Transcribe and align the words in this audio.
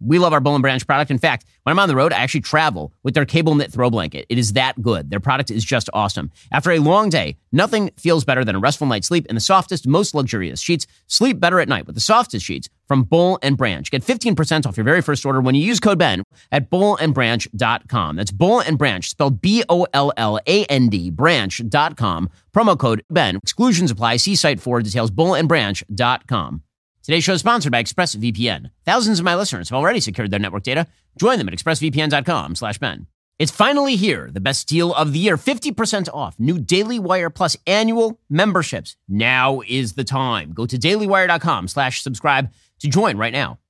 We 0.00 0.18
love 0.18 0.32
our 0.32 0.40
Boll 0.40 0.54
and 0.54 0.62
Branch 0.62 0.84
product. 0.86 1.10
In 1.10 1.18
fact, 1.18 1.46
when 1.62 1.72
I'm 1.72 1.78
on 1.78 1.88
the 1.88 1.96
road, 1.96 2.12
I 2.12 2.18
actually 2.18 2.42
travel 2.42 2.92
with 3.02 3.14
their 3.14 3.24
cable 3.24 3.54
knit 3.54 3.72
throw 3.72 3.90
blanket. 3.90 4.26
It 4.28 4.38
is 4.38 4.52
that 4.52 4.80
good. 4.82 5.10
Their 5.10 5.20
product 5.20 5.50
is 5.50 5.64
just 5.64 5.88
awesome. 5.92 6.30
After 6.52 6.70
a 6.70 6.78
long 6.78 7.08
day, 7.08 7.36
nothing 7.52 7.90
feels 7.96 8.24
better 8.24 8.44
than 8.44 8.56
a 8.56 8.58
restful 8.58 8.86
night's 8.86 9.06
sleep 9.06 9.26
in 9.26 9.34
the 9.34 9.40
softest, 9.40 9.86
most 9.86 10.14
luxurious 10.14 10.60
sheets. 10.60 10.86
Sleep 11.06 11.40
better 11.40 11.60
at 11.60 11.68
night 11.68 11.86
with 11.86 11.94
the 11.94 12.00
softest 12.00 12.44
sheets 12.44 12.68
from 12.86 13.04
Boll 13.04 13.38
and 13.42 13.56
Branch. 13.56 13.90
Get 13.90 14.02
15% 14.02 14.66
off 14.66 14.76
your 14.76 14.84
very 14.84 15.00
first 15.02 15.24
order 15.24 15.40
when 15.40 15.54
you 15.54 15.62
use 15.62 15.80
code 15.80 15.98
BEN 15.98 16.22
at 16.52 16.70
bollandbranch.com. 16.70 18.16
That's 18.16 18.30
Boll 18.30 18.60
and 18.60 18.78
Branch, 18.78 19.08
spelled 19.08 19.40
B-O-L-L-A-N-D, 19.40 21.10
branch.com. 21.10 22.30
Promo 22.54 22.78
code 22.78 23.02
BEN. 23.10 23.36
Exclusions 23.36 23.90
apply. 23.90 24.16
See 24.18 24.36
site 24.36 24.60
for 24.60 24.80
details, 24.80 25.10
bollandbranch.com. 25.10 26.62
Today's 27.06 27.22
show 27.22 27.34
is 27.34 27.40
sponsored 27.40 27.70
by 27.70 27.84
ExpressVPN. 27.84 28.72
Thousands 28.84 29.20
of 29.20 29.24
my 29.24 29.36
listeners 29.36 29.68
have 29.68 29.78
already 29.78 30.00
secured 30.00 30.32
their 30.32 30.40
network 30.40 30.64
data. 30.64 30.88
Join 31.16 31.38
them 31.38 31.46
at 31.46 31.54
expressvpn.com 31.54 32.56
slash 32.56 32.78
Ben. 32.78 33.06
It's 33.38 33.52
finally 33.52 33.94
here, 33.94 34.28
the 34.32 34.40
best 34.40 34.66
deal 34.66 34.92
of 34.92 35.12
the 35.12 35.20
year, 35.20 35.36
50% 35.36 36.08
off 36.12 36.34
new 36.40 36.58
Daily 36.58 36.98
Wire 36.98 37.30
Plus 37.30 37.56
annual 37.64 38.18
memberships. 38.28 38.96
Now 39.08 39.62
is 39.68 39.92
the 39.92 40.02
time. 40.02 40.52
Go 40.52 40.66
to 40.66 40.76
dailywire.com 40.76 41.68
slash 41.68 42.02
subscribe 42.02 42.50
to 42.80 42.88
join 42.88 43.16
right 43.16 43.32
now. 43.32 43.60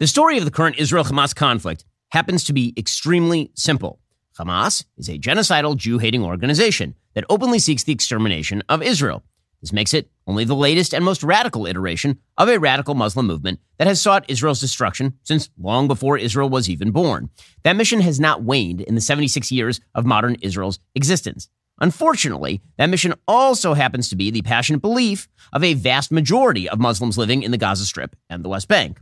The 0.00 0.08
story 0.08 0.36
of 0.36 0.44
the 0.44 0.50
current 0.50 0.80
Israel-Hamas 0.80 1.36
conflict 1.36 1.84
happens 2.08 2.42
to 2.46 2.52
be 2.52 2.74
extremely 2.76 3.52
simple. 3.54 4.00
Hamas 4.36 4.86
is 4.96 5.08
a 5.08 5.20
genocidal 5.20 5.76
Jew-hating 5.76 6.24
organization 6.24 6.96
that 7.14 7.26
openly 7.30 7.60
seeks 7.60 7.84
the 7.84 7.92
extermination 7.92 8.60
of 8.68 8.82
Israel. 8.82 9.22
This 9.62 9.72
makes 9.72 9.94
it 9.94 10.10
only 10.26 10.44
the 10.44 10.56
latest 10.56 10.92
and 10.92 11.04
most 11.04 11.22
radical 11.22 11.66
iteration 11.66 12.18
of 12.36 12.48
a 12.48 12.58
radical 12.58 12.94
Muslim 12.94 13.28
movement 13.28 13.60
that 13.78 13.86
has 13.86 14.00
sought 14.00 14.28
Israel's 14.28 14.60
destruction 14.60 15.14
since 15.22 15.50
long 15.56 15.86
before 15.86 16.18
Israel 16.18 16.50
was 16.50 16.68
even 16.68 16.90
born. 16.90 17.30
That 17.62 17.76
mission 17.76 18.00
has 18.00 18.18
not 18.18 18.42
waned 18.42 18.80
in 18.80 18.96
the 18.96 19.00
76 19.00 19.52
years 19.52 19.80
of 19.94 20.04
modern 20.04 20.34
Israel's 20.42 20.80
existence. 20.96 21.48
Unfortunately, 21.80 22.60
that 22.76 22.90
mission 22.90 23.14
also 23.26 23.74
happens 23.74 24.08
to 24.08 24.16
be 24.16 24.30
the 24.30 24.42
passionate 24.42 24.82
belief 24.82 25.28
of 25.52 25.64
a 25.64 25.74
vast 25.74 26.12
majority 26.12 26.68
of 26.68 26.80
Muslims 26.80 27.16
living 27.16 27.42
in 27.42 27.52
the 27.52 27.58
Gaza 27.58 27.86
Strip 27.86 28.16
and 28.28 28.44
the 28.44 28.48
West 28.48 28.68
Bank. 28.68 29.00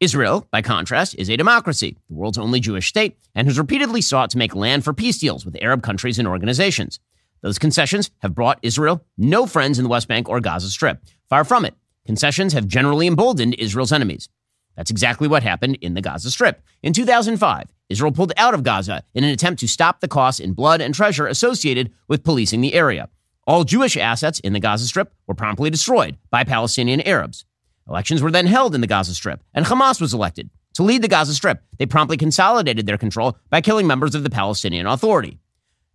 Israel, 0.00 0.48
by 0.50 0.62
contrast, 0.62 1.14
is 1.16 1.28
a 1.28 1.36
democracy, 1.36 1.98
the 2.08 2.14
world's 2.14 2.38
only 2.38 2.58
Jewish 2.58 2.88
state, 2.88 3.18
and 3.34 3.46
has 3.46 3.58
repeatedly 3.58 4.00
sought 4.00 4.30
to 4.30 4.38
make 4.38 4.54
land 4.54 4.82
for 4.82 4.94
peace 4.94 5.18
deals 5.18 5.44
with 5.44 5.58
Arab 5.60 5.82
countries 5.82 6.18
and 6.18 6.26
organizations. 6.26 7.00
Those 7.42 7.58
concessions 7.58 8.10
have 8.18 8.34
brought 8.34 8.58
Israel 8.62 9.04
no 9.16 9.46
friends 9.46 9.78
in 9.78 9.84
the 9.84 9.88
West 9.88 10.08
Bank 10.08 10.28
or 10.28 10.40
Gaza 10.40 10.68
Strip. 10.68 11.02
Far 11.28 11.44
from 11.44 11.64
it. 11.64 11.74
Concessions 12.06 12.52
have 12.52 12.66
generally 12.66 13.06
emboldened 13.06 13.54
Israel's 13.54 13.92
enemies. 13.92 14.28
That's 14.76 14.90
exactly 14.90 15.28
what 15.28 15.42
happened 15.42 15.78
in 15.80 15.94
the 15.94 16.00
Gaza 16.00 16.30
Strip. 16.30 16.62
In 16.82 16.92
2005, 16.92 17.66
Israel 17.88 18.12
pulled 18.12 18.32
out 18.36 18.54
of 18.54 18.62
Gaza 18.62 19.02
in 19.14 19.24
an 19.24 19.30
attempt 19.30 19.60
to 19.60 19.68
stop 19.68 20.00
the 20.00 20.08
costs 20.08 20.40
in 20.40 20.52
blood 20.52 20.80
and 20.80 20.94
treasure 20.94 21.26
associated 21.26 21.92
with 22.08 22.24
policing 22.24 22.60
the 22.60 22.74
area. 22.74 23.08
All 23.46 23.64
Jewish 23.64 23.96
assets 23.96 24.38
in 24.40 24.52
the 24.52 24.60
Gaza 24.60 24.86
Strip 24.86 25.12
were 25.26 25.34
promptly 25.34 25.70
destroyed 25.70 26.18
by 26.30 26.44
Palestinian 26.44 27.00
Arabs. 27.00 27.44
Elections 27.88 28.22
were 28.22 28.30
then 28.30 28.46
held 28.46 28.74
in 28.74 28.80
the 28.80 28.86
Gaza 28.86 29.14
Strip, 29.14 29.42
and 29.52 29.66
Hamas 29.66 30.00
was 30.00 30.14
elected. 30.14 30.50
To 30.74 30.84
lead 30.84 31.02
the 31.02 31.08
Gaza 31.08 31.34
Strip, 31.34 31.62
they 31.78 31.86
promptly 31.86 32.16
consolidated 32.16 32.86
their 32.86 32.96
control 32.96 33.36
by 33.50 33.60
killing 33.60 33.88
members 33.88 34.14
of 34.14 34.22
the 34.22 34.30
Palestinian 34.30 34.86
Authority. 34.86 35.39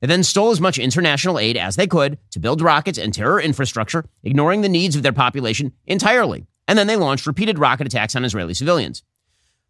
They 0.06 0.14
then 0.14 0.24
stole 0.24 0.52
as 0.52 0.62
much 0.62 0.78
international 0.78 1.40
aid 1.40 1.58
as 1.58 1.78
they 1.78 1.88
could 1.88 2.20
to 2.30 2.40
build 2.40 2.62
rockets 2.62 3.00
and 3.00 3.12
terror 3.12 3.42
infrastructure, 3.42 4.06
ignoring 4.24 4.62
the 4.62 4.70
needs 4.70 4.96
of 4.96 5.02
their 5.02 5.12
population 5.12 5.74
entirely. 5.88 6.46
And 6.68 6.78
then 6.78 6.86
they 6.86 6.96
launched 6.96 7.26
repeated 7.26 7.58
rocket 7.58 7.88
attacks 7.88 8.16
on 8.16 8.24
Israeli 8.24 8.54
civilians. 8.54 9.02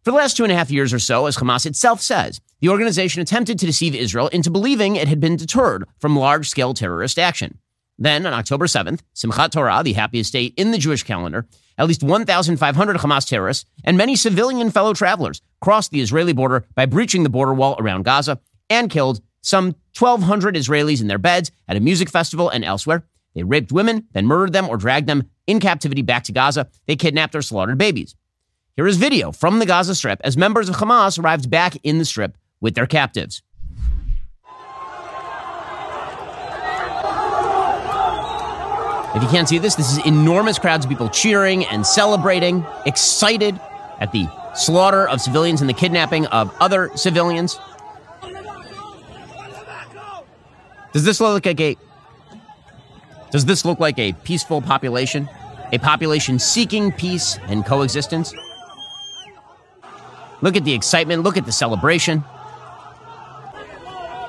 For 0.04 0.10
the 0.10 0.18
last 0.18 0.36
two 0.36 0.42
and 0.42 0.52
a 0.52 0.54
half 0.54 0.70
years 0.70 0.92
or 0.92 0.98
so, 0.98 1.24
as 1.24 1.38
Hamas 1.38 1.64
itself 1.64 2.02
says, 2.02 2.42
the 2.60 2.68
organization 2.68 3.22
attempted 3.22 3.58
to 3.58 3.64
deceive 3.64 3.94
Israel 3.94 4.28
into 4.28 4.50
believing 4.50 4.96
it 4.96 5.08
had 5.08 5.20
been 5.20 5.36
deterred 5.36 5.86
from 6.00 6.18
large 6.18 6.50
scale 6.50 6.74
terrorist 6.74 7.18
action. 7.18 7.58
Then, 7.98 8.26
on 8.26 8.34
October 8.34 8.66
7th, 8.66 9.00
Simchat 9.14 9.52
Torah, 9.52 9.82
the 9.82 9.94
happiest 9.94 10.34
day 10.34 10.44
in 10.44 10.70
the 10.70 10.76
Jewish 10.76 11.02
calendar, 11.02 11.46
at 11.78 11.88
least 11.88 12.02
1,500 12.02 12.96
Hamas 12.98 13.26
terrorists 13.26 13.64
and 13.84 13.96
many 13.96 14.14
civilian 14.14 14.70
fellow 14.70 14.92
travelers 14.92 15.40
crossed 15.62 15.92
the 15.92 16.02
Israeli 16.02 16.34
border 16.34 16.66
by 16.74 16.84
breaching 16.84 17.22
the 17.22 17.30
border 17.30 17.54
wall 17.54 17.74
around 17.78 18.04
Gaza 18.04 18.38
and 18.68 18.90
killed 18.90 19.22
some 19.46 19.76
1,200 19.96 20.56
Israelis 20.56 21.00
in 21.00 21.06
their 21.06 21.18
beds 21.18 21.52
at 21.68 21.76
a 21.76 21.80
music 21.80 22.10
festival 22.10 22.48
and 22.48 22.64
elsewhere. 22.64 23.06
They 23.34 23.44
raped 23.44 23.70
women, 23.70 24.08
then 24.12 24.26
murdered 24.26 24.52
them 24.52 24.68
or 24.68 24.76
dragged 24.76 25.06
them 25.06 25.30
in 25.46 25.60
captivity 25.60 26.02
back 26.02 26.24
to 26.24 26.32
Gaza. 26.32 26.68
They 26.86 26.96
kidnapped 26.96 27.34
or 27.36 27.42
slaughtered 27.42 27.78
babies. 27.78 28.16
Here 28.74 28.88
is 28.88 28.96
video 28.96 29.30
from 29.30 29.60
the 29.60 29.66
Gaza 29.66 29.94
Strip 29.94 30.20
as 30.24 30.36
members 30.36 30.68
of 30.68 30.76
Hamas 30.76 31.22
arrived 31.22 31.48
back 31.48 31.76
in 31.84 31.98
the 31.98 32.04
Strip 32.04 32.36
with 32.60 32.74
their 32.74 32.86
captives. 32.86 33.42
If 39.14 39.22
you 39.22 39.28
can't 39.28 39.48
see 39.48 39.58
this, 39.58 39.76
this 39.76 39.92
is 39.92 40.04
enormous 40.04 40.58
crowds 40.58 40.84
of 40.84 40.90
people 40.90 41.08
cheering 41.08 41.64
and 41.66 41.86
celebrating, 41.86 42.66
excited 42.84 43.58
at 44.00 44.10
the 44.10 44.28
slaughter 44.54 45.08
of 45.08 45.20
civilians 45.20 45.60
and 45.60 45.70
the 45.70 45.74
kidnapping 45.74 46.26
of 46.26 46.52
other 46.60 46.90
civilians. 46.96 47.60
Does 50.96 51.04
this 51.04 51.20
look 51.20 51.44
like 51.44 51.60
a 51.60 51.76
Does 53.30 53.44
this 53.44 53.66
look 53.66 53.80
like 53.80 53.98
a 53.98 54.14
peaceful 54.24 54.62
population? 54.62 55.28
A 55.70 55.76
population 55.76 56.38
seeking 56.38 56.90
peace 56.90 57.38
and 57.48 57.66
coexistence? 57.66 58.32
Look 60.40 60.56
at 60.56 60.64
the 60.64 60.72
excitement, 60.72 61.22
look 61.22 61.36
at 61.36 61.44
the 61.44 61.52
celebration. 61.52 62.24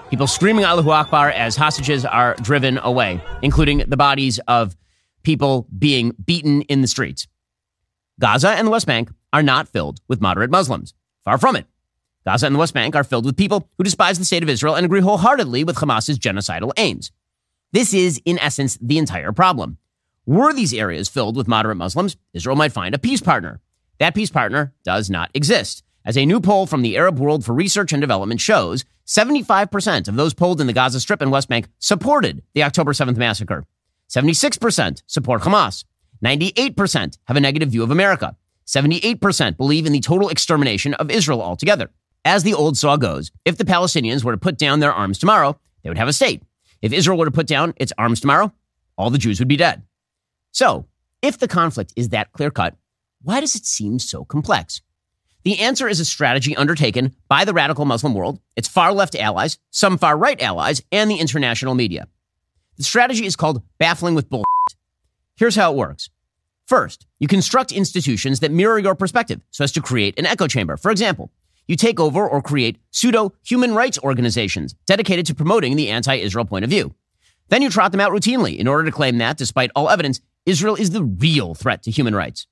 People 0.09 0.27
screaming 0.27 0.65
Allahu 0.65 0.89
Akbar 0.89 1.29
as 1.29 1.55
hostages 1.55 2.03
are 2.03 2.35
driven 2.41 2.79
away, 2.79 3.21
including 3.41 3.85
the 3.87 3.95
bodies 3.95 4.37
of 4.49 4.75
people 5.23 5.69
being 5.79 6.11
beaten 6.25 6.63
in 6.63 6.81
the 6.81 6.87
streets. 6.89 7.29
Gaza 8.19 8.49
and 8.49 8.67
the 8.67 8.71
West 8.71 8.87
Bank 8.87 9.09
are 9.31 9.41
not 9.41 9.69
filled 9.69 10.01
with 10.09 10.19
moderate 10.19 10.51
Muslims. 10.51 10.93
Far 11.23 11.37
from 11.37 11.55
it. 11.55 11.65
Gaza 12.27 12.45
and 12.45 12.55
the 12.55 12.59
West 12.59 12.73
Bank 12.73 12.93
are 12.93 13.05
filled 13.05 13.23
with 13.23 13.37
people 13.37 13.69
who 13.77 13.85
despise 13.85 14.19
the 14.19 14.25
state 14.25 14.43
of 14.43 14.49
Israel 14.49 14.75
and 14.75 14.85
agree 14.85 14.99
wholeheartedly 14.99 15.63
with 15.63 15.77
Hamas's 15.77 16.19
genocidal 16.19 16.73
aims. 16.75 17.09
This 17.71 17.93
is, 17.93 18.21
in 18.25 18.37
essence, 18.39 18.77
the 18.81 18.97
entire 18.97 19.31
problem. 19.31 19.77
Were 20.25 20.51
these 20.51 20.73
areas 20.73 21.07
filled 21.07 21.37
with 21.37 21.47
moderate 21.47 21.77
Muslims, 21.77 22.17
Israel 22.33 22.57
might 22.57 22.73
find 22.73 22.93
a 22.93 22.99
peace 22.99 23.21
partner. 23.21 23.61
That 23.99 24.13
peace 24.13 24.29
partner 24.29 24.73
does 24.83 25.09
not 25.09 25.31
exist. 25.33 25.83
As 26.03 26.17
a 26.17 26.25
new 26.25 26.41
poll 26.41 26.65
from 26.65 26.81
the 26.81 26.97
Arab 26.97 27.17
World 27.17 27.45
for 27.45 27.53
Research 27.53 27.93
and 27.93 28.01
Development 28.01 28.41
shows, 28.41 28.83
75% 29.05 30.09
of 30.09 30.17
those 30.17 30.33
polled 30.33 30.59
in 30.59 30.67
the 30.67 30.73
Gaza 30.73 30.99
Strip 30.99 31.21
and 31.21 31.31
West 31.31 31.47
Bank 31.47 31.69
supported 31.79 32.43
the 32.53 32.63
October 32.63 32.91
7th 32.91 33.15
massacre. 33.15 33.63
76% 34.09 35.01
support 35.07 35.43
Hamas. 35.43 35.85
98% 36.21 37.19
have 37.23 37.37
a 37.37 37.39
negative 37.39 37.69
view 37.69 37.83
of 37.83 37.91
America. 37.91 38.35
78% 38.65 39.55
believe 39.55 39.85
in 39.85 39.93
the 39.93 40.01
total 40.01 40.27
extermination 40.27 40.93
of 40.95 41.09
Israel 41.09 41.41
altogether. 41.41 41.89
As 42.25 42.43
the 42.43 42.53
old 42.53 42.77
saw 42.77 42.97
goes, 42.97 43.31
if 43.45 43.57
the 43.57 43.65
Palestinians 43.65 44.23
were 44.23 44.33
to 44.33 44.37
put 44.37 44.57
down 44.57 44.79
their 44.79 44.93
arms 44.93 45.17
tomorrow, 45.17 45.59
they 45.83 45.89
would 45.89 45.97
have 45.97 46.07
a 46.07 46.13
state. 46.13 46.43
If 46.81 46.93
Israel 46.93 47.17
were 47.17 47.25
to 47.25 47.31
put 47.31 47.47
down 47.47 47.73
its 47.77 47.93
arms 47.97 48.19
tomorrow, 48.19 48.53
all 48.97 49.09
the 49.09 49.17
Jews 49.17 49.39
would 49.39 49.47
be 49.47 49.57
dead. 49.57 49.83
So, 50.51 50.87
if 51.21 51.37
the 51.37 51.47
conflict 51.47 51.93
is 51.95 52.09
that 52.09 52.31
clear 52.31 52.51
cut, 52.51 52.75
why 53.21 53.39
does 53.39 53.55
it 53.55 53.65
seem 53.65 53.99
so 53.99 54.25
complex? 54.25 54.81
The 55.43 55.59
answer 55.59 55.87
is 55.87 55.99
a 55.99 56.05
strategy 56.05 56.55
undertaken 56.55 57.15
by 57.29 57.45
the 57.45 57.53
radical 57.53 57.85
Muslim 57.85 58.13
world, 58.13 58.39
its 58.55 58.67
far 58.67 58.91
left 58.91 59.15
allies, 59.15 59.57
some 59.71 59.97
far 59.97 60.17
right 60.17 60.41
allies, 60.41 60.81
and 60.91 61.09
the 61.09 61.19
international 61.19 61.73
media. 61.73 62.07
The 62.77 62.83
strategy 62.83 63.25
is 63.25 63.35
called 63.35 63.63
baffling 63.77 64.13
with 64.13 64.29
bullshit. 64.29 64.45
Here's 65.35 65.55
how 65.55 65.71
it 65.71 65.77
works. 65.77 66.09
First, 66.65 67.07
you 67.19 67.27
construct 67.27 67.71
institutions 67.71 68.41
that 68.41 68.51
mirror 68.51 68.77
your 68.77 68.93
perspective 68.93 69.39
so 69.51 69.63
as 69.63 69.71
to 69.71 69.81
create 69.81 70.19
an 70.19 70.25
echo 70.25 70.47
chamber. 70.47 70.75
For 70.75 70.91
example, 70.91 71.31
you 71.67 71.75
take 71.75 71.99
over 71.99 72.27
or 72.27 72.41
create 72.41 72.77
pseudo 72.91 73.33
human 73.43 73.73
rights 73.73 73.99
organizations 73.99 74.73
dedicated 74.85 75.25
to 75.27 75.35
promoting 75.35 75.75
the 75.75 75.89
anti 75.89 76.15
Israel 76.15 76.45
point 76.45 76.63
of 76.63 76.69
view. 76.69 76.93
Then 77.49 77.61
you 77.61 77.69
trot 77.69 77.91
them 77.91 78.01
out 78.01 78.11
routinely 78.11 78.57
in 78.57 78.67
order 78.67 78.85
to 78.85 78.91
claim 78.91 79.17
that, 79.19 79.37
despite 79.37 79.71
all 79.75 79.89
evidence, 79.89 80.19
Israel 80.45 80.75
is 80.75 80.91
the 80.91 81.03
real 81.03 81.55
threat 81.55 81.83
to 81.83 81.91
human 81.91 82.15
rights. 82.15 82.47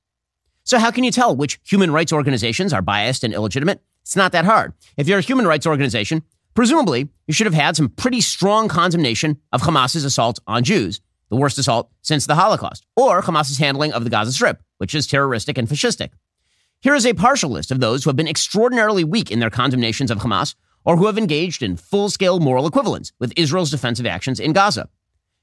So, 0.64 0.80
how 0.80 0.92
can 0.92 1.04
you 1.04 1.12
tell 1.12 1.36
which 1.36 1.60
human 1.64 1.92
rights 1.92 2.14
organizations 2.14 2.74
are 2.74 2.82
biased 2.82 3.24
and 3.24 3.34
illegitimate? 3.34 3.82
It's 4.02 4.16
not 4.16 4.32
that 4.32 4.46
hard. 4.46 4.74
If 4.98 5.08
you're 5.08 5.20
a 5.20 5.22
human 5.22 5.48
rights 5.48 5.68
organization, 5.68 6.24
presumably 6.54 7.10
you 7.28 7.34
should 7.34 7.46
have 7.46 7.54
had 7.54 7.76
some 7.76 7.90
pretty 7.90 8.22
strong 8.22 8.68
condemnation 8.68 9.40
of 9.52 9.62
Hamas's 9.62 10.06
assault 10.06 10.40
on 10.48 10.64
Jews, 10.64 11.02
the 11.30 11.36
worst 11.36 11.58
assault 11.58 11.92
since 12.02 12.26
the 12.26 12.36
Holocaust, 12.36 12.86
or 12.96 13.22
Hamas's 13.22 13.58
handling 13.58 13.94
of 13.94 14.04
the 14.04 14.10
Gaza 14.10 14.32
Strip, 14.32 14.62
which 14.78 14.96
is 14.96 15.08
terroristic 15.08 15.58
and 15.58 15.68
fascistic. 15.68 16.12
Here 16.86 16.94
is 16.94 17.08
a 17.08 17.16
partial 17.16 17.50
list 17.50 17.72
of 17.72 17.80
those 17.80 18.04
who 18.04 18.12
have 18.12 18.16
been 18.16 18.28
extraordinarily 18.28 19.04
weak 19.04 19.32
in 19.32 19.40
their 19.40 19.50
condemnations 19.50 20.12
of 20.12 20.20
Hamas 20.20 20.54
or 20.84 20.98
who 20.98 21.08
have 21.08 21.18
engaged 21.18 21.64
in 21.64 21.78
full 21.78 22.10
scale 22.10 22.40
moral 22.40 22.68
equivalence 22.68 23.12
with 23.18 23.34
Israel's 23.36 23.72
defensive 23.72 24.06
actions 24.06 24.40
in 24.40 24.54
Gaza. 24.54 24.88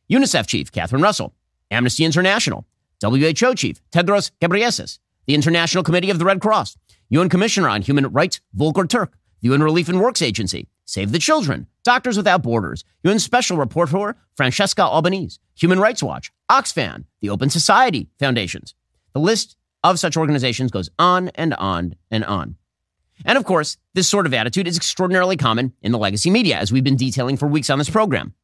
UNICEF 0.09 0.47
chief 0.47 0.71
Catherine 0.71 1.03
Russell, 1.03 1.35
Amnesty 1.69 2.05
International, 2.05 2.65
WHO 3.03 3.57
chief 3.57 3.83
Tedros 3.91 4.31
Ghebreyesus, 4.41 5.01
the 5.27 5.35
International 5.35 5.83
Committee 5.83 6.11
of 6.11 6.21
the 6.21 6.25
Red 6.25 6.41
Cross, 6.41 6.77
UN 7.09 7.29
Commissioner 7.29 7.69
on 7.69 7.83
Human 7.83 8.07
Rights 8.13 8.41
Volker 8.55 8.87
Turk, 8.87 9.19
the 9.41 9.49
UN 9.49 9.65
Relief 9.65 9.89
and 9.89 10.01
Works 10.01 10.23
Agency, 10.23 10.69
Save 10.85 11.11
the 11.11 11.19
Children, 11.19 11.67
Doctors 11.83 12.17
Without 12.17 12.45
Borders, 12.45 12.85
UN 13.03 13.19
Special 13.19 13.57
Rapporteur 13.57 14.15
Francesca 14.37 14.83
Albanese, 14.83 15.41
Human 15.57 15.81
Rights 15.81 16.05
Watch, 16.05 16.31
Oxfam, 16.49 17.07
the 17.21 17.31
Open 17.31 17.51
Society 17.51 18.11
Foundations. 18.21 18.77
The 19.13 19.19
list 19.19 19.57
of 19.85 19.99
such 19.99 20.17
organizations 20.17 20.71
goes 20.71 20.91
on 20.99 21.29
and 21.31 21.55
on 21.55 21.95
and 22.11 22.25
on. 22.25 22.57
And 23.25 23.39
of 23.39 23.45
course, 23.45 23.77
this 23.95 24.09
sort 24.09 24.27
of 24.27 24.35
attitude 24.35 24.67
is 24.67 24.77
extraordinarily 24.77 25.37
common 25.37 25.73
in 25.83 25.93
the 25.93 25.99
legacy 25.99 26.31
media, 26.31 26.57
as 26.57 26.73
we've 26.73 26.85
been 26.85 26.97
detailing 26.97 27.37
for 27.37 27.47
weeks 27.47 27.71
on 27.71 27.79
this 27.79 27.91
program. 27.91 28.35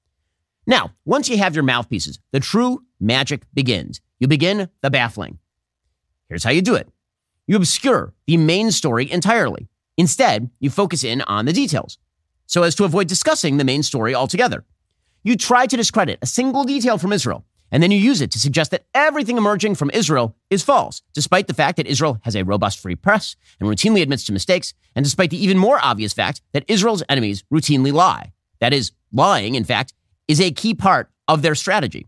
Now, 0.67 0.93
once 1.05 1.29
you 1.29 1.39
have 1.39 1.55
your 1.55 1.65
mouthpieces, 1.65 2.19
the 2.33 2.41
true 2.41 2.85
magic 3.01 3.43
begins. 3.55 4.01
You 4.21 4.29
begin 4.29 4.69
the 4.83 4.91
baffling. 4.91 5.39
Here's 6.29 6.45
how 6.45 6.51
you 6.51 6.63
do 6.63 6.75
it 6.75 6.89
you 7.47 7.57
obscure 7.57 8.13
the 8.27 8.37
main 8.37 8.71
story 8.71 9.11
entirely. 9.11 9.69
Instead, 9.97 10.51
you 10.61 10.71
focus 10.71 11.03
in 11.03 11.23
on 11.23 11.47
the 11.47 11.53
details 11.53 11.99
so 12.47 12.63
as 12.63 12.75
to 12.75 12.85
avoid 12.85 13.09
discussing 13.09 13.57
the 13.57 13.65
main 13.65 13.83
story 13.83 14.15
altogether. 14.15 14.65
You 15.23 15.37
try 15.37 15.67
to 15.67 15.77
discredit 15.77 16.19
a 16.23 16.27
single 16.27 16.65
detail 16.65 16.99
from 16.99 17.13
Israel 17.13 17.45
and 17.71 17.83
then 17.83 17.91
you 17.91 17.99
use 17.99 18.21
it 18.21 18.31
to 18.33 18.39
suggest 18.39 18.71
that 18.71 18.87
everything 18.95 19.37
emerging 19.37 19.75
from 19.75 19.91
Israel 19.91 20.35
is 20.51 20.63
false, 20.63 21.03
despite 21.15 21.47
the 21.47 21.55
fact 21.55 21.77
that 21.77 21.87
Israel 21.87 22.19
has 22.23 22.35
a 22.35 22.45
robust 22.45 22.81
free 22.81 22.97
press 22.97 23.37
and 23.61 23.69
routinely 23.69 24.03
admits 24.03 24.25
to 24.25 24.33
mistakes, 24.33 24.75
and 24.95 25.05
despite 25.05 25.31
the 25.31 25.43
even 25.43 25.59
more 25.59 25.79
obvious 25.83 26.13
fact 26.13 26.41
that 26.53 26.65
Israel's 26.69 27.03
enemies 27.09 27.45
routinely 27.53 27.93
lie. 27.93 28.33
That 28.61 28.73
is, 28.73 28.93
lying, 29.13 29.55
in 29.55 29.65
fact, 29.65 29.93
is 30.27 30.41
a 30.41 30.51
key 30.51 30.75
part 30.75 31.11
of 31.27 31.43
their 31.43 31.55
strategy. 31.55 32.07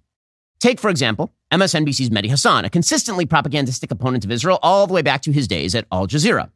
Take, 0.59 0.81
for 0.81 0.91
example, 0.91 1.33
MSNBC's 1.53 2.11
Mehdi 2.11 2.29
Hasan, 2.29 2.65
a 2.65 2.71
consistently 2.71 3.27
propagandistic 3.27 3.91
opponent 3.91 4.25
of 4.25 4.31
Israel 4.31 4.59
all 4.62 4.87
the 4.87 4.95
way 4.95 5.03
back 5.03 5.23
to 5.23 5.33
his 5.33 5.49
days 5.49 5.75
at 5.75 5.87
Al 5.91 6.07
Jazeera. 6.07 6.51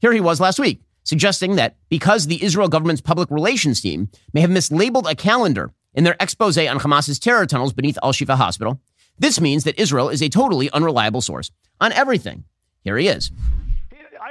Here 0.00 0.12
he 0.12 0.20
was 0.20 0.40
last 0.40 0.58
week, 0.58 0.80
suggesting 1.02 1.56
that 1.56 1.76
because 1.88 2.26
the 2.26 2.42
Israel 2.42 2.68
government's 2.68 3.00
public 3.00 3.30
relations 3.30 3.80
team 3.80 4.08
may 4.32 4.40
have 4.40 4.50
mislabeled 4.50 5.10
a 5.10 5.14
calendar 5.14 5.72
in 5.98 6.04
their 6.04 6.16
expose 6.20 6.56
on 6.56 6.78
Hamas's 6.78 7.18
terror 7.18 7.44
tunnels 7.44 7.72
beneath 7.72 7.98
Al 8.04 8.12
Shifa 8.12 8.36
Hospital. 8.36 8.80
This 9.18 9.40
means 9.40 9.64
that 9.64 9.80
Israel 9.80 10.08
is 10.08 10.22
a 10.22 10.28
totally 10.28 10.70
unreliable 10.70 11.20
source 11.20 11.50
on 11.80 11.90
everything. 11.92 12.44
Here 12.84 12.96
he 12.96 13.08
is. 13.08 13.32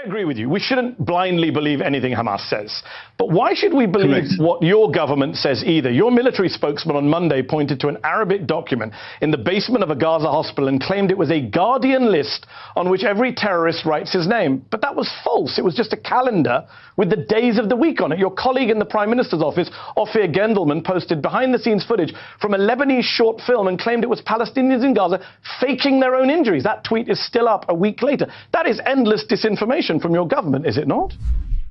I 0.07 0.09
agree 0.09 0.23
with 0.23 0.37
you. 0.37 0.49
We 0.49 0.61
shouldn't 0.61 0.97
blindly 1.05 1.51
believe 1.51 1.81
anything 1.81 2.13
Hamas 2.13 2.47
says. 2.47 2.81
But 3.17 3.29
why 3.29 3.53
should 3.53 3.73
we 3.73 3.87
believe 3.87 4.29
Correct. 4.29 4.39
what 4.39 4.63
your 4.63 4.89
government 4.89 5.35
says 5.35 5.65
either? 5.65 5.91
Your 5.91 6.11
military 6.11 6.47
spokesman 6.47 6.95
on 6.95 7.09
Monday 7.09 7.41
pointed 7.41 7.81
to 7.81 7.89
an 7.89 7.97
Arabic 8.05 8.47
document 8.47 8.93
in 9.19 9.31
the 9.31 9.37
basement 9.37 9.83
of 9.83 9.89
a 9.89 9.95
Gaza 9.97 10.29
hospital 10.29 10.69
and 10.69 10.81
claimed 10.81 11.11
it 11.11 11.17
was 11.17 11.29
a 11.29 11.41
Guardian 11.41 12.09
list 12.09 12.45
on 12.77 12.89
which 12.89 13.03
every 13.03 13.33
terrorist 13.33 13.85
writes 13.85 14.13
his 14.13 14.29
name. 14.29 14.65
But 14.71 14.79
that 14.81 14.95
was 14.95 15.13
false. 15.25 15.59
It 15.59 15.65
was 15.65 15.75
just 15.75 15.91
a 15.91 15.97
calendar 15.97 16.65
with 16.95 17.09
the 17.09 17.17
days 17.17 17.59
of 17.59 17.67
the 17.67 17.75
week 17.75 17.99
on 17.99 18.13
it. 18.13 18.19
Your 18.19 18.31
colleague 18.31 18.69
in 18.69 18.79
the 18.79 18.85
Prime 18.85 19.09
Minister's 19.09 19.41
office, 19.41 19.69
Ofir 19.97 20.33
Gendelman, 20.33 20.85
posted 20.85 21.21
behind 21.21 21.53
the 21.53 21.59
scenes 21.59 21.83
footage 21.83 22.13
from 22.39 22.53
a 22.53 22.57
Lebanese 22.57 23.03
short 23.03 23.41
film 23.41 23.67
and 23.67 23.77
claimed 23.77 24.03
it 24.03 24.09
was 24.09 24.21
Palestinians 24.21 24.85
in 24.85 24.93
Gaza 24.93 25.19
faking 25.59 25.99
their 25.99 26.15
own 26.15 26.29
injuries. 26.29 26.63
That 26.63 26.85
tweet 26.85 27.09
is 27.09 27.23
still 27.25 27.49
up 27.49 27.65
a 27.67 27.75
week 27.75 28.01
later. 28.01 28.27
That 28.53 28.67
is 28.67 28.79
endless 28.85 29.25
disinformation 29.29 29.96
from 29.99 30.13
your 30.13 30.27
government, 30.27 30.65
is 30.65 30.77
it 30.77 30.87
not? 30.87 31.15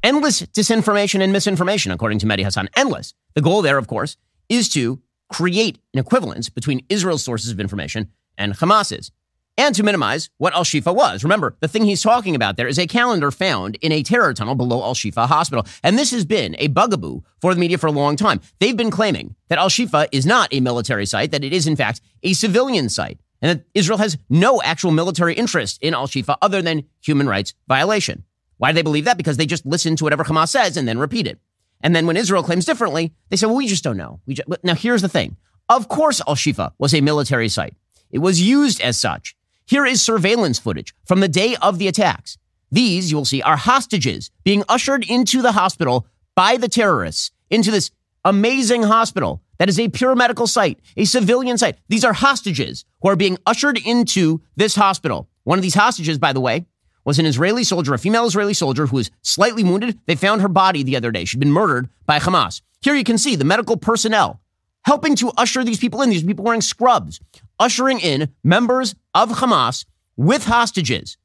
endless 0.06 0.42
disinformation 0.42 1.20
and 1.20 1.32
misinformation, 1.32 1.90
according 1.90 2.20
to 2.20 2.26
Mehdi 2.26 2.44
Hasan. 2.44 2.68
Endless. 2.76 3.12
The 3.34 3.42
goal 3.42 3.60
there, 3.60 3.76
of 3.76 3.88
course, 3.88 4.16
is 4.48 4.68
to 4.70 5.02
create 5.28 5.80
an 5.92 5.98
equivalence 5.98 6.48
between 6.48 6.86
Israel's 6.88 7.24
sources 7.24 7.50
of 7.50 7.58
information 7.58 8.12
and 8.38 8.54
Hamas's, 8.54 9.10
and 9.58 9.74
to 9.74 9.82
minimize 9.82 10.30
what 10.38 10.54
Al 10.54 10.62
Shifa 10.62 10.94
was. 10.94 11.24
Remember, 11.24 11.56
the 11.58 11.66
thing 11.66 11.86
he's 11.86 12.02
talking 12.02 12.36
about 12.36 12.56
there 12.56 12.68
is 12.68 12.78
a 12.78 12.86
calendar 12.86 13.32
found 13.32 13.76
in 13.80 13.90
a 13.90 14.04
terror 14.04 14.32
tunnel 14.32 14.54
below 14.54 14.80
Al 14.82 14.94
Shifa 14.94 15.26
Hospital. 15.26 15.66
And 15.82 15.98
this 15.98 16.12
has 16.12 16.24
been 16.24 16.54
a 16.60 16.68
bugaboo 16.68 17.22
for 17.40 17.52
the 17.52 17.58
media 17.58 17.78
for 17.78 17.88
a 17.88 17.92
long 17.92 18.14
time. 18.14 18.40
They've 18.60 18.76
been 18.76 18.92
claiming 18.92 19.34
that 19.48 19.58
Al 19.58 19.70
Shifa 19.70 20.06
is 20.12 20.24
not 20.24 20.52
a 20.52 20.60
military 20.60 21.06
site, 21.06 21.32
that 21.32 21.42
it 21.42 21.52
is, 21.52 21.66
in 21.66 21.74
fact, 21.74 22.00
a 22.22 22.34
civilian 22.34 22.88
site, 22.88 23.18
and 23.42 23.58
that 23.58 23.66
Israel 23.74 23.98
has 23.98 24.16
no 24.28 24.62
actual 24.62 24.90
military 24.90 25.34
interest 25.34 25.82
in 25.82 25.94
Al 25.94 26.06
Shifa 26.06 26.36
other 26.40 26.62
than 26.62 26.84
human 27.00 27.28
rights 27.28 27.54
violation. 27.68 28.24
Why 28.58 28.70
do 28.70 28.76
they 28.76 28.82
believe 28.82 29.04
that? 29.04 29.18
Because 29.18 29.36
they 29.36 29.46
just 29.46 29.66
listen 29.66 29.96
to 29.96 30.04
whatever 30.04 30.24
Hamas 30.24 30.48
says 30.48 30.76
and 30.76 30.88
then 30.88 30.98
repeat 30.98 31.26
it. 31.26 31.38
And 31.82 31.94
then 31.94 32.06
when 32.06 32.16
Israel 32.16 32.42
claims 32.42 32.64
differently, 32.64 33.12
they 33.28 33.36
say, 33.36 33.46
well, 33.46 33.56
we 33.56 33.66
just 33.66 33.84
don't 33.84 33.98
know. 33.98 34.20
Now, 34.62 34.74
here's 34.74 35.02
the 35.02 35.08
thing. 35.08 35.36
Of 35.68 35.88
course, 35.88 36.22
Al 36.26 36.34
Shifa 36.34 36.72
was 36.78 36.94
a 36.94 37.00
military 37.00 37.48
site. 37.48 37.74
It 38.10 38.20
was 38.20 38.40
used 38.40 38.80
as 38.80 38.98
such. 38.98 39.36
Here 39.66 39.84
is 39.84 40.00
surveillance 40.00 40.58
footage 40.58 40.94
from 41.04 41.20
the 41.20 41.28
day 41.28 41.56
of 41.60 41.78
the 41.78 41.88
attacks. 41.88 42.38
These, 42.70 43.10
you 43.10 43.16
will 43.16 43.24
see, 43.24 43.42
are 43.42 43.56
hostages 43.56 44.30
being 44.44 44.62
ushered 44.68 45.04
into 45.08 45.42
the 45.42 45.52
hospital 45.52 46.06
by 46.34 46.56
the 46.56 46.68
terrorists, 46.68 47.30
into 47.50 47.70
this 47.70 47.90
amazing 48.24 48.84
hospital 48.84 49.42
that 49.58 49.68
is 49.68 49.78
a 49.78 49.88
pure 49.88 50.14
medical 50.14 50.46
site, 50.46 50.78
a 50.96 51.04
civilian 51.04 51.58
site. 51.58 51.78
These 51.88 52.04
are 52.04 52.12
hostages 52.12 52.84
who 53.02 53.08
are 53.08 53.16
being 53.16 53.38
ushered 53.46 53.78
into 53.78 54.40
this 54.56 54.74
hospital. 54.74 55.28
One 55.44 55.58
of 55.58 55.62
these 55.62 55.74
hostages, 55.74 56.18
by 56.18 56.32
the 56.32 56.40
way, 56.40 56.66
was 57.04 57.18
an 57.18 57.26
Israeli 57.26 57.64
soldier, 57.64 57.94
a 57.94 57.98
female 57.98 58.26
Israeli 58.26 58.54
soldier 58.54 58.86
who 58.86 58.96
was 58.96 59.10
slightly 59.22 59.62
wounded. 59.62 59.98
They 60.06 60.16
found 60.16 60.42
her 60.42 60.48
body 60.48 60.82
the 60.82 60.96
other 60.96 61.12
day. 61.12 61.24
She'd 61.24 61.40
been 61.40 61.52
murdered 61.52 61.88
by 62.04 62.18
Hamas. 62.18 62.62
Here 62.80 62.94
you 62.94 63.04
can 63.04 63.18
see 63.18 63.36
the 63.36 63.44
medical 63.44 63.76
personnel 63.76 64.40
helping 64.84 65.16
to 65.16 65.32
usher 65.36 65.64
these 65.64 65.78
people 65.78 66.02
in, 66.02 66.10
these 66.10 66.22
people 66.22 66.44
wearing 66.44 66.60
scrubs, 66.60 67.20
ushering 67.58 68.00
in 68.00 68.28
members 68.44 68.94
of 69.14 69.30
Hamas 69.30 69.84
with 70.16 70.44
hostages. 70.44 71.16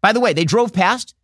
By 0.00 0.12
the 0.12 0.20
way, 0.20 0.32
they 0.32 0.44
drove 0.44 0.72
past 0.72 1.14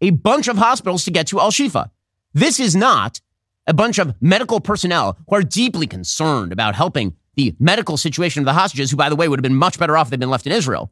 a 0.00 0.10
bunch 0.10 0.48
of 0.48 0.56
hospitals 0.56 1.04
to 1.04 1.10
get 1.10 1.26
to 1.28 1.40
Al 1.40 1.50
Shifa. 1.50 1.90
This 2.34 2.60
is 2.60 2.76
not 2.76 3.20
a 3.68 3.74
bunch 3.74 3.98
of 3.98 4.14
medical 4.20 4.60
personnel 4.60 5.18
who 5.28 5.36
are 5.36 5.42
deeply 5.42 5.86
concerned 5.86 6.52
about 6.52 6.74
helping 6.74 7.14
the 7.36 7.54
medical 7.60 7.96
situation 7.96 8.40
of 8.40 8.46
the 8.46 8.54
hostages, 8.54 8.90
who, 8.90 8.96
by 8.96 9.08
the 9.08 9.14
way, 9.14 9.28
would 9.28 9.38
have 9.38 9.44
been 9.44 9.54
much 9.54 9.78
better 9.78 9.96
off 9.96 10.08
if 10.08 10.10
they'd 10.10 10.18
been 10.20 10.30
left 10.30 10.46
in 10.46 10.52
Israel, 10.52 10.90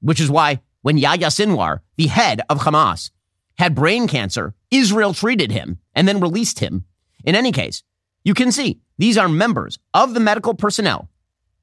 which 0.00 0.20
is 0.20 0.30
why 0.30 0.60
when 0.82 0.98
Yahya 0.98 1.28
Sinwar, 1.28 1.80
the 1.96 2.06
head 2.06 2.42
of 2.48 2.60
Hamas, 2.60 3.10
had 3.58 3.74
brain 3.74 4.06
cancer, 4.06 4.54
Israel 4.70 5.14
treated 5.14 5.50
him 5.50 5.78
and 5.94 6.06
then 6.06 6.20
released 6.20 6.60
him. 6.60 6.84
In 7.24 7.34
any 7.34 7.50
case, 7.50 7.82
you 8.24 8.34
can 8.34 8.52
see 8.52 8.80
these 8.98 9.18
are 9.18 9.28
members 9.28 9.78
of 9.94 10.14
the 10.14 10.20
medical 10.20 10.54
personnel 10.54 11.08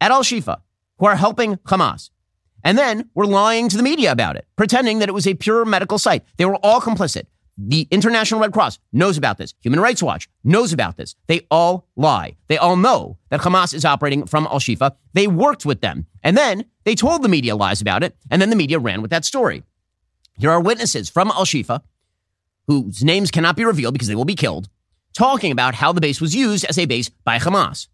at 0.01 0.12
Al 0.12 0.24
Shifa 0.24 0.62
who 0.98 1.06
are 1.06 1.15
helping 1.15 1.58
Hamas. 1.58 2.10
And 2.63 2.77
then 2.77 3.10
we're 3.13 3.25
lying 3.25 3.70
to 3.70 3.77
the 3.77 3.84
media 3.84 4.12
about 4.12 4.36
it, 4.36 4.46
pretending 4.58 5.00
that 5.00 5.10
it 5.10 5.13
was 5.13 5.27
a 5.27 5.34
pure 5.34 5.63
medical 5.63 5.98
site. 5.98 6.24
They 6.38 6.46
were 6.46 6.58
all 6.58 6.82
complicit. 6.82 7.25
The 7.62 7.89
International 7.92 8.39
Red 8.39 8.54
Cross 8.54 8.80
knows 8.94 9.18
about 9.18 9.38
this. 9.38 9.54
Human 9.60 9.82
Rights 9.82 10.01
Watch 10.01 10.30
knows 10.46 10.72
about 10.72 10.96
this. 10.96 11.16
They 11.28 11.46
all 11.51 11.89
lie. 11.98 12.38
They 12.48 12.58
all 12.58 12.78
know 12.78 13.18
that 13.30 13.42
Hamas 13.42 13.74
is 13.74 13.84
operating 13.84 14.25
from 14.25 14.48
Al 14.48 14.60
Shifa. 14.60 14.96
They 15.13 15.28
worked 15.28 15.66
with 15.66 15.82
them. 15.82 16.06
And 16.24 16.38
then 16.38 16.63
they 16.86 16.96
told 16.96 17.22
the 17.22 17.28
media 17.28 17.58
lies 17.58 17.82
about 17.82 18.01
it. 18.01 18.16
And 18.32 18.42
then 18.42 18.50
the 18.50 18.56
media 18.56 18.80
ran 18.80 19.01
with 19.01 19.12
that 19.12 19.25
story. 19.25 19.63
Here 20.38 20.50
are 20.50 20.62
witnesses 20.62 21.10
from 21.10 21.32
Al 21.32 21.44
Shifa, 21.44 21.82
whose 22.68 23.04
names 23.04 23.30
cannot 23.30 23.58
be 23.58 23.66
revealed 23.66 23.94
because 23.94 24.08
they 24.08 24.16
will 24.16 24.24
be 24.24 24.36
killed, 24.36 24.70
talking 25.13 25.51
about 25.51 25.75
how 25.75 25.92
the 25.92 26.00
base 26.00 26.22
was 26.22 26.34
used 26.34 26.63
as 26.63 26.78
a 26.78 26.86
base 26.86 27.10
by 27.10 27.39
Hamas. 27.39 27.89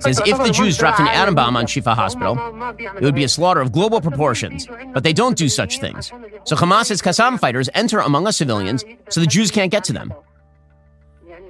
Says 0.00 0.22
if 0.24 0.38
the 0.38 0.50
Jews 0.52 0.78
dropped 0.78 0.98
an 0.98 1.08
atom 1.08 1.34
bomb 1.34 1.56
on 1.56 1.66
Shifa 1.66 1.94
Hospital, 1.94 2.36
it 2.78 3.02
would 3.02 3.14
be 3.14 3.24
a 3.24 3.28
slaughter 3.28 3.60
of 3.60 3.70
global 3.72 4.00
proportions. 4.00 4.66
But 4.94 5.02
they 5.02 5.12
don't 5.12 5.36
do 5.36 5.48
such 5.48 5.78
things. 5.78 6.10
So 6.44 6.56
Hamas's 6.56 7.02
Qassam 7.02 7.38
fighters 7.38 7.68
enter 7.74 7.98
among 7.98 8.26
us 8.26 8.38
civilians 8.38 8.84
so 9.10 9.20
the 9.20 9.26
Jews 9.26 9.50
can't 9.50 9.70
get 9.70 9.84
to 9.84 9.92
them. 9.92 10.14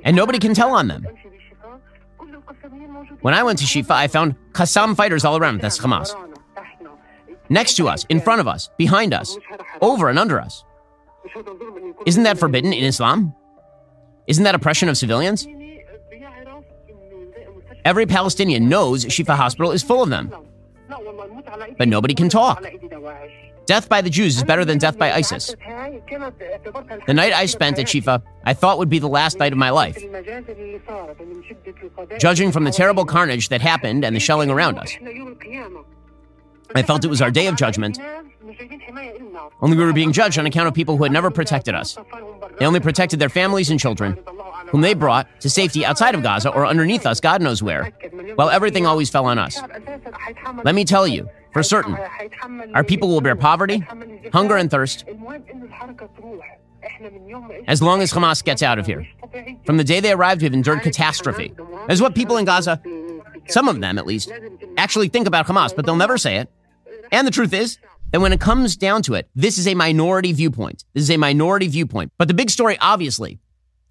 And 0.02 0.16
nobody 0.16 0.38
can 0.38 0.52
tell 0.54 0.74
on 0.74 0.88
them. 0.88 1.06
When 3.20 3.34
I 3.34 3.42
went 3.42 3.58
to 3.60 3.64
Shifa, 3.64 3.92
I 3.92 4.08
found 4.08 4.34
Qassam 4.52 4.96
fighters 4.96 5.24
all 5.24 5.36
around. 5.36 5.60
That's 5.60 5.78
Hamas. 5.78 6.14
Next 7.48 7.74
to 7.76 7.88
us, 7.88 8.04
in 8.08 8.20
front 8.20 8.40
of 8.40 8.48
us, 8.48 8.70
behind 8.76 9.14
us, 9.14 9.38
over 9.80 10.08
and 10.08 10.18
under 10.18 10.40
us. 10.40 10.64
Isn't 12.04 12.24
that 12.24 12.38
forbidden 12.38 12.72
in 12.72 12.84
Islam? 12.84 13.34
Isn't 14.26 14.44
that 14.44 14.54
oppression 14.56 14.88
of 14.88 14.96
civilians? 14.96 15.46
Every 17.86 18.04
Palestinian 18.04 18.68
knows 18.68 19.04
Shifa 19.04 19.36
Hospital 19.36 19.70
is 19.70 19.80
full 19.80 20.02
of 20.02 20.10
them. 20.10 20.32
But 21.78 21.86
nobody 21.86 22.14
can 22.14 22.28
talk. 22.28 22.64
Death 23.64 23.88
by 23.88 24.00
the 24.00 24.10
Jews 24.10 24.36
is 24.36 24.42
better 24.42 24.64
than 24.64 24.78
death 24.78 24.98
by 24.98 25.12
ISIS. 25.12 25.54
The 27.06 27.14
night 27.14 27.32
I 27.32 27.46
spent 27.46 27.78
at 27.78 27.86
Shifa, 27.86 28.22
I 28.44 28.54
thought 28.54 28.78
would 28.78 28.88
be 28.88 28.98
the 28.98 29.08
last 29.08 29.38
night 29.38 29.52
of 29.52 29.58
my 29.58 29.70
life. 29.70 29.96
Judging 32.18 32.50
from 32.50 32.64
the 32.64 32.72
terrible 32.72 33.04
carnage 33.04 33.50
that 33.50 33.60
happened 33.60 34.04
and 34.04 34.16
the 34.16 34.20
shelling 34.20 34.50
around 34.50 34.78
us, 34.78 34.90
I 36.74 36.82
felt 36.82 37.04
it 37.04 37.08
was 37.08 37.22
our 37.22 37.30
day 37.30 37.46
of 37.46 37.54
judgment. 37.54 38.00
Only 39.60 39.76
we 39.76 39.84
were 39.84 39.92
being 39.92 40.10
judged 40.10 40.40
on 40.40 40.46
account 40.46 40.66
of 40.66 40.74
people 40.74 40.96
who 40.96 41.04
had 41.04 41.12
never 41.12 41.30
protected 41.30 41.76
us. 41.76 41.96
They 42.58 42.66
only 42.66 42.80
protected 42.80 43.20
their 43.20 43.28
families 43.28 43.70
and 43.70 43.78
children, 43.78 44.18
whom 44.76 44.82
they 44.82 44.92
brought 44.92 45.26
to 45.40 45.48
safety 45.48 45.86
outside 45.86 46.14
of 46.14 46.22
Gaza 46.22 46.50
or 46.50 46.66
underneath 46.66 47.06
us, 47.06 47.18
God 47.18 47.40
knows 47.40 47.62
where, 47.62 47.94
while 48.34 48.50
everything 48.50 48.84
always 48.84 49.08
fell 49.08 49.24
on 49.24 49.38
us. 49.38 49.58
Let 50.64 50.74
me 50.74 50.84
tell 50.84 51.08
you, 51.08 51.30
for 51.54 51.62
certain, 51.62 51.96
our 52.74 52.84
people 52.84 53.08
will 53.08 53.22
bear 53.22 53.36
poverty, 53.36 53.78
hunger, 54.34 54.54
and 54.56 54.70
thirst 54.70 55.06
as 57.66 57.80
long 57.80 58.02
as 58.02 58.12
Hamas 58.12 58.44
gets 58.44 58.62
out 58.62 58.78
of 58.78 58.84
here. 58.84 59.06
From 59.64 59.78
the 59.78 59.84
day 59.84 60.00
they 60.00 60.12
arrived, 60.12 60.42
we've 60.42 60.52
endured 60.52 60.82
catastrophe. 60.82 61.54
As 61.88 62.02
what 62.02 62.14
people 62.14 62.36
in 62.36 62.44
Gaza, 62.44 62.78
some 63.46 63.68
of 63.68 63.80
them 63.80 63.96
at 63.96 64.06
least, 64.06 64.30
actually 64.76 65.08
think 65.08 65.26
about 65.26 65.46
Hamas, 65.46 65.74
but 65.74 65.86
they'll 65.86 65.96
never 65.96 66.18
say 66.18 66.36
it. 66.36 66.52
And 67.10 67.26
the 67.26 67.30
truth 67.30 67.54
is 67.54 67.78
that 68.12 68.20
when 68.20 68.34
it 68.34 68.40
comes 68.40 68.76
down 68.76 69.00
to 69.04 69.14
it, 69.14 69.30
this 69.34 69.56
is 69.56 69.66
a 69.66 69.74
minority 69.74 70.34
viewpoint. 70.34 70.84
This 70.92 71.04
is 71.04 71.10
a 71.10 71.16
minority 71.16 71.66
viewpoint. 71.66 72.12
But 72.18 72.28
the 72.28 72.34
big 72.34 72.50
story, 72.50 72.76
obviously, 72.78 73.38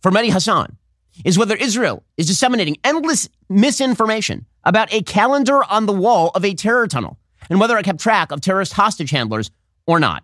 for 0.05 0.11
Mehdi 0.11 0.31
Hasan 0.31 0.77
is 1.25 1.35
whether 1.35 1.55
Israel 1.55 2.03
is 2.15 2.27
disseminating 2.27 2.77
endless 2.83 3.27
misinformation 3.49 4.45
about 4.63 4.93
a 4.93 5.01
calendar 5.01 5.63
on 5.63 5.87
the 5.87 5.93
wall 5.93 6.29
of 6.35 6.45
a 6.45 6.53
terror 6.53 6.87
tunnel 6.87 7.17
and 7.49 7.59
whether 7.59 7.75
it 7.79 7.85
kept 7.85 7.99
track 7.99 8.31
of 8.31 8.39
terrorist 8.39 8.73
hostage 8.73 9.09
handlers 9.09 9.49
or 9.87 9.99
not. 9.99 10.23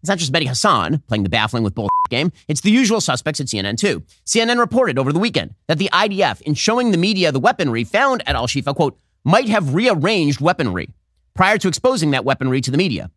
It's 0.00 0.08
not 0.08 0.16
just 0.16 0.32
Mehdi 0.32 0.46
Hasan 0.46 1.00
playing 1.06 1.24
the 1.24 1.28
baffling 1.28 1.62
with 1.62 1.74
bullshit 1.74 1.90
game. 2.08 2.32
It's 2.48 2.62
the 2.62 2.70
usual 2.70 2.98
suspects 2.98 3.40
at 3.40 3.48
CNN 3.48 3.76
too. 3.76 4.02
CNN 4.24 4.58
reported 4.58 4.98
over 4.98 5.12
the 5.12 5.18
weekend 5.18 5.54
that 5.66 5.76
the 5.76 5.90
IDF, 5.92 6.40
in 6.40 6.54
showing 6.54 6.90
the 6.90 6.96
media 6.96 7.30
the 7.30 7.38
weaponry 7.38 7.84
found 7.84 8.26
at 8.26 8.36
Al 8.36 8.46
Shifa, 8.46 8.74
quote, 8.74 8.98
might 9.22 9.50
have 9.50 9.74
rearranged 9.74 10.40
weaponry 10.40 10.94
prior 11.34 11.58
to 11.58 11.68
exposing 11.68 12.12
that 12.12 12.24
weaponry 12.24 12.62
to 12.62 12.70
the 12.70 12.78
media. 12.78 13.10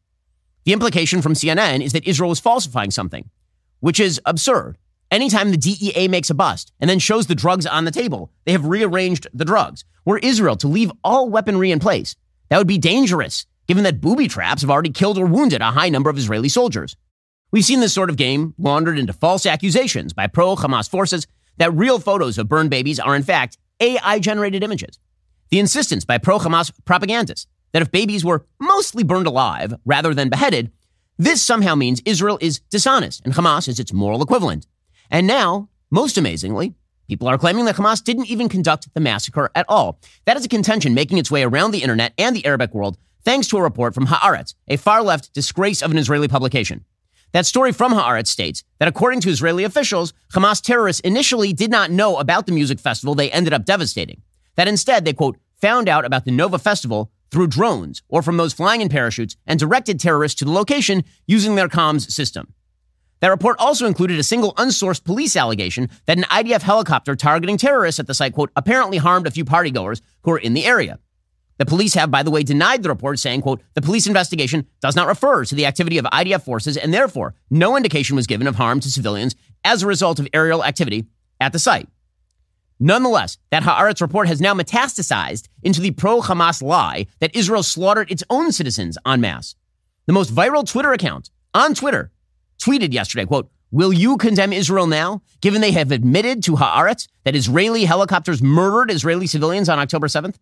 The 0.65 0.74
implication 0.74 1.22
from 1.22 1.33
CNN 1.33 1.81
is 1.81 1.93
that 1.93 2.05
Israel 2.05 2.31
was 2.31 2.41
falsifying 2.41 2.91
something, 2.91 3.29
which 3.79 4.01
is 4.01 4.19
absurd. 4.25 4.77
Anytime 5.13 5.51
the 5.51 5.58
DEA 5.58 6.08
makes 6.08 6.32
a 6.32 6.34
bust 6.34 6.74
and 6.79 6.89
then 6.89 6.98
shows 6.98 7.27
the 7.27 7.36
drugs 7.36 7.67
on 7.67 7.86
the 7.86 7.91
table, 7.91 8.32
they 8.46 8.51
have 8.51 8.65
rearranged 8.65 9.27
the 9.32 9.46
drugs. 9.46 9.86
Were 10.05 10.17
Israel 10.17 10.55
to 10.55 10.67
leave 10.67 10.91
all 11.03 11.29
weaponry 11.29 11.70
in 11.70 11.77
place, 11.77 12.15
that 12.50 12.58
would 12.58 12.65
be 12.65 12.79
dangerous, 12.79 13.46
given 13.67 13.84
that 13.84 14.01
booby 14.01 14.27
traps 14.27 14.63
have 14.63 14.72
already 14.72 14.89
killed 14.89 15.20
or 15.20 15.27
wounded 15.27 15.62
a 15.62 15.70
high 15.70 15.89
number 15.89 16.10
of 16.10 16.17
Israeli 16.17 16.50
soldiers. 16.50 16.96
We've 17.51 17.63
seen 17.63 17.79
this 17.79 17.93
sort 17.93 18.10
of 18.10 18.15
game 18.15 18.55
laundered 18.58 18.98
into 18.98 19.13
false 19.13 19.46
accusations 19.46 20.13
by 20.13 20.25
pro 20.25 20.55
Hamas 20.55 20.89
forces 20.89 21.27
that 21.58 21.75
real 21.75 22.00
photos 22.00 22.39
of 22.39 22.50
burned 22.50 22.72
babies 22.72 23.00
are, 23.00 23.15
in 23.15 23.22
fact, 23.22 23.60
AI 23.82 24.17
generated 24.17 24.63
images. 24.63 24.98
The 25.51 25.60
insistence 25.60 26.05
by 26.05 26.17
pro 26.17 26.39
Hamas 26.39 26.72
propagandists 26.86 27.46
that 27.72 27.84
if 27.84 27.91
babies 27.91 28.25
were 28.25 28.48
mostly 28.60 29.03
burned 29.03 29.27
alive 29.27 29.75
rather 29.86 30.15
than 30.15 30.29
beheaded, 30.29 30.72
this 31.20 31.39
somehow 31.43 31.75
means 31.75 32.01
Israel 32.03 32.39
is 32.41 32.62
dishonest 32.72 33.22
and 33.24 33.36
Hamas 33.36 33.67
is 33.67 33.79
its 33.79 33.93
moral 33.93 34.24
equivalent. 34.24 34.65
And 35.10 35.27
now, 35.27 35.69
most 35.91 36.17
amazingly, 36.17 36.75
People 37.07 37.27
are 37.27 37.38
claiming 37.38 37.65
that 37.65 37.75
Hamas 37.75 38.03
didn't 38.03 38.29
even 38.29 38.50
conduct 38.50 38.91
the 38.93 39.00
massacre 39.00 39.51
at 39.55 39.65
all. 39.67 40.00
That 40.25 40.38
is 40.38 40.45
a 40.45 40.50
contention 40.50 40.93
making 40.93 41.17
its 41.17 41.29
way 41.29 41.43
around 41.43 41.72
the 41.72 41.81
internet 41.81 42.13
and 42.17 42.36
the 42.36 42.45
Arabic 42.45 42.74
world 42.74 42.98
thanks 43.24 43.48
to 43.48 43.57
a 43.57 43.62
report 43.62 43.93
from 43.93 44.07
Haaretz, 44.07 44.53
a 44.67 44.77
far 44.77 45.01
left 45.01 45.33
disgrace 45.33 45.81
of 45.81 45.91
an 45.91 45.98
Israeli 45.98 46.27
publication. 46.27 46.86
That 47.31 47.45
story 47.45 47.72
from 47.72 47.93
Haaretz 47.93 48.27
states 48.27 48.63
that 48.79 48.88
according 48.88 49.22
to 49.22 49.29
Israeli 49.29 49.63
officials, 49.63 50.13
Hamas 50.33 50.62
terrorists 50.62 51.01
initially 51.01 51.51
did 51.51 51.72
not 51.72 51.89
know 51.91 52.17
about 52.17 52.45
the 52.45 52.51
music 52.51 52.79
festival 52.79 53.15
they 53.15 53.31
ended 53.31 53.53
up 53.53 53.65
devastating. 53.65 54.22
That 54.55 54.67
instead 54.67 55.03
they, 55.03 55.13
quote, 55.13 55.38
found 55.60 55.89
out 55.89 56.05
about 56.05 56.25
the 56.25 56.31
Nova 56.31 56.60
Festival 56.60 57.12
through 57.31 57.48
drones 57.48 58.03
or 58.07 58.22
from 58.22 58.38
those 58.38 58.53
flying 58.53 58.81
in 58.81 58.89
parachutes 58.89 59.36
and 59.48 59.60
directed 59.60 60.00
terrorists 60.00 60.38
to 60.39 60.45
the 60.45 60.51
location 60.51 61.03
using 61.25 61.55
their 61.55 61.69
comms 61.69 62.12
system. 62.12 62.53
That 63.23 63.29
report 63.29 63.55
also 63.57 63.85
included 63.85 64.19
a 64.19 64.23
single 64.23 64.53
unsourced 64.55 65.05
police 65.05 65.37
allegation 65.37 65.89
that 66.07 66.17
an 66.17 66.25
IDF 66.25 66.61
helicopter 66.61 67.15
targeting 67.15 67.55
terrorists 67.55 67.97
at 67.97 68.05
the 68.05 68.13
site, 68.13 68.33
quote, 68.33 68.51
apparently 68.57 68.97
harmed 68.97 69.25
a 69.25 69.31
few 69.31 69.45
partygoers 69.45 70.01
who 70.23 70.31
were 70.31 70.37
in 70.37 70.53
the 70.53 70.65
area. 70.65 70.99
The 71.57 71.65
police 71.65 71.93
have, 71.93 72.11
by 72.11 72.23
the 72.23 72.31
way, 72.31 72.43
denied 72.43 72.83
the 72.83 72.89
report, 72.89 73.19
saying, 73.19 73.39
quote, 73.39 73.61
the 73.75 73.81
police 73.81 74.07
investigation 74.07 74.67
does 74.81 74.97
not 74.97 75.07
refer 75.07 75.45
to 75.45 75.55
the 75.55 75.65
activity 75.65 75.97
of 75.97 76.03
IDF 76.03 76.43
forces, 76.43 76.75
and 76.75 76.93
therefore 76.93 77.33
no 77.49 77.77
indication 77.77 78.17
was 78.17 78.27
given 78.27 78.45
of 78.45 78.55
harm 78.55 78.81
to 78.81 78.91
civilians 78.91 79.37
as 79.63 79.83
a 79.83 79.87
result 79.87 80.19
of 80.19 80.27
aerial 80.33 80.61
activity 80.61 81.05
at 81.39 81.53
the 81.53 81.59
site. 81.59 81.87
Nonetheless, 82.77 83.37
that 83.51 83.63
Haaretz 83.63 84.01
report 84.01 84.27
has 84.27 84.41
now 84.41 84.53
metastasized 84.53 85.47
into 85.61 85.79
the 85.79 85.91
pro 85.91 86.19
Hamas 86.19 86.61
lie 86.61 87.07
that 87.21 87.33
Israel 87.33 87.63
slaughtered 87.63 88.11
its 88.11 88.25
own 88.29 88.51
citizens 88.51 88.97
en 89.05 89.21
masse. 89.21 89.55
The 90.07 90.13
most 90.13 90.35
viral 90.35 90.67
Twitter 90.67 90.91
account 90.91 91.29
on 91.53 91.73
Twitter 91.73 92.11
tweeted 92.60 92.93
yesterday, 92.93 93.25
quote, 93.25 93.50
Will 93.72 93.91
you 93.91 94.17
condemn 94.17 94.53
Israel 94.53 94.86
now, 94.86 95.24
given 95.41 95.60
they 95.60 95.72
have 95.72 95.91
admitted 95.91 96.43
to 96.43 96.51
Haaretz 96.51 97.07
that 97.24 97.36
Israeli 97.36 97.86
helicopters 97.86 98.41
murdered 98.41 98.91
Israeli 98.91 99.25
civilians 99.25 99.67
on 99.67 99.79
October 99.79 100.07
7th? 100.07 100.36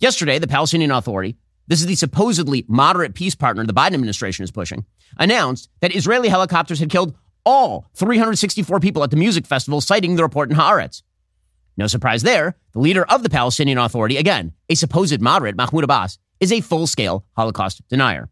Yesterday, 0.00 0.40
the 0.40 0.48
Palestinian 0.48 0.90
Authority, 0.90 1.36
this 1.68 1.80
is 1.80 1.86
the 1.86 1.94
supposedly 1.94 2.64
moderate 2.66 3.14
peace 3.14 3.36
partner 3.36 3.64
the 3.64 3.72
Biden 3.72 3.94
administration 3.94 4.42
is 4.42 4.50
pushing, 4.50 4.84
announced 5.18 5.70
that 5.80 5.94
Israeli 5.94 6.28
helicopters 6.28 6.80
had 6.80 6.90
killed 6.90 7.14
all 7.44 7.86
364 7.94 8.80
people 8.80 9.04
at 9.04 9.10
the 9.10 9.16
music 9.16 9.46
festival, 9.46 9.80
citing 9.80 10.16
the 10.16 10.24
report 10.24 10.50
in 10.50 10.56
Haaretz. 10.56 11.02
No 11.76 11.86
surprise 11.86 12.22
there, 12.22 12.56
the 12.72 12.80
leader 12.80 13.04
of 13.04 13.22
the 13.22 13.30
Palestinian 13.30 13.78
Authority, 13.78 14.16
again, 14.16 14.52
a 14.68 14.74
supposed 14.74 15.20
moderate, 15.20 15.56
Mahmoud 15.56 15.84
Abbas, 15.84 16.18
is 16.40 16.52
a 16.52 16.60
full 16.60 16.88
scale 16.88 17.24
Holocaust 17.36 17.80
denier. 17.88 18.28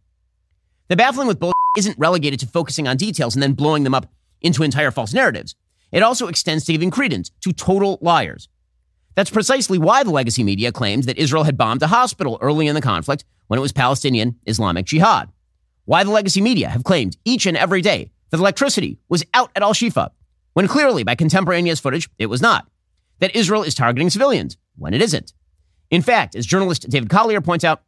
The 0.88 0.96
baffling 0.96 1.28
with 1.28 1.38
bull 1.38 1.52
isn't 1.76 1.98
relegated 1.98 2.40
to 2.40 2.46
focusing 2.46 2.88
on 2.88 2.96
details 2.96 3.34
and 3.34 3.42
then 3.42 3.52
blowing 3.52 3.84
them 3.84 3.94
up 3.94 4.12
into 4.40 4.62
entire 4.62 4.90
false 4.90 5.12
narratives. 5.12 5.54
It 5.92 6.02
also 6.02 6.28
extends 6.28 6.64
to 6.64 6.72
giving 6.72 6.90
credence 6.90 7.30
to 7.40 7.52
total 7.52 7.98
liars. 8.00 8.48
That's 9.14 9.30
precisely 9.30 9.78
why 9.78 10.02
the 10.02 10.10
legacy 10.10 10.44
media 10.44 10.72
claimed 10.72 11.04
that 11.04 11.18
Israel 11.18 11.44
had 11.44 11.56
bombed 11.56 11.82
a 11.82 11.88
hospital 11.88 12.38
early 12.40 12.66
in 12.68 12.74
the 12.74 12.80
conflict 12.80 13.24
when 13.48 13.58
it 13.58 13.62
was 13.62 13.72
Palestinian 13.72 14.38
Islamic 14.46 14.86
Jihad. 14.86 15.30
Why 15.84 16.04
the 16.04 16.10
legacy 16.10 16.40
media 16.40 16.68
have 16.68 16.84
claimed 16.84 17.16
each 17.24 17.46
and 17.46 17.56
every 17.56 17.82
day 17.82 18.12
that 18.30 18.38
electricity 18.38 18.98
was 19.08 19.24
out 19.34 19.50
at 19.56 19.62
Al 19.62 19.74
Shifa, 19.74 20.10
when 20.52 20.68
clearly 20.68 21.02
by 21.02 21.16
contemporaneous 21.16 21.80
footage 21.80 22.08
it 22.18 22.26
was 22.26 22.40
not. 22.40 22.68
That 23.18 23.34
Israel 23.34 23.62
is 23.62 23.74
targeting 23.74 24.10
civilians 24.10 24.56
when 24.76 24.94
it 24.94 25.02
isn't. 25.02 25.34
In 25.90 26.02
fact, 26.02 26.36
as 26.36 26.46
journalist 26.46 26.88
David 26.88 27.10
Collier 27.10 27.40
points 27.40 27.64
out, 27.64 27.82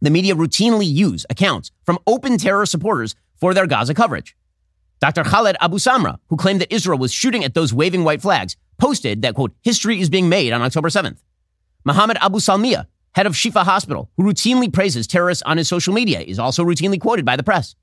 the 0.00 0.10
media 0.10 0.34
routinely 0.34 0.86
use 0.86 1.26
accounts 1.30 1.70
from 1.84 1.98
open 2.06 2.38
terror 2.38 2.66
supporters 2.66 3.14
for 3.36 3.54
their 3.54 3.66
Gaza 3.66 3.94
coverage. 3.94 4.36
Dr. 5.00 5.22
Khaled 5.24 5.56
Abu 5.60 5.78
Samra, 5.78 6.18
who 6.28 6.36
claimed 6.36 6.60
that 6.60 6.72
Israel 6.72 6.98
was 6.98 7.12
shooting 7.12 7.44
at 7.44 7.54
those 7.54 7.72
waving 7.72 8.04
white 8.04 8.20
flags, 8.20 8.56
posted 8.78 9.22
that, 9.22 9.34
quote, 9.34 9.52
history 9.62 10.00
is 10.00 10.10
being 10.10 10.28
made 10.28 10.52
on 10.52 10.62
October 10.62 10.88
7th. 10.88 11.18
Mohammed 11.84 12.18
Abu 12.20 12.38
Salmiya, 12.38 12.86
head 13.12 13.26
of 13.26 13.34
Shifa 13.34 13.64
Hospital, 13.64 14.10
who 14.16 14.24
routinely 14.24 14.72
praises 14.72 15.06
terrorists 15.06 15.42
on 15.44 15.56
his 15.56 15.68
social 15.68 15.94
media, 15.94 16.20
is 16.20 16.38
also 16.38 16.64
routinely 16.64 17.00
quoted 17.00 17.24
by 17.24 17.36
the 17.36 17.42
press. 17.42 17.76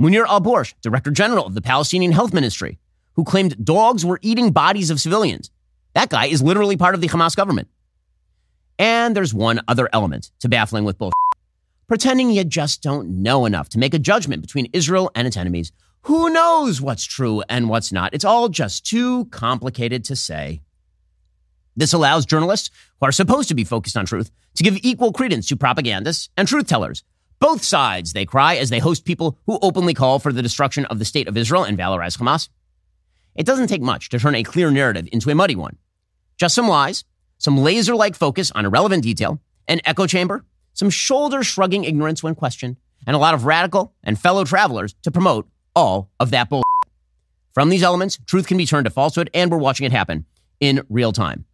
Munir 0.00 0.26
al 0.26 0.40
Borsh, 0.40 0.74
Director 0.80 1.10
General 1.10 1.46
of 1.46 1.54
the 1.54 1.62
Palestinian 1.62 2.12
Health 2.12 2.32
Ministry, 2.32 2.78
who 3.14 3.24
claimed 3.24 3.64
dogs 3.64 4.04
were 4.04 4.20
eating 4.22 4.52
bodies 4.52 4.90
of 4.90 5.00
civilians. 5.00 5.50
That 5.94 6.10
guy 6.10 6.26
is 6.26 6.42
literally 6.42 6.76
part 6.76 6.94
of 6.94 7.00
the 7.00 7.08
Hamas 7.08 7.34
government. 7.34 7.68
And 8.78 9.16
there's 9.16 9.34
one 9.34 9.60
other 9.66 9.88
element 9.92 10.30
to 10.40 10.48
baffling 10.48 10.84
with 10.84 10.98
bullshit 10.98 11.14
pretending 11.88 12.30
you 12.30 12.44
just 12.44 12.82
don't 12.82 13.08
know 13.22 13.46
enough 13.46 13.70
to 13.70 13.78
make 13.78 13.94
a 13.94 13.98
judgment 13.98 14.42
between 14.42 14.68
Israel 14.72 15.10
and 15.14 15.26
its 15.26 15.38
enemies. 15.38 15.72
Who 16.02 16.30
knows 16.30 16.80
what's 16.80 17.04
true 17.04 17.42
and 17.48 17.68
what's 17.68 17.92
not? 17.92 18.14
It's 18.14 18.26
all 18.26 18.50
just 18.50 18.86
too 18.86 19.24
complicated 19.26 20.04
to 20.04 20.14
say. 20.14 20.60
This 21.76 21.92
allows 21.92 22.26
journalists, 22.26 22.70
who 23.00 23.06
are 23.06 23.12
supposed 23.12 23.48
to 23.48 23.54
be 23.54 23.64
focused 23.64 23.96
on 23.96 24.04
truth, 24.04 24.30
to 24.56 24.62
give 24.62 24.78
equal 24.82 25.12
credence 25.12 25.48
to 25.48 25.56
propagandists 25.56 26.28
and 26.36 26.46
truth 26.46 26.66
tellers. 26.66 27.04
Both 27.40 27.62
sides, 27.62 28.12
they 28.12 28.26
cry 28.26 28.56
as 28.56 28.68
they 28.68 28.80
host 28.80 29.04
people 29.04 29.38
who 29.46 29.58
openly 29.62 29.94
call 29.94 30.18
for 30.18 30.32
the 30.32 30.42
destruction 30.42 30.84
of 30.86 30.98
the 30.98 31.04
state 31.04 31.28
of 31.28 31.36
Israel 31.36 31.64
and 31.64 31.78
valorize 31.78 32.18
Hamas. 32.18 32.48
It 33.34 33.46
doesn't 33.46 33.68
take 33.68 33.80
much 33.80 34.08
to 34.10 34.18
turn 34.18 34.34
a 34.34 34.42
clear 34.42 34.70
narrative 34.70 35.08
into 35.12 35.30
a 35.30 35.34
muddy 35.34 35.54
one. 35.54 35.76
Just 36.36 36.54
some 36.54 36.68
lies, 36.68 37.04
some 37.38 37.56
laser 37.56 37.94
like 37.94 38.16
focus 38.16 38.50
on 38.50 38.66
irrelevant 38.66 39.04
detail, 39.04 39.40
an 39.68 39.80
echo 39.84 40.06
chamber, 40.06 40.44
some 40.78 40.90
shoulder 40.90 41.42
shrugging 41.42 41.84
ignorance 41.84 42.22
when 42.22 42.34
questioned, 42.34 42.76
and 43.06 43.16
a 43.16 43.18
lot 43.18 43.34
of 43.34 43.44
radical 43.44 43.94
and 44.04 44.18
fellow 44.18 44.44
travelers 44.44 44.94
to 45.02 45.10
promote 45.10 45.48
all 45.74 46.10
of 46.20 46.30
that 46.30 46.48
bullshit. 46.48 46.64
From 47.52 47.68
these 47.68 47.82
elements, 47.82 48.18
truth 48.26 48.46
can 48.46 48.56
be 48.58 48.66
turned 48.66 48.84
to 48.84 48.90
falsehood, 48.90 49.30
and 49.34 49.50
we're 49.50 49.58
watching 49.58 49.86
it 49.86 49.92
happen 49.92 50.26
in 50.60 50.82
real 50.88 51.12
time. 51.12 51.44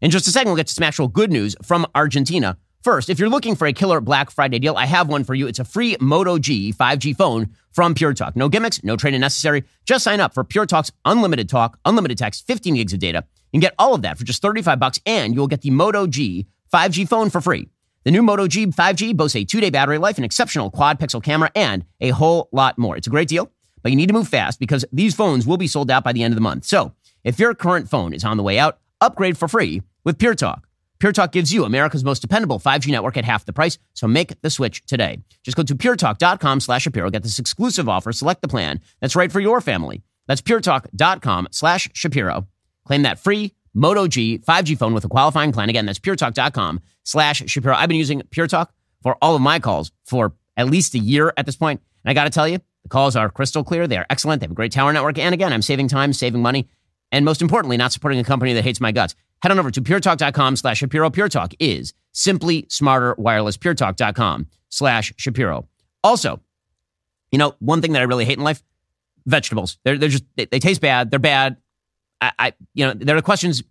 In 0.00 0.10
just 0.10 0.28
a 0.28 0.30
second, 0.30 0.50
we'll 0.50 0.56
get 0.56 0.68
to 0.68 0.74
some 0.74 0.84
actual 0.84 1.08
good 1.08 1.32
news 1.32 1.56
from 1.62 1.86
Argentina, 1.94 2.56
First, 2.84 3.10
if 3.10 3.18
you're 3.18 3.28
looking 3.28 3.56
for 3.56 3.66
a 3.66 3.72
killer 3.72 4.00
Black 4.00 4.30
Friday 4.30 4.60
deal, 4.60 4.76
I 4.76 4.86
have 4.86 5.08
one 5.08 5.24
for 5.24 5.34
you. 5.34 5.48
It's 5.48 5.58
a 5.58 5.64
free 5.64 5.96
Moto 6.00 6.38
G 6.38 6.72
5G 6.72 7.16
phone 7.16 7.50
from 7.72 7.92
Pure 7.92 8.14
Talk. 8.14 8.36
No 8.36 8.48
gimmicks, 8.48 8.84
no 8.84 8.96
training 8.96 9.20
necessary. 9.20 9.64
Just 9.84 10.04
sign 10.04 10.20
up 10.20 10.32
for 10.32 10.44
Pure 10.44 10.66
Talk's 10.66 10.92
unlimited 11.04 11.48
talk, 11.48 11.78
unlimited 11.84 12.18
text, 12.18 12.46
15 12.46 12.76
gigs 12.76 12.92
of 12.92 13.00
data. 13.00 13.24
Can 13.52 13.60
get 13.60 13.74
all 13.78 13.94
of 13.94 14.02
that 14.02 14.16
for 14.16 14.24
just 14.24 14.40
35 14.42 14.78
bucks, 14.78 15.00
and 15.04 15.34
you'll 15.34 15.48
get 15.48 15.62
the 15.62 15.70
Moto 15.70 16.06
G 16.06 16.46
5G 16.72 17.08
phone 17.08 17.30
for 17.30 17.40
free. 17.40 17.68
The 18.04 18.10
new 18.10 18.22
Moto 18.22 18.46
G 18.46 18.66
5G 18.66 19.16
boasts 19.16 19.36
a 19.36 19.44
two-day 19.44 19.70
battery 19.70 19.98
life, 19.98 20.18
an 20.18 20.24
exceptional 20.24 20.70
quad-pixel 20.70 21.22
camera, 21.22 21.50
and 21.54 21.84
a 22.00 22.10
whole 22.10 22.48
lot 22.52 22.78
more. 22.78 22.96
It's 22.96 23.06
a 23.06 23.10
great 23.10 23.28
deal, 23.28 23.50
but 23.82 23.90
you 23.90 23.96
need 23.96 24.06
to 24.06 24.12
move 24.12 24.28
fast 24.28 24.60
because 24.60 24.84
these 24.92 25.14
phones 25.14 25.46
will 25.46 25.56
be 25.56 25.66
sold 25.66 25.90
out 25.90 26.04
by 26.04 26.12
the 26.12 26.22
end 26.22 26.32
of 26.32 26.36
the 26.36 26.40
month. 26.40 26.64
So, 26.64 26.92
if 27.24 27.38
your 27.38 27.54
current 27.54 27.90
phone 27.90 28.14
is 28.14 28.24
on 28.24 28.36
the 28.36 28.42
way 28.42 28.58
out, 28.58 28.78
upgrade 29.00 29.36
for 29.36 29.48
free 29.48 29.82
with 30.04 30.18
Pure 30.18 30.36
Talk. 30.36 30.68
Pure 31.00 31.12
Talk 31.12 31.32
gives 31.32 31.52
you 31.52 31.64
America's 31.64 32.04
most 32.04 32.20
dependable 32.20 32.58
5G 32.58 32.90
network 32.90 33.16
at 33.16 33.24
half 33.24 33.44
the 33.44 33.52
price, 33.52 33.78
so 33.94 34.08
make 34.08 34.40
the 34.42 34.50
switch 34.50 34.84
today. 34.86 35.18
Just 35.42 35.56
go 35.56 35.62
to 35.62 35.74
puretalk.com 35.74 36.60
slash 36.60 36.82
Shapiro, 36.82 37.10
get 37.10 37.22
this 37.22 37.38
exclusive 37.38 37.88
offer, 37.88 38.12
select 38.12 38.42
the 38.42 38.48
plan 38.48 38.80
that's 39.00 39.16
right 39.16 39.30
for 39.30 39.40
your 39.40 39.60
family. 39.60 40.02
That's 40.26 40.40
puretalk.com 40.40 41.48
slash 41.50 41.88
Shapiro. 41.94 42.46
Claim 42.84 43.02
that 43.02 43.18
free 43.18 43.54
Moto 43.74 44.06
G 44.08 44.38
5G 44.38 44.76
phone 44.78 44.94
with 44.94 45.04
a 45.04 45.08
qualifying 45.08 45.52
plan. 45.52 45.68
Again, 45.68 45.86
that's 45.86 45.98
puretalk.com 45.98 46.80
slash 47.04 47.42
Shapiro. 47.46 47.74
I've 47.74 47.88
been 47.88 47.98
using 47.98 48.22
Pure 48.30 48.48
Talk 48.48 48.72
for 49.02 49.16
all 49.22 49.34
of 49.34 49.42
my 49.42 49.58
calls 49.58 49.92
for 50.04 50.34
at 50.56 50.68
least 50.68 50.94
a 50.94 50.98
year 50.98 51.32
at 51.36 51.46
this 51.46 51.56
point, 51.56 51.80
And 52.04 52.10
I 52.10 52.14
got 52.14 52.24
to 52.24 52.30
tell 52.30 52.48
you, 52.48 52.58
the 52.82 52.88
calls 52.88 53.16
are 53.16 53.30
crystal 53.30 53.62
clear. 53.64 53.86
They 53.86 53.96
are 53.96 54.06
excellent. 54.10 54.40
They 54.40 54.44
have 54.44 54.50
a 54.50 54.54
great 54.54 54.72
tower 54.72 54.92
network. 54.92 55.18
And 55.18 55.32
again, 55.32 55.52
I'm 55.52 55.62
saving 55.62 55.88
time, 55.88 56.12
saving 56.12 56.42
money, 56.42 56.68
and 57.12 57.24
most 57.24 57.40
importantly, 57.40 57.76
not 57.76 57.92
supporting 57.92 58.18
a 58.18 58.24
company 58.24 58.52
that 58.54 58.64
hates 58.64 58.80
my 58.80 58.92
guts. 58.92 59.14
Head 59.42 59.52
on 59.52 59.58
over 59.58 59.70
to 59.70 59.80
puretalk.com 59.80 60.56
slash 60.56 60.78
Shapiro. 60.78 61.10
Pure 61.10 61.28
Talk 61.28 61.54
is 61.60 61.94
simply 62.12 62.66
smarter 62.68 63.14
wireless. 63.18 63.56
Puretalk.com 63.56 64.48
slash 64.68 65.12
Shapiro. 65.16 65.68
Also, 66.02 66.40
you 67.30 67.38
know, 67.38 67.54
one 67.60 67.80
thing 67.80 67.92
that 67.92 68.00
I 68.00 68.04
really 68.04 68.24
hate 68.24 68.38
in 68.38 68.44
life, 68.44 68.62
vegetables. 69.26 69.78
They're, 69.84 69.96
they're 69.96 70.08
just, 70.08 70.24
they, 70.36 70.46
they 70.46 70.58
taste 70.58 70.80
bad. 70.80 71.10
They're 71.10 71.18
bad. 71.18 71.56
I, 72.20 72.32
I, 72.38 72.52
you 72.74 72.86
know, 72.86 72.94
there 72.94 73.16
are 73.16 73.22
questions 73.22 73.62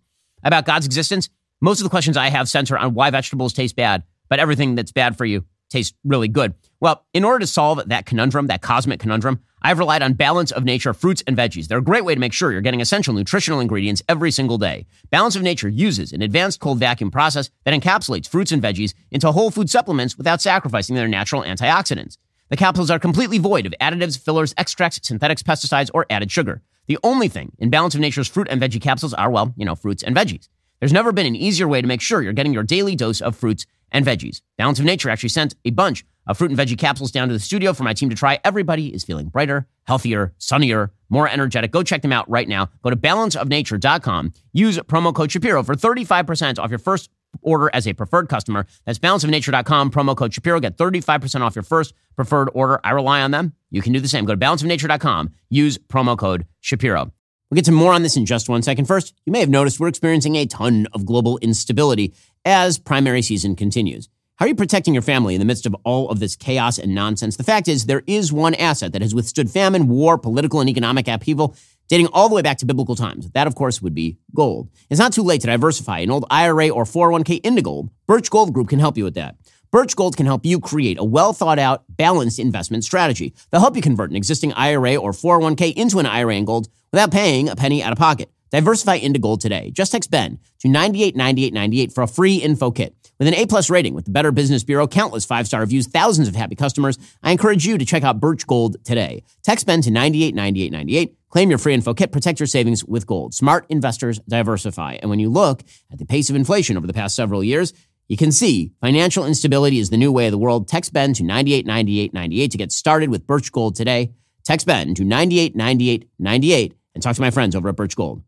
about 0.42 0.66
God's 0.66 0.86
existence. 0.86 1.28
Most 1.60 1.80
of 1.80 1.84
the 1.84 1.90
questions 1.90 2.16
I 2.16 2.28
have 2.28 2.48
center 2.48 2.78
on 2.78 2.94
why 2.94 3.10
vegetables 3.10 3.52
taste 3.52 3.76
bad, 3.76 4.04
but 4.28 4.38
everything 4.38 4.74
that's 4.74 4.92
bad 4.92 5.16
for 5.16 5.24
you 5.24 5.44
tastes 5.70 5.96
really 6.04 6.28
good. 6.28 6.54
Well, 6.80 7.04
in 7.12 7.24
order 7.24 7.40
to 7.40 7.46
solve 7.46 7.88
that 7.88 8.06
conundrum, 8.06 8.46
that 8.46 8.62
cosmic 8.62 9.00
conundrum, 9.00 9.40
I've 9.60 9.78
relied 9.78 10.02
on 10.02 10.12
Balance 10.12 10.52
of 10.52 10.64
Nature 10.64 10.94
fruits 10.94 11.22
and 11.26 11.36
veggies. 11.36 11.66
They're 11.66 11.78
a 11.78 11.82
great 11.82 12.04
way 12.04 12.14
to 12.14 12.20
make 12.20 12.32
sure 12.32 12.52
you're 12.52 12.60
getting 12.60 12.80
essential 12.80 13.12
nutritional 13.12 13.60
ingredients 13.60 14.02
every 14.08 14.30
single 14.30 14.56
day. 14.56 14.86
Balance 15.10 15.34
of 15.34 15.42
Nature 15.42 15.68
uses 15.68 16.12
an 16.12 16.22
advanced 16.22 16.60
cold 16.60 16.78
vacuum 16.78 17.10
process 17.10 17.50
that 17.64 17.78
encapsulates 17.78 18.28
fruits 18.28 18.52
and 18.52 18.62
veggies 18.62 18.94
into 19.10 19.32
whole 19.32 19.50
food 19.50 19.68
supplements 19.68 20.16
without 20.16 20.40
sacrificing 20.40 20.94
their 20.94 21.08
natural 21.08 21.42
antioxidants. 21.42 22.16
The 22.50 22.56
capsules 22.56 22.90
are 22.90 22.98
completely 22.98 23.38
void 23.38 23.66
of 23.66 23.74
additives, 23.80 24.18
fillers, 24.18 24.54
extracts, 24.56 25.00
synthetics, 25.02 25.42
pesticides, 25.42 25.90
or 25.92 26.06
added 26.08 26.30
sugar. 26.30 26.62
The 26.88 26.98
only 27.04 27.28
thing 27.28 27.52
in 27.58 27.70
Balance 27.70 27.94
of 27.94 28.00
Nature's 28.00 28.28
fruit 28.28 28.48
and 28.50 28.60
veggie 28.60 28.80
capsules 28.80 29.14
are, 29.14 29.30
well, 29.30 29.54
you 29.56 29.64
know, 29.64 29.74
fruits 29.74 30.02
and 30.02 30.16
veggies. 30.16 30.48
There's 30.80 30.92
never 30.92 31.12
been 31.12 31.26
an 31.26 31.36
easier 31.36 31.68
way 31.68 31.80
to 31.80 31.86
make 31.86 32.00
sure 32.00 32.22
you're 32.22 32.32
getting 32.32 32.54
your 32.54 32.62
daily 32.62 32.96
dose 32.96 33.20
of 33.20 33.36
fruits 33.36 33.66
and 33.92 34.04
veggies. 34.06 34.40
Balance 34.56 34.78
of 34.78 34.84
Nature 34.84 35.10
actually 35.10 35.28
sent 35.28 35.54
a 35.64 35.70
bunch 35.70 36.04
of 36.26 36.38
fruit 36.38 36.50
and 36.50 36.58
veggie 36.58 36.78
capsules 36.78 37.10
down 37.10 37.28
to 37.28 37.34
the 37.34 37.40
studio 37.40 37.72
for 37.72 37.82
my 37.82 37.92
team 37.92 38.10
to 38.10 38.16
try. 38.16 38.38
Everybody 38.44 38.88
is 38.94 39.04
feeling 39.04 39.28
brighter, 39.28 39.66
healthier, 39.84 40.34
sunnier, 40.38 40.92
more 41.08 41.28
energetic. 41.28 41.70
Go 41.70 41.82
check 41.82 42.02
them 42.02 42.12
out 42.12 42.28
right 42.28 42.48
now. 42.48 42.68
Go 42.82 42.90
to 42.90 42.96
balanceofnature.com. 42.96 44.32
Use 44.52 44.78
promo 44.78 45.14
code 45.14 45.32
Shapiro 45.32 45.62
for 45.62 45.74
35% 45.74 46.58
off 46.58 46.70
your 46.70 46.78
first 46.78 47.10
order 47.42 47.70
as 47.72 47.86
a 47.86 47.92
preferred 47.92 48.28
customer. 48.28 48.66
That's 48.84 48.98
balanceofnature.com, 48.98 49.90
promo 49.90 50.16
code 50.16 50.34
Shapiro. 50.34 50.60
Get 50.60 50.76
35% 50.76 51.40
off 51.40 51.54
your 51.56 51.62
first 51.62 51.94
preferred 52.16 52.50
order. 52.54 52.80
I 52.84 52.90
rely 52.90 53.22
on 53.22 53.30
them. 53.30 53.54
You 53.70 53.82
can 53.82 53.92
do 53.92 54.00
the 54.00 54.08
same. 54.08 54.24
Go 54.24 54.34
to 54.34 54.40
balanceofnature.com. 54.40 55.32
Use 55.50 55.78
promo 55.78 56.16
code 56.16 56.46
Shapiro. 56.60 57.12
We'll 57.50 57.56
get 57.56 57.64
to 57.64 57.72
more 57.72 57.94
on 57.94 58.02
this 58.02 58.16
in 58.16 58.26
just 58.26 58.48
one 58.48 58.62
second. 58.62 58.84
First, 58.84 59.14
you 59.24 59.32
may 59.32 59.40
have 59.40 59.48
noticed 59.48 59.80
we're 59.80 59.88
experiencing 59.88 60.36
a 60.36 60.46
ton 60.46 60.86
of 60.92 61.06
global 61.06 61.38
instability 61.38 62.12
as 62.44 62.78
primary 62.78 63.22
season 63.22 63.56
continues. 63.56 64.08
How 64.36 64.44
are 64.44 64.48
you 64.48 64.54
protecting 64.54 64.94
your 64.94 65.02
family 65.02 65.34
in 65.34 65.40
the 65.40 65.44
midst 65.44 65.66
of 65.66 65.74
all 65.82 66.10
of 66.10 66.20
this 66.20 66.36
chaos 66.36 66.78
and 66.78 66.94
nonsense? 66.94 67.36
The 67.36 67.42
fact 67.42 67.66
is, 67.66 67.86
there 67.86 68.04
is 68.06 68.32
one 68.32 68.54
asset 68.54 68.92
that 68.92 69.02
has 69.02 69.14
withstood 69.14 69.50
famine, 69.50 69.88
war, 69.88 70.16
political, 70.16 70.60
and 70.60 70.70
economic 70.70 71.08
upheaval 71.08 71.56
dating 71.88 72.08
all 72.08 72.28
the 72.28 72.34
way 72.34 72.42
back 72.42 72.58
to 72.58 72.66
biblical 72.66 72.94
times. 72.94 73.30
That, 73.30 73.46
of 73.46 73.54
course, 73.54 73.82
would 73.82 73.94
be 73.94 74.18
gold. 74.34 74.70
It's 74.90 75.00
not 75.00 75.12
too 75.12 75.22
late 75.22 75.40
to 75.42 75.46
diversify 75.46 75.98
an 76.00 76.10
old 76.10 76.24
IRA 76.30 76.68
or 76.68 76.84
401k 76.84 77.40
into 77.44 77.62
gold. 77.62 77.90
Birch 78.06 78.30
Gold 78.30 78.52
Group 78.52 78.68
can 78.68 78.78
help 78.78 78.96
you 78.96 79.04
with 79.04 79.14
that. 79.14 79.36
Birch 79.70 79.94
Gold 79.96 80.16
can 80.16 80.24
help 80.24 80.46
you 80.46 80.60
create 80.60 80.98
a 80.98 81.04
well 81.04 81.32
thought 81.32 81.58
out, 81.58 81.84
balanced 81.90 82.38
investment 82.38 82.84
strategy. 82.84 83.34
They'll 83.50 83.60
help 83.60 83.76
you 83.76 83.82
convert 83.82 84.10
an 84.10 84.16
existing 84.16 84.52
IRA 84.54 84.96
or 84.96 85.12
401k 85.12 85.74
into 85.74 85.98
an 85.98 86.06
IRA 86.06 86.36
in 86.36 86.44
gold 86.46 86.68
without 86.90 87.10
paying 87.10 87.48
a 87.48 87.56
penny 87.56 87.82
out 87.82 87.92
of 87.92 87.98
pocket. 87.98 88.30
Diversify 88.50 88.94
into 88.94 89.18
gold 89.18 89.42
today. 89.42 89.70
Just 89.70 89.92
text 89.92 90.10
Ben 90.10 90.38
to 90.60 90.68
989898 90.68 91.92
for 91.92 92.02
a 92.02 92.08
free 92.08 92.36
info 92.36 92.70
kit. 92.70 92.94
With 93.18 93.28
an 93.28 93.34
A 93.34 93.46
plus 93.46 93.68
rating 93.68 93.94
with 93.94 94.04
the 94.04 94.12
Better 94.12 94.30
Business 94.30 94.62
Bureau, 94.62 94.86
countless 94.86 95.24
five 95.26 95.46
star 95.46 95.60
reviews, 95.60 95.86
thousands 95.86 96.28
of 96.28 96.36
happy 96.36 96.54
customers, 96.54 96.98
I 97.22 97.32
encourage 97.32 97.66
you 97.66 97.76
to 97.76 97.84
check 97.84 98.04
out 98.04 98.20
Birch 98.20 98.46
Gold 98.46 98.82
today. 98.84 99.24
Text 99.42 99.66
Ben 99.66 99.82
to 99.82 99.90
989898. 99.90 101.17
Claim 101.30 101.50
your 101.50 101.58
free 101.58 101.74
info 101.74 101.94
kit. 101.94 102.12
Protect 102.12 102.40
your 102.40 102.46
savings 102.46 102.84
with 102.84 103.06
gold. 103.06 103.34
Smart 103.34 103.66
investors 103.68 104.18
diversify. 104.28 104.94
And 104.94 105.10
when 105.10 105.18
you 105.18 105.28
look 105.28 105.62
at 105.92 105.98
the 105.98 106.06
pace 106.06 106.30
of 106.30 106.36
inflation 106.36 106.76
over 106.76 106.86
the 106.86 106.92
past 106.92 107.14
several 107.14 107.44
years, 107.44 107.72
you 108.08 108.16
can 108.16 108.32
see 108.32 108.72
financial 108.80 109.26
instability 109.26 109.78
is 109.78 109.90
the 109.90 109.98
new 109.98 110.10
way 110.10 110.26
of 110.26 110.32
the 110.32 110.38
world. 110.38 110.66
Text 110.66 110.92
Ben 110.94 111.12
to 111.14 111.22
989898 111.22 112.50
to 112.50 112.58
get 112.58 112.72
started 112.72 113.10
with 113.10 113.26
Birch 113.26 113.52
Gold 113.52 113.76
today. 113.76 114.12
Text 114.44 114.66
Ben 114.66 114.94
to 114.94 115.04
989898 115.04 116.74
and 116.94 117.02
talk 117.02 117.14
to 117.14 117.20
my 117.20 117.30
friends 117.30 117.54
over 117.54 117.68
at 117.68 117.76
Birch 117.76 117.94
Gold. 117.94 118.22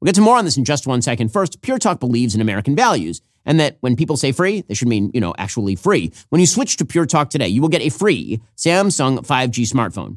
We'll 0.00 0.06
get 0.06 0.14
to 0.14 0.22
more 0.22 0.38
on 0.38 0.46
this 0.46 0.56
in 0.56 0.64
just 0.64 0.86
one 0.86 1.02
second. 1.02 1.30
First, 1.30 1.60
Pure 1.60 1.78
Talk 1.80 2.00
believes 2.00 2.34
in 2.34 2.40
American 2.40 2.74
values 2.74 3.20
and 3.44 3.60
that 3.60 3.76
when 3.80 3.96
people 3.96 4.16
say 4.16 4.32
free, 4.32 4.62
they 4.62 4.74
should 4.74 4.88
mean, 4.88 5.10
you 5.12 5.20
know, 5.20 5.34
actually 5.36 5.76
free. 5.76 6.10
When 6.30 6.40
you 6.40 6.46
switch 6.46 6.78
to 6.78 6.84
Pure 6.86 7.06
Talk 7.06 7.28
today, 7.28 7.48
you 7.48 7.60
will 7.60 7.68
get 7.68 7.82
a 7.82 7.90
free 7.90 8.40
Samsung 8.56 9.18
5G 9.18 9.70
smartphone. 9.70 10.16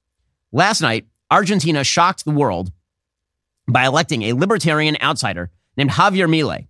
Last 0.51 0.81
night, 0.81 1.05
Argentina 1.29 1.83
shocked 1.83 2.25
the 2.25 2.31
world 2.31 2.71
by 3.67 3.85
electing 3.85 4.23
a 4.23 4.33
libertarian 4.33 4.97
outsider 5.01 5.49
named 5.77 5.91
Javier 5.91 6.29
Milei. 6.29 6.67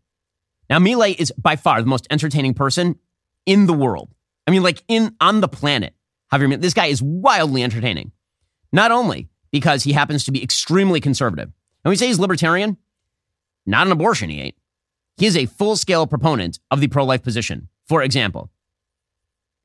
Now, 0.69 0.79
Milei 0.79 1.19
is 1.19 1.31
by 1.37 1.55
far 1.55 1.81
the 1.81 1.87
most 1.87 2.07
entertaining 2.11 2.53
person 2.53 2.99
in 3.45 3.65
the 3.65 3.73
world. 3.73 4.13
I 4.47 4.51
mean, 4.51 4.63
like 4.63 4.83
in 4.87 5.15
on 5.19 5.41
the 5.41 5.47
planet. 5.47 5.95
Javier 6.31 6.53
Milei, 6.53 6.61
this 6.61 6.73
guy 6.73 6.87
is 6.87 7.01
wildly 7.01 7.63
entertaining. 7.63 8.11
Not 8.71 8.91
only 8.91 9.29
because 9.51 9.83
he 9.83 9.93
happens 9.93 10.23
to 10.25 10.31
be 10.31 10.43
extremely 10.43 11.01
conservative. 11.01 11.51
And 11.83 11.89
we 11.89 11.95
say 11.95 12.07
he's 12.07 12.19
libertarian, 12.19 12.77
not 13.65 13.87
an 13.87 13.91
abortion, 13.91 14.29
he 14.29 14.39
ain't. 14.39 14.55
He 15.17 15.25
is 15.25 15.35
a 15.35 15.45
full 15.45 15.75
scale 15.75 16.07
proponent 16.07 16.59
of 16.69 16.79
the 16.79 16.87
pro 16.87 17.03
life 17.03 17.23
position, 17.23 17.67
for 17.87 18.01
example. 18.01 18.49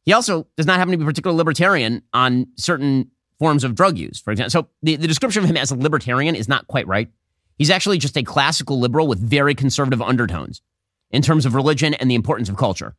He 0.04 0.12
also 0.12 0.46
does 0.56 0.66
not 0.66 0.78
happen 0.78 0.92
to 0.92 0.98
be 0.98 1.04
particularly 1.04 1.38
libertarian 1.38 2.02
on 2.12 2.46
certain 2.56 3.10
forms 3.38 3.64
of 3.64 3.74
drug 3.74 3.98
use, 3.98 4.20
for 4.20 4.30
example. 4.30 4.50
So 4.50 4.68
the, 4.82 4.96
the 4.96 5.08
description 5.08 5.42
of 5.42 5.50
him 5.50 5.56
as 5.56 5.70
a 5.70 5.76
libertarian 5.76 6.34
is 6.34 6.48
not 6.48 6.66
quite 6.66 6.86
right. 6.86 7.10
He's 7.58 7.70
actually 7.70 7.98
just 7.98 8.16
a 8.16 8.22
classical 8.22 8.78
liberal 8.78 9.06
with 9.06 9.18
very 9.18 9.54
conservative 9.54 10.02
undertones 10.02 10.62
in 11.10 11.22
terms 11.22 11.46
of 11.46 11.54
religion 11.54 11.94
and 11.94 12.10
the 12.10 12.14
importance 12.14 12.48
of 12.48 12.56
culture. 12.56 12.94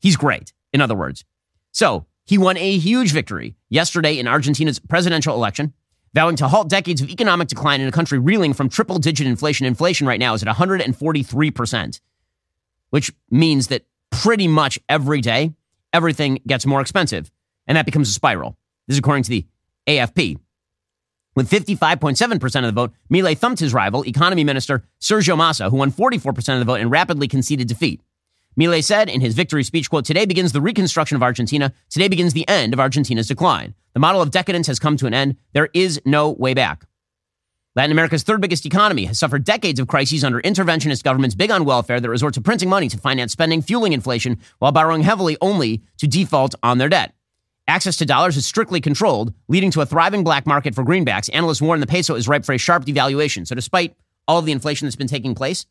He's 0.00 0.16
great, 0.16 0.52
in 0.72 0.80
other 0.80 0.94
words. 0.94 1.24
So 1.72 2.06
he 2.24 2.38
won 2.38 2.56
a 2.56 2.78
huge 2.78 3.12
victory 3.12 3.56
yesterday 3.68 4.18
in 4.18 4.28
Argentina's 4.28 4.78
presidential 4.78 5.34
election. 5.34 5.72
vowing 6.14 6.36
to 6.36 6.48
halt 6.48 6.68
decades 6.68 7.00
of 7.00 7.10
economic 7.10 7.48
decline 7.48 7.80
in 7.80 7.88
a 7.88 7.92
country 7.92 8.18
reeling 8.18 8.54
from 8.54 8.68
triple 8.68 8.98
digit 8.98 9.26
inflation. 9.26 9.66
Inflation 9.66 10.06
right 10.06 10.18
now 10.18 10.34
is 10.34 10.42
at 10.42 10.54
143%, 10.54 12.00
which 12.90 13.12
means 13.30 13.68
that 13.68 13.84
pretty 14.10 14.48
much 14.48 14.78
every 14.88 15.20
day, 15.20 15.52
everything 15.92 16.40
gets 16.46 16.64
more 16.64 16.80
expensive. 16.80 17.30
And 17.66 17.76
that 17.76 17.84
becomes 17.84 18.08
a 18.08 18.12
spiral. 18.12 18.56
This 18.88 18.94
is 18.94 18.98
according 18.98 19.24
to 19.24 19.30
the 19.30 19.46
AFP. 19.86 20.38
With 21.36 21.50
55.7% 21.50 22.56
of 22.56 22.64
the 22.64 22.72
vote, 22.72 22.92
Milei 23.12 23.36
thumped 23.36 23.60
his 23.60 23.74
rival, 23.74 24.04
economy 24.04 24.42
minister 24.42 24.82
Sergio 25.00 25.36
Massa, 25.36 25.70
who 25.70 25.76
won 25.76 25.92
44% 25.92 26.54
of 26.54 26.58
the 26.58 26.64
vote 26.64 26.80
and 26.80 26.90
rapidly 26.90 27.28
conceded 27.28 27.68
defeat. 27.68 28.00
Milei 28.58 28.82
said 28.82 29.08
in 29.08 29.20
his 29.20 29.34
victory 29.34 29.62
speech, 29.62 29.88
quote, 29.88 30.04
Today 30.04 30.26
begins 30.26 30.50
the 30.50 30.60
reconstruction 30.60 31.14
of 31.14 31.22
Argentina. 31.22 31.72
Today 31.90 32.08
begins 32.08 32.32
the 32.32 32.48
end 32.48 32.72
of 32.72 32.80
Argentina's 32.80 33.28
decline. 33.28 33.74
The 33.92 34.00
model 34.00 34.20
of 34.20 34.32
decadence 34.32 34.66
has 34.66 34.80
come 34.80 34.96
to 34.96 35.06
an 35.06 35.14
end. 35.14 35.36
There 35.52 35.68
is 35.74 36.00
no 36.04 36.30
way 36.30 36.54
back. 36.54 36.84
Latin 37.76 37.92
America's 37.92 38.24
third 38.24 38.40
biggest 38.40 38.66
economy 38.66 39.04
has 39.04 39.18
suffered 39.18 39.44
decades 39.44 39.78
of 39.78 39.86
crises 39.86 40.24
under 40.24 40.40
interventionist 40.40 41.04
governments 41.04 41.36
big 41.36 41.52
on 41.52 41.64
welfare 41.64 42.00
that 42.00 42.08
resort 42.08 42.34
to 42.34 42.40
printing 42.40 42.68
money 42.68 42.88
to 42.88 42.98
finance 42.98 43.30
spending, 43.30 43.62
fueling 43.62 43.92
inflation, 43.92 44.38
while 44.58 44.72
borrowing 44.72 45.02
heavily 45.02 45.36
only 45.40 45.82
to 45.98 46.08
default 46.08 46.56
on 46.62 46.78
their 46.78 46.88
debt. 46.88 47.14
Access 47.68 47.98
to 47.98 48.06
dollars 48.06 48.38
is 48.38 48.46
strictly 48.46 48.80
controlled, 48.80 49.34
leading 49.46 49.70
to 49.72 49.82
a 49.82 49.86
thriving 49.86 50.24
black 50.24 50.46
market 50.46 50.74
for 50.74 50.82
greenbacks. 50.82 51.28
Analysts 51.34 51.60
warn 51.60 51.80
the 51.80 51.86
peso 51.86 52.14
is 52.14 52.26
ripe 52.26 52.46
for 52.46 52.54
a 52.54 52.58
sharp 52.58 52.86
devaluation. 52.86 53.46
So, 53.46 53.54
despite 53.54 53.94
all 54.26 54.38
of 54.38 54.46
the 54.46 54.52
inflation 54.52 54.86
that's 54.86 54.96
been 54.96 55.06
taking 55.06 55.34
place, 55.34 55.66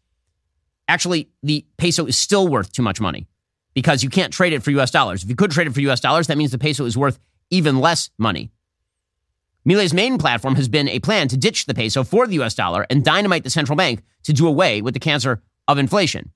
actually, 0.87 1.29
the 1.41 1.65
peso 1.77 2.05
is 2.05 2.15
still 2.15 2.47
worth 2.47 2.71
too 2.71 2.83
much 2.83 3.01
money 3.01 3.25
because 3.73 4.03
you 4.03 4.11
can't 4.11 4.31
trade 4.31 4.53
it 4.53 4.61
for 4.61 4.69
US 4.71 4.91
dollars. 4.91 5.23
If 5.23 5.29
you 5.29 5.35
could 5.35 5.49
trade 5.49 5.65
it 5.65 5.73
for 5.73 5.81
US 5.81 5.99
dollars, 5.99 6.27
that 6.27 6.37
means 6.37 6.51
the 6.51 6.59
peso 6.59 6.85
is 6.85 6.95
worth 6.95 7.19
even 7.49 7.79
less 7.79 8.11
money. 8.19 8.51
Milei's 9.67 9.93
main 9.93 10.19
platform 10.19 10.55
has 10.55 10.69
been 10.69 10.87
a 10.89 10.99
plan 10.99 11.27
to 11.29 11.35
ditch 11.35 11.65
the 11.65 11.73
peso 11.73 12.03
for 12.03 12.27
the 12.27 12.39
US 12.41 12.53
dollar 12.53 12.85
and 12.91 13.03
dynamite 13.03 13.43
the 13.43 13.49
central 13.49 13.75
bank 13.75 14.03
to 14.21 14.33
do 14.33 14.47
away 14.47 14.83
with 14.83 14.93
the 14.93 14.99
cancer 14.99 15.41
of 15.67 15.79
inflation. 15.79 16.31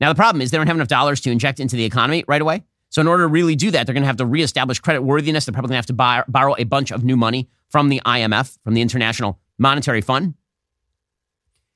Now, 0.00 0.10
the 0.10 0.16
problem 0.16 0.40
is 0.40 0.50
they 0.50 0.56
don't 0.56 0.66
have 0.66 0.76
enough 0.76 0.88
dollars 0.88 1.20
to 1.22 1.30
inject 1.30 1.60
into 1.60 1.76
the 1.76 1.84
economy 1.84 2.24
right 2.26 2.40
away. 2.40 2.62
So, 2.90 3.00
in 3.00 3.08
order 3.08 3.24
to 3.24 3.28
really 3.28 3.54
do 3.54 3.70
that, 3.70 3.86
they're 3.86 3.94
going 3.94 4.02
to 4.02 4.08
have 4.08 4.16
to 4.16 4.26
reestablish 4.26 4.80
credit 4.80 5.02
worthiness. 5.02 5.44
They're 5.44 5.52
probably 5.52 5.68
going 5.68 5.74
to 5.74 5.78
have 5.78 5.86
to 5.86 5.92
buy, 5.92 6.24
borrow 6.26 6.54
a 6.58 6.64
bunch 6.64 6.90
of 6.90 7.04
new 7.04 7.16
money 7.16 7.48
from 7.68 7.88
the 7.90 8.00
IMF, 8.06 8.58
from 8.64 8.74
the 8.74 8.80
International 8.80 9.38
Monetary 9.58 10.00
Fund. 10.00 10.34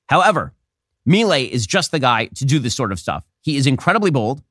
However, 0.07 0.55
Milei 1.09 1.49
is 1.49 1.67
just 1.67 1.91
the 1.91 1.99
guy 1.99 2.27
to 2.27 2.45
do 2.45 2.59
this 2.59 2.75
sort 2.75 2.93
of 2.93 2.99
stuff. 2.99 3.25
He 3.41 3.57
is 3.57 3.67
incredibly 3.67 4.11
bold. 4.11 4.43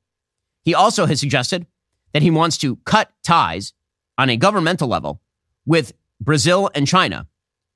He 0.64 0.74
also 0.74 1.06
has 1.06 1.18
suggested 1.18 1.66
that 2.12 2.22
he 2.22 2.30
wants 2.30 2.58
to 2.58 2.76
cut 2.84 3.10
ties 3.22 3.72
on 4.18 4.30
a 4.30 4.36
governmental 4.36 4.88
level 4.88 5.20
with 5.66 5.92
Brazil 6.20 6.70
and 6.74 6.86
China, 6.86 7.26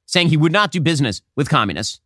saying 0.04 0.28
he 0.28 0.36
would 0.36 0.52
not 0.52 0.70
do 0.70 0.80
business 0.80 1.22
with 1.34 1.48
communists. 1.48 2.00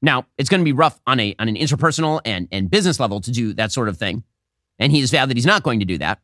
Now, 0.00 0.26
it's 0.36 0.48
going 0.48 0.60
to 0.60 0.64
be 0.64 0.72
rough 0.72 1.00
on, 1.06 1.20
a, 1.20 1.34
on 1.38 1.48
an 1.48 1.54
interpersonal 1.54 2.20
and, 2.24 2.48
and 2.50 2.68
business 2.68 2.98
level 2.98 3.20
to 3.20 3.30
do 3.30 3.52
that 3.54 3.70
sort 3.70 3.88
of 3.88 3.96
thing. 3.96 4.24
And 4.78 4.92
he 4.92 5.00
has 5.00 5.10
vowed 5.10 5.28
that 5.30 5.36
he's 5.36 5.46
not 5.46 5.62
going 5.62 5.80
to 5.80 5.86
do 5.86 5.98
that. 5.98 6.20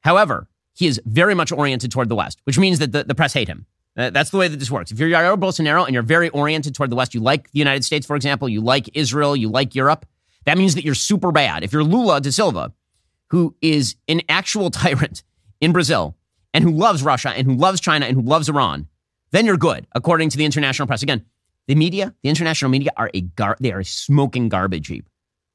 However, 0.00 0.48
he 0.74 0.86
is 0.86 1.00
very 1.04 1.34
much 1.34 1.52
oriented 1.52 1.90
toward 1.90 2.08
the 2.08 2.14
West, 2.14 2.40
which 2.44 2.58
means 2.58 2.78
that 2.78 2.92
the, 2.92 3.04
the 3.04 3.14
press 3.14 3.32
hate 3.32 3.48
him. 3.48 3.66
Uh, 3.96 4.10
that's 4.10 4.30
the 4.30 4.38
way 4.38 4.48
that 4.48 4.56
this 4.56 4.70
works. 4.70 4.90
If 4.92 4.98
you're 4.98 5.10
Jair 5.10 5.36
Bolsonaro 5.38 5.84
and 5.84 5.92
you're 5.92 6.02
very 6.02 6.28
oriented 6.30 6.74
toward 6.74 6.90
the 6.90 6.96
West, 6.96 7.12
you 7.12 7.20
like 7.20 7.50
the 7.50 7.58
United 7.58 7.84
States, 7.84 8.06
for 8.06 8.16
example, 8.16 8.48
you 8.48 8.60
like 8.60 8.88
Israel, 8.94 9.34
you 9.36 9.48
like 9.48 9.74
Europe, 9.74 10.06
that 10.46 10.56
means 10.56 10.74
that 10.74 10.84
you're 10.84 10.94
super 10.94 11.32
bad. 11.32 11.64
If 11.64 11.72
you're 11.72 11.84
Lula 11.84 12.20
da 12.20 12.30
Silva, 12.30 12.72
who 13.28 13.54
is 13.60 13.96
an 14.08 14.22
actual 14.28 14.70
tyrant 14.70 15.22
in 15.60 15.72
Brazil 15.72 16.16
and 16.54 16.64
who 16.64 16.70
loves 16.70 17.02
Russia 17.02 17.30
and 17.30 17.46
who 17.46 17.54
loves 17.54 17.80
China 17.80 18.06
and 18.06 18.16
who 18.16 18.22
loves 18.22 18.48
Iran, 18.48 18.88
then 19.32 19.46
you're 19.46 19.56
good, 19.56 19.86
according 19.94 20.30
to 20.30 20.38
the 20.38 20.44
international 20.44 20.86
press. 20.86 21.02
Again, 21.02 21.24
the 21.66 21.74
media, 21.74 22.14
the 22.22 22.28
international 22.28 22.70
media, 22.70 22.90
are 22.96 23.10
a 23.14 23.20
gar- 23.20 23.56
they 23.60 23.72
are 23.72 23.80
a 23.80 23.84
smoking 23.84 24.48
garbage 24.48 24.88
heap, 24.88 25.08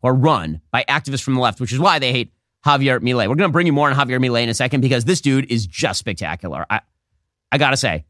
or 0.06 0.13
run 0.13 0.62
by 0.70 0.86
activists 0.88 1.24
from 1.24 1.34
the 1.34 1.41
left, 1.41 1.60
which 1.60 1.74
is 1.74 1.80
why 1.80 1.98
they 1.98 2.12
hate 2.12 2.32
Javier 2.63 3.00
Milei. 3.00 3.28
We're 3.28 3.36
going 3.36 3.50
to 3.50 3.50
bring 3.50 3.65
you 3.65 3.74
more 3.74 3.89
on 3.89 3.96
Javier 3.96 4.24
Milei 4.24 4.44
in 4.44 4.50
a 4.50 4.54
second 4.54 4.82
because 4.82 5.04
this 5.04 5.20
dude 5.20 5.52
is 5.52 5.65
just 5.65 5.98
spectacular. 5.98 6.63
I, 6.70 6.82
I 7.52 7.58
gotta 7.58 7.76
say, 7.76 8.06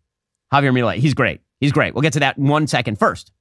Javier 0.52 0.74
Milei. 0.74 0.98
He's 0.98 1.14
great. 1.14 1.40
He's 1.62 1.72
great. 1.72 1.94
We'll 1.94 2.02
get 2.02 2.12
to 2.14 2.20
that 2.20 2.38
in 2.38 2.50
one 2.50 2.68
second. 2.68 3.00
First, 3.00 3.32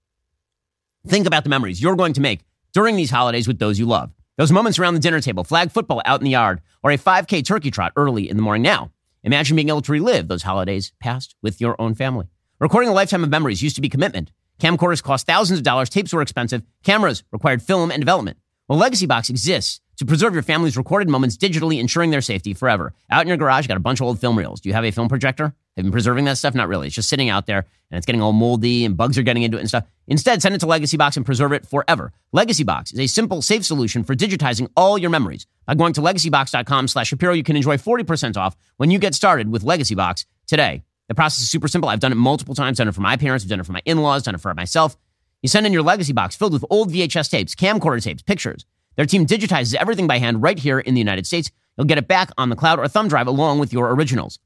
think 1.04 1.26
about 1.26 1.42
the 1.42 1.50
memories 1.50 1.82
you're 1.82 1.96
going 1.96 2.12
to 2.12 2.20
make 2.20 2.44
during 2.72 2.94
these 2.94 3.10
holidays 3.10 3.48
with 3.48 3.58
those 3.58 3.76
you 3.76 3.86
love. 3.86 4.12
Those 4.36 4.52
moments 4.52 4.78
around 4.78 4.94
the 4.94 5.00
dinner 5.00 5.20
table, 5.20 5.42
flag 5.42 5.72
football 5.72 6.00
out 6.04 6.20
in 6.20 6.24
the 6.24 6.30
yard, 6.30 6.60
or 6.84 6.92
a 6.92 6.98
5K 6.98 7.44
turkey 7.44 7.72
trot 7.72 7.92
early 7.96 8.30
in 8.30 8.36
the 8.36 8.42
morning. 8.42 8.62
Now, 8.62 8.92
imagine 9.24 9.56
being 9.56 9.68
able 9.68 9.82
to 9.82 9.92
relive 9.92 10.28
those 10.28 10.44
holidays 10.44 10.92
past 11.00 11.34
with 11.42 11.60
your 11.60 11.74
own 11.80 11.94
family. 11.94 12.28
Recording 12.60 12.90
a 12.90 12.94
lifetime 12.94 13.24
of 13.24 13.30
memories 13.30 13.62
used 13.62 13.74
to 13.76 13.82
be 13.82 13.88
commitment. 13.88 14.30
Camcorders 14.60 15.02
cost 15.02 15.26
thousands 15.26 15.58
of 15.58 15.64
dollars, 15.64 15.90
tapes 15.90 16.12
were 16.12 16.22
expensive, 16.22 16.62
cameras 16.84 17.24
required 17.32 17.62
film 17.62 17.90
and 17.90 18.00
development. 18.00 18.38
Well, 18.68 18.78
Legacy 18.78 19.04
Box 19.04 19.28
exists 19.28 19.80
to 19.98 20.06
preserve 20.06 20.32
your 20.32 20.42
family's 20.42 20.76
recorded 20.76 21.08
moments 21.08 21.36
digitally, 21.36 21.78
ensuring 21.80 22.10
their 22.10 22.22
safety 22.22 22.54
forever. 22.54 22.94
Out 23.10 23.20
in 23.20 23.28
your 23.28 23.36
garage, 23.36 23.66
got 23.66 23.76
a 23.76 23.80
bunch 23.80 24.00
of 24.00 24.06
old 24.06 24.18
film 24.18 24.38
reels. 24.38 24.60
Do 24.60 24.70
you 24.70 24.74
have 24.74 24.84
a 24.84 24.90
film 24.90 25.08
projector? 25.08 25.54
Have 25.76 25.84
been 25.84 25.92
preserving 25.92 26.24
that 26.24 26.38
stuff? 26.38 26.54
Not 26.54 26.68
really. 26.68 26.86
It's 26.86 26.96
just 26.96 27.10
sitting 27.10 27.28
out 27.28 27.46
there 27.46 27.66
and 27.90 27.98
it's 27.98 28.06
getting 28.06 28.22
all 28.22 28.32
moldy 28.32 28.86
and 28.86 28.96
bugs 28.96 29.18
are 29.18 29.22
getting 29.22 29.42
into 29.42 29.58
it 29.58 29.60
and 29.60 29.68
stuff. 29.68 29.84
Instead, 30.06 30.40
send 30.40 30.54
it 30.54 30.58
to 30.60 30.66
Legacy 30.66 30.96
Box 30.96 31.16
and 31.18 31.26
preserve 31.26 31.52
it 31.52 31.66
forever. 31.66 32.12
Legacy 32.32 32.64
Box 32.64 32.90
is 32.92 33.00
a 33.00 33.06
simple, 33.06 33.42
safe 33.42 33.66
solution 33.66 34.02
for 34.02 34.14
digitizing 34.14 34.70
all 34.76 34.96
your 34.96 35.10
memories. 35.10 35.46
By 35.66 35.74
going 35.74 35.92
to 35.94 36.00
legacybox.com 36.00 36.88
slash 36.88 37.08
Shapiro, 37.08 37.34
you 37.34 37.42
can 37.42 37.56
enjoy 37.56 37.76
40% 37.76 38.38
off 38.38 38.56
when 38.78 38.90
you 38.90 38.98
get 38.98 39.14
started 39.14 39.50
with 39.50 39.62
Legacy 39.62 39.94
Box 39.94 40.24
today. 40.46 40.82
The 41.08 41.14
process 41.14 41.42
is 41.42 41.50
super 41.50 41.68
simple. 41.68 41.90
I've 41.90 42.00
done 42.00 42.12
it 42.12 42.16
multiple 42.16 42.54
times. 42.54 42.78
Done 42.78 42.88
it 42.88 42.94
for 42.94 43.02
my 43.02 43.18
parents. 43.18 43.44
I've 43.44 43.50
done 43.50 43.60
it 43.60 43.66
for 43.66 43.72
my 43.72 43.82
in-laws. 43.84 44.22
Done 44.22 44.34
it 44.34 44.40
for 44.40 44.54
myself. 44.54 44.96
You 45.44 45.48
send 45.48 45.66
in 45.66 45.74
your 45.74 45.82
Legacy 45.82 46.14
Box 46.14 46.34
filled 46.34 46.54
with 46.54 46.64
old 46.70 46.90
VHS 46.90 47.30
tapes, 47.30 47.54
camcorder 47.54 48.02
tapes, 48.02 48.22
pictures. 48.22 48.64
Their 48.96 49.04
team 49.04 49.26
digitizes 49.26 49.74
everything 49.74 50.06
by 50.06 50.16
hand 50.16 50.42
right 50.42 50.58
here 50.58 50.80
in 50.80 50.94
the 50.94 51.00
United 51.00 51.26
States. 51.26 51.50
You'll 51.76 51.86
get 51.86 51.98
it 51.98 52.08
back 52.08 52.30
on 52.38 52.48
the 52.48 52.56
cloud 52.56 52.78
or 52.78 52.88
thumb 52.88 53.08
drive 53.08 53.26
along 53.26 53.58
with 53.58 53.70
your 53.70 53.94
originals. 53.94 54.38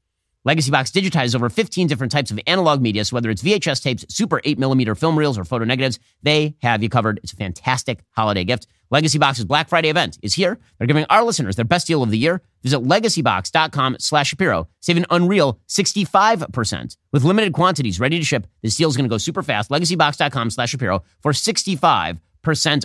Legacy 0.45 0.71
Box 0.71 0.89
digitizes 0.91 1.35
over 1.35 1.49
15 1.49 1.87
different 1.87 2.11
types 2.11 2.31
of 2.31 2.39
analog 2.47 2.81
media, 2.81 3.03
so 3.03 3.15
whether 3.15 3.29
it's 3.29 3.43
VHS 3.43 3.83
tapes, 3.83 4.05
super 4.09 4.39
8 4.43 4.57
millimeter 4.57 4.95
film 4.95 5.19
reels, 5.19 5.37
or 5.37 5.43
photo 5.43 5.65
negatives, 5.65 5.99
they 6.23 6.55
have 6.61 6.81
you 6.81 6.89
covered. 6.89 7.19
It's 7.23 7.33
a 7.33 7.35
fantastic 7.35 8.03
holiday 8.11 8.45
gift. 8.45 8.67
Legacy 8.89 9.19
Box's 9.19 9.45
Black 9.45 9.69
Friday 9.69 9.89
event 9.89 10.17
is 10.23 10.33
here. 10.33 10.57
They're 10.77 10.87
giving 10.87 11.05
our 11.09 11.23
listeners 11.23 11.55
their 11.55 11.65
best 11.65 11.87
deal 11.87 12.01
of 12.01 12.09
the 12.09 12.17
year. 12.17 12.41
Visit 12.63 12.79
legacybox.com 12.79 13.97
slash 13.99 14.29
Shapiro. 14.29 14.67
Save 14.79 14.97
an 14.97 15.05
unreal 15.09 15.59
65%. 15.67 16.97
With 17.11 17.23
limited 17.23 17.53
quantities 17.53 17.99
ready 17.99 18.17
to 18.17 18.25
ship, 18.25 18.47
this 18.63 18.75
deal 18.75 18.89
is 18.89 18.97
going 18.97 19.07
to 19.07 19.13
go 19.13 19.17
super 19.17 19.43
fast. 19.43 19.69
Legacybox.com 19.69 20.49
slash 20.49 20.71
Shapiro 20.71 21.03
for 21.21 21.33
65% 21.33 22.17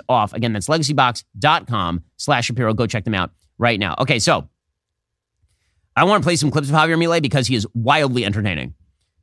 off. 0.09 0.33
Again, 0.33 0.53
that's 0.53 0.69
legacybox.com 0.69 2.03
slash 2.17 2.47
Shapiro. 2.47 2.75
Go 2.75 2.87
check 2.87 3.05
them 3.05 3.15
out 3.15 3.31
right 3.59 3.79
now. 3.79 3.95
Okay, 3.99 4.19
so 4.19 4.49
I 5.97 6.05
want 6.05 6.23
to 6.23 6.27
play 6.27 6.37
some 6.37 6.51
clips 6.51 6.69
of 6.69 6.75
Javier 6.75 6.99
Milei 6.99 7.23
because 7.23 7.47
he 7.47 7.55
is 7.55 7.67
wildly 7.75 8.25
entertaining. 8.25 8.75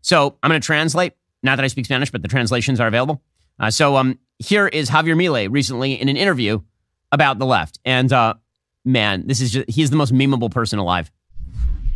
So 0.02 0.38
I'm 0.42 0.50
going 0.50 0.62
to 0.62 0.66
translate. 0.66 1.14
Not 1.44 1.58
that 1.58 1.66
I 1.66 1.68
speak 1.68 1.86
Spanish, 1.86 2.12
but 2.12 2.22
the 2.22 2.28
translations 2.28 2.80
are 2.80 2.88
available. 2.88 3.22
Uh, 3.60 3.72
so 3.72 3.98
um, 3.98 4.20
here 4.40 4.68
is 4.68 4.90
Javier 4.90 5.16
Milei 5.16 5.48
recently 5.52 5.94
in 6.00 6.08
an 6.08 6.18
interview 6.18 6.62
about 7.12 7.40
the 7.40 7.46
left, 7.46 7.80
and 7.84 8.12
uh, 8.14 8.36
man, 8.86 9.28
this 9.28 9.42
is 9.42 9.52
just, 9.52 9.70
he's 9.70 9.90
the 9.90 9.98
most 9.98 10.14
memeable 10.14 10.50
person 10.50 10.80
alive. 10.80 11.12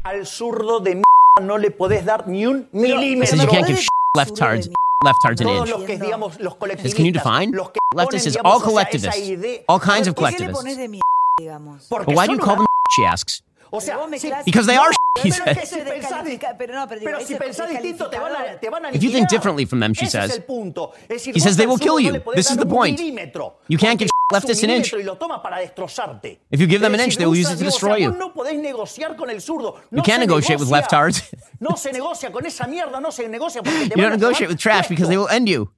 Al 0.03 0.19
zurdo 0.21 0.83
de 0.83 1.01
no 1.41 1.55
le 1.55 1.69
podés 1.69 2.05
dar 2.05 2.27
ni 2.27 2.45
un 2.45 2.67
milímetro. 2.73 3.27
Says 3.27 3.41
you 3.41 3.47
can't 3.47 3.67
give 3.67 3.79
leftards 4.17 4.67
leftards 5.03 5.41
an 5.41 5.47
inch. 5.47 5.69
Los 5.69 5.85
que, 5.85 5.97
digamos, 5.97 6.39
los 6.39 6.81
Says, 6.81 6.93
can 6.93 7.05
you 7.05 7.11
define? 7.11 7.51
los 7.51 7.69
que 7.69 7.79
Leftist 7.95 8.27
is 8.27 8.37
all 8.43 8.57
o 8.57 8.59
collectivists. 8.59 9.31
All 9.69 9.79
kinds 9.79 10.07
of 10.07 10.15
¿Por 10.15 10.25
collectivists. 10.25 10.63
pones 10.63 10.77
de 10.77 10.87
mierda, 10.87 11.01
digamos? 11.39 11.87
Porque 11.89 12.05
But 12.07 12.15
why 12.15 12.27
do 12.27 12.33
you 12.33 12.39
call 12.39 12.57
them 12.57 12.65
she 12.91 13.05
asks? 13.05 13.41
O 13.75 13.81
sea, 13.81 13.99
si- 14.17 14.31
Because 14.45 14.65
they 14.67 14.77
are 14.77 14.91
he 15.23 15.29
Pero 15.31 15.45
es 15.45 15.59
que 15.59 15.65
says. 15.65 15.69
si 15.69 15.75
pensás, 15.89 16.25
Descalifica- 16.25 16.57
pero 16.57 16.73
no, 16.75 16.87
pero 16.87 16.99
digo, 16.99 17.11
pero 17.11 17.17
ese 17.19 17.27
si 17.27 17.35
pensás 17.35 17.69
distinto 17.69 18.09
te 18.09 18.19
van 18.19 18.31
a, 18.33 18.59
te 18.59 18.69
van 18.69 18.85
a 18.85 18.89
If 18.89 19.01
you 19.01 19.11
think 19.11 19.29
differently 19.29 19.65
from 19.65 19.79
them, 19.79 19.93
she 19.93 20.07
says, 20.07 20.29
es 20.29 20.37
el 20.37 20.43
punto. 20.43 20.91
Es 21.03 21.07
decir, 21.07 21.35
he 21.35 21.39
says 21.39 21.55
they 21.55 21.65
will 21.65 21.79
kill 21.79 21.99
you. 21.99 22.21
This 22.35 22.51
is 22.51 22.57
the 22.57 22.65
point. 22.65 22.99
You 22.99 23.77
can't 23.77 23.97
porque 23.97 24.05
give 24.05 24.09
leftists 24.33 24.63
an 24.63 24.69
inch. 24.71 24.91
milímetro 24.93 24.99
Y 24.99 25.03
lo 25.03 25.17
toma 25.17 25.41
para 25.41 25.59
destrozarte. 25.59 26.39
If 26.51 26.59
you 26.59 26.67
give 26.67 26.81
them 26.81 26.93
an 26.93 26.99
inch, 26.99 27.15
they 27.15 27.25
will 27.25 27.37
use 27.37 27.49
it 27.51 27.57
to 27.57 27.63
destroy 27.63 27.97
you. 27.97 28.09
vos 28.09 28.17
no 28.17 28.33
podés 28.33 28.59
negociar 28.59 29.15
con 29.15 29.29
el 29.29 29.39
zurdo. 29.41 29.81
You 29.91 30.01
can't 30.01 30.19
negotiate 30.19 30.59
with 30.59 30.69
leftards. 30.69 31.23
No 31.59 31.77
se 31.77 31.91
negocia 31.93 32.31
con 32.31 32.45
esa 32.45 32.67
mierda, 32.67 32.99
no 32.99 33.11
se 33.11 33.27
negocia 33.29 33.63
porque 33.63 33.87
te 33.89 33.95
You 33.95 34.01
don't 34.01 34.19
negotiate 34.19 34.49
with 34.49 34.59
trash 34.59 34.89
because 34.89 35.07
they 35.07 35.17
will 35.17 35.29
end 35.29 35.47
you. 35.47 35.71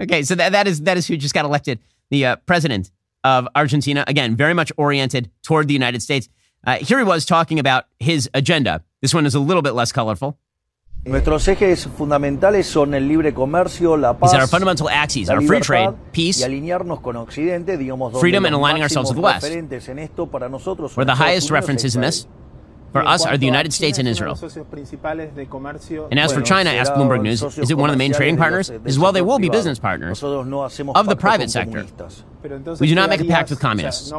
Okay, 0.00 0.22
so 0.22 0.34
that, 0.36 0.52
that 0.52 0.66
is 0.68 0.82
that 0.82 0.96
is 0.96 1.06
who 1.08 1.16
just 1.16 1.34
got 1.34 1.44
elected, 1.44 1.78
the 2.10 2.24
uh, 2.26 2.36
president 2.46 2.90
of 3.24 3.48
Argentina. 3.56 4.04
Again, 4.06 4.36
very 4.36 4.54
much 4.54 4.70
oriented 4.76 5.30
toward 5.42 5.66
the 5.68 5.74
United 5.74 6.00
States. 6.02 6.28
Uh, 6.66 6.78
here 6.78 6.98
he 6.98 7.04
was 7.04 7.24
talking 7.24 7.60
about 7.60 7.84
his 8.00 8.28
agenda. 8.34 8.82
This 9.00 9.14
one 9.14 9.24
is 9.24 9.34
a 9.36 9.40
little 9.40 9.62
bit 9.62 9.74
less 9.74 9.92
colorful. 9.92 10.36
Nuestros 11.04 11.46
ejes 11.46 11.86
fundamentales 11.96 12.66
son 12.66 12.92
el 12.92 13.06
libre 13.06 13.32
comercio, 13.32 13.96
la 13.96 14.14
He 14.14 14.18
paz, 14.18 14.32
said 14.32 14.40
our 14.40 14.48
fundamental 14.48 14.88
axes 14.88 15.28
la 15.28 15.36
are 15.36 15.40
free 15.42 15.60
trade, 15.60 15.94
peace, 16.10 16.40
y 16.40 16.42
alinearnos 16.42 17.00
con 17.00 17.14
Occidente, 17.14 17.76
digamos, 17.76 18.10
donde 18.10 18.20
freedom 18.20 18.44
and 18.44 18.56
aligning 18.56 18.82
ourselves 18.82 19.10
with 19.10 19.16
the 19.16 19.22
West. 19.22 19.44
referentes 19.44 19.88
en 19.88 20.00
esto 20.00 20.26
para 20.26 20.48
nosotros 20.48 20.90
son 20.90 20.96
where 20.96 21.06
the 21.06 21.14
highest 21.14 21.52
references 21.52 21.94
in 21.94 22.02
this 22.02 22.26
for 22.92 23.06
us 23.06 23.24
are 23.24 23.38
the 23.38 23.46
United 23.46 23.72
States 23.72 23.98
and 24.00 24.08
Israel. 24.08 24.36
And 26.10 26.18
as 26.18 26.32
for 26.32 26.42
China, 26.42 26.70
asked 26.70 26.92
Bloomberg 26.94 27.22
News, 27.22 27.42
is 27.58 27.70
it 27.70 27.78
one 27.78 27.88
of 27.88 27.94
the 27.94 27.98
main 27.98 28.12
trading 28.12 28.36
partners? 28.36 28.70
As 28.84 28.98
well, 28.98 29.12
they 29.12 29.22
will 29.22 29.38
be 29.38 29.48
business 29.48 29.78
partners 29.78 30.20
of 30.24 31.06
the 31.06 31.16
private 31.16 31.50
sector. 31.50 31.86
We 32.80 32.88
do 32.88 32.96
not 32.96 33.10
make 33.10 33.20
a 33.20 33.24
pact 33.26 33.50
with 33.50 33.60
communists. 33.60 34.12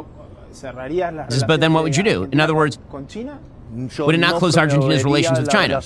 Says, 0.52 1.44
but 1.48 1.60
then 1.60 1.74
what 1.74 1.84
would 1.84 1.96
you 1.96 2.04
do? 2.04 2.24
In 2.32 2.40
other 2.40 2.56
words, 2.56 2.78
would 2.92 4.16
it 4.16 4.20
not 4.20 4.40
close 4.40 4.58
Argentina's 4.58 5.04
relations 5.04 5.40
with 5.40 5.50
China? 5.50 5.82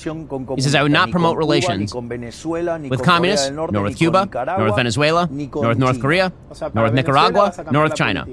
He 0.56 0.62
says, 0.62 0.76
I 0.76 0.84
would 0.84 0.91
not 0.91 1.12
promote 1.12 1.38
relations 1.38 1.93
with 1.93 3.04
communists, 3.04 3.50
nor 3.50 3.84
with 3.84 3.97
Cuba, 3.97 4.30
nor 4.58 4.65
with 4.65 4.76
Venezuela, 4.76 5.28
nor 5.32 5.69
with 5.69 5.78
North 5.78 6.00
Korea, 6.00 6.32
nor 6.74 6.84
with 6.86 6.93
Nicaragua, 6.93 7.54
nor 7.71 7.84
with 7.84 7.95
China. 7.95 8.26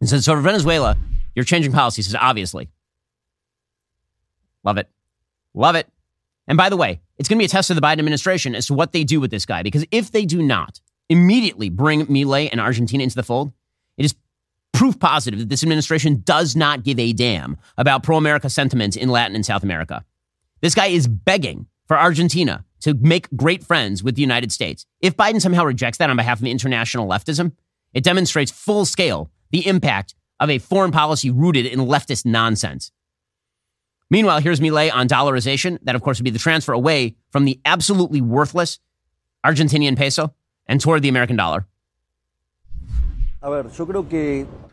And 0.00 0.08
says, 0.08 0.24
so 0.24 0.34
for 0.34 0.40
Venezuela, 0.40 0.96
you're 1.34 1.44
changing 1.44 1.72
policy. 1.72 2.00
He 2.00 2.04
says, 2.04 2.16
obviously. 2.20 2.68
Love 4.62 4.78
it. 4.78 4.88
Love 5.54 5.74
it. 5.76 5.88
And 6.48 6.56
by 6.56 6.68
the 6.68 6.76
way, 6.76 7.00
it's 7.18 7.28
going 7.28 7.38
to 7.38 7.40
be 7.40 7.46
a 7.46 7.48
test 7.48 7.70
of 7.70 7.76
the 7.76 7.82
Biden 7.82 7.98
administration 7.98 8.54
as 8.54 8.66
to 8.66 8.74
what 8.74 8.92
they 8.92 9.04
do 9.04 9.20
with 9.20 9.30
this 9.30 9.46
guy. 9.46 9.62
Because 9.62 9.84
if 9.90 10.10
they 10.12 10.24
do 10.24 10.42
not 10.42 10.80
immediately 11.08 11.70
bring 11.70 12.06
Milei 12.06 12.48
and 12.50 12.60
Argentina 12.60 13.02
into 13.02 13.16
the 13.16 13.22
fold, 13.22 13.48
it 13.48 13.52
is 13.52 13.65
proof 14.76 15.00
positive 15.00 15.40
that 15.40 15.48
this 15.48 15.62
administration 15.62 16.20
does 16.20 16.54
not 16.54 16.84
give 16.84 16.98
a 16.98 17.14
damn 17.14 17.56
about 17.78 18.02
pro 18.02 18.18
America 18.18 18.50
sentiments 18.50 18.94
in 18.94 19.08
Latin 19.08 19.34
and 19.34 19.44
South 19.44 19.62
America. 19.62 20.04
This 20.60 20.74
guy 20.74 20.88
is 20.88 21.08
begging 21.08 21.66
for 21.86 21.98
Argentina 21.98 22.62
to 22.80 22.92
make 22.92 23.34
great 23.34 23.64
friends 23.64 24.02
with 24.02 24.16
the 24.16 24.20
United 24.20 24.52
States. 24.52 24.84
If 25.00 25.16
Biden 25.16 25.40
somehow 25.40 25.64
rejects 25.64 25.96
that 25.96 26.10
on 26.10 26.16
behalf 26.16 26.40
of 26.40 26.46
international 26.46 27.08
leftism, 27.08 27.52
it 27.94 28.04
demonstrates 28.04 28.50
full 28.50 28.84
scale 28.84 29.30
the 29.50 29.66
impact 29.66 30.14
of 30.40 30.50
a 30.50 30.58
foreign 30.58 30.92
policy 30.92 31.30
rooted 31.30 31.64
in 31.64 31.80
leftist 31.80 32.26
nonsense. 32.26 32.92
Meanwhile, 34.10 34.40
here's 34.40 34.60
Milei 34.60 34.92
on 34.92 35.08
dollarization. 35.08 35.78
That, 35.84 35.94
of 35.94 36.02
course, 36.02 36.18
would 36.18 36.24
be 36.24 36.30
the 36.30 36.38
transfer 36.38 36.74
away 36.74 37.16
from 37.30 37.46
the 37.46 37.58
absolutely 37.64 38.20
worthless 38.20 38.78
Argentinian 39.44 39.96
peso 39.96 40.34
and 40.66 40.82
toward 40.82 41.00
the 41.00 41.08
American 41.08 41.36
dollar. 41.36 41.66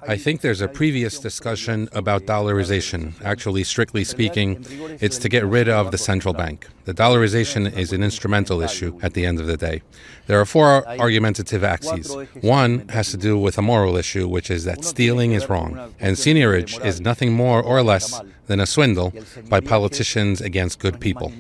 I 0.07 0.15
think 0.15 0.39
there's 0.39 0.61
a 0.61 0.69
previous 0.69 1.19
discussion 1.19 1.89
about 1.91 2.23
dollarization. 2.23 3.13
Actually, 3.21 3.65
strictly 3.65 4.05
speaking, 4.05 4.65
it's 5.01 5.17
to 5.17 5.27
get 5.27 5.45
rid 5.45 5.67
of 5.67 5.91
the 5.91 5.97
central 5.97 6.33
bank. 6.33 6.67
The 6.85 6.93
dollarization 6.93 7.77
is 7.77 7.91
an 7.91 8.03
instrumental 8.03 8.61
issue 8.61 8.97
at 9.03 9.15
the 9.15 9.25
end 9.25 9.41
of 9.41 9.47
the 9.47 9.57
day. 9.57 9.81
There 10.27 10.39
are 10.39 10.45
four 10.45 10.87
argumentative 10.87 11.63
axes. 11.63 12.15
One 12.41 12.87
has 12.87 13.11
to 13.11 13.17
do 13.17 13.37
with 13.37 13.57
a 13.57 13.61
moral 13.61 13.97
issue, 13.97 14.29
which 14.29 14.49
is 14.49 14.63
that 14.63 14.85
stealing 14.85 15.33
is 15.33 15.49
wrong, 15.49 15.93
and 15.99 16.15
seigniorage 16.15 16.83
is 16.85 17.01
nothing 17.01 17.33
more 17.33 17.61
or 17.61 17.83
less 17.83 18.21
than 18.47 18.59
a 18.59 18.65
swindle 18.65 19.13
by 19.49 19.59
politicians 19.59 20.41
against 20.41 20.79
good 20.79 20.99
people. 20.99 21.31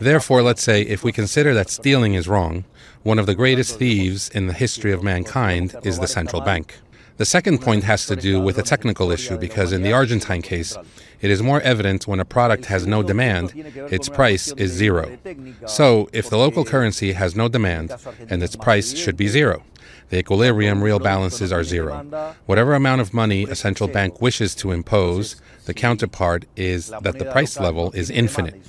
Therefore, 0.00 0.42
let's 0.42 0.62
say 0.62 0.82
if 0.82 1.02
we 1.02 1.12
consider 1.12 1.54
that 1.54 1.70
stealing 1.70 2.14
is 2.14 2.28
wrong, 2.28 2.64
one 3.02 3.18
of 3.18 3.26
the 3.26 3.34
greatest 3.34 3.78
thieves 3.78 4.28
in 4.28 4.46
the 4.46 4.52
history 4.52 4.92
of 4.92 5.02
mankind 5.02 5.74
is 5.82 5.98
the 5.98 6.06
central 6.06 6.42
bank. 6.42 6.78
The 7.16 7.26
second 7.26 7.58
point 7.60 7.84
has 7.84 8.06
to 8.06 8.16
do 8.16 8.40
with 8.40 8.56
a 8.56 8.62
technical 8.62 9.10
issue 9.10 9.36
because 9.36 9.72
in 9.72 9.82
the 9.82 9.92
Argentine 9.92 10.40
case, 10.40 10.74
it 11.20 11.30
is 11.30 11.42
more 11.42 11.60
evident 11.60 12.08
when 12.08 12.18
a 12.18 12.24
product 12.24 12.64
has 12.66 12.86
no 12.86 13.02
demand, 13.02 13.52
its 13.90 14.08
price 14.08 14.52
is 14.52 14.70
zero. 14.72 15.18
So, 15.66 16.08
if 16.14 16.30
the 16.30 16.38
local 16.38 16.64
currency 16.64 17.12
has 17.12 17.36
no 17.36 17.48
demand, 17.48 17.94
and 18.30 18.42
its 18.42 18.56
price 18.56 18.96
should 18.96 19.18
be 19.18 19.28
zero, 19.28 19.62
the 20.10 20.18
equilibrium 20.18 20.82
real 20.82 20.98
balances 20.98 21.52
are 21.52 21.64
zero. 21.64 22.34
Whatever 22.46 22.74
amount 22.74 23.00
of 23.00 23.14
money 23.14 23.44
a 23.44 23.54
central 23.54 23.88
bank 23.88 24.20
wishes 24.20 24.54
to 24.56 24.72
impose, 24.72 25.36
the 25.66 25.74
counterpart 25.74 26.44
is 26.56 26.88
that 27.02 27.18
the 27.18 27.24
price 27.26 27.58
level 27.58 27.92
is 27.92 28.10
infinite. 28.10 28.60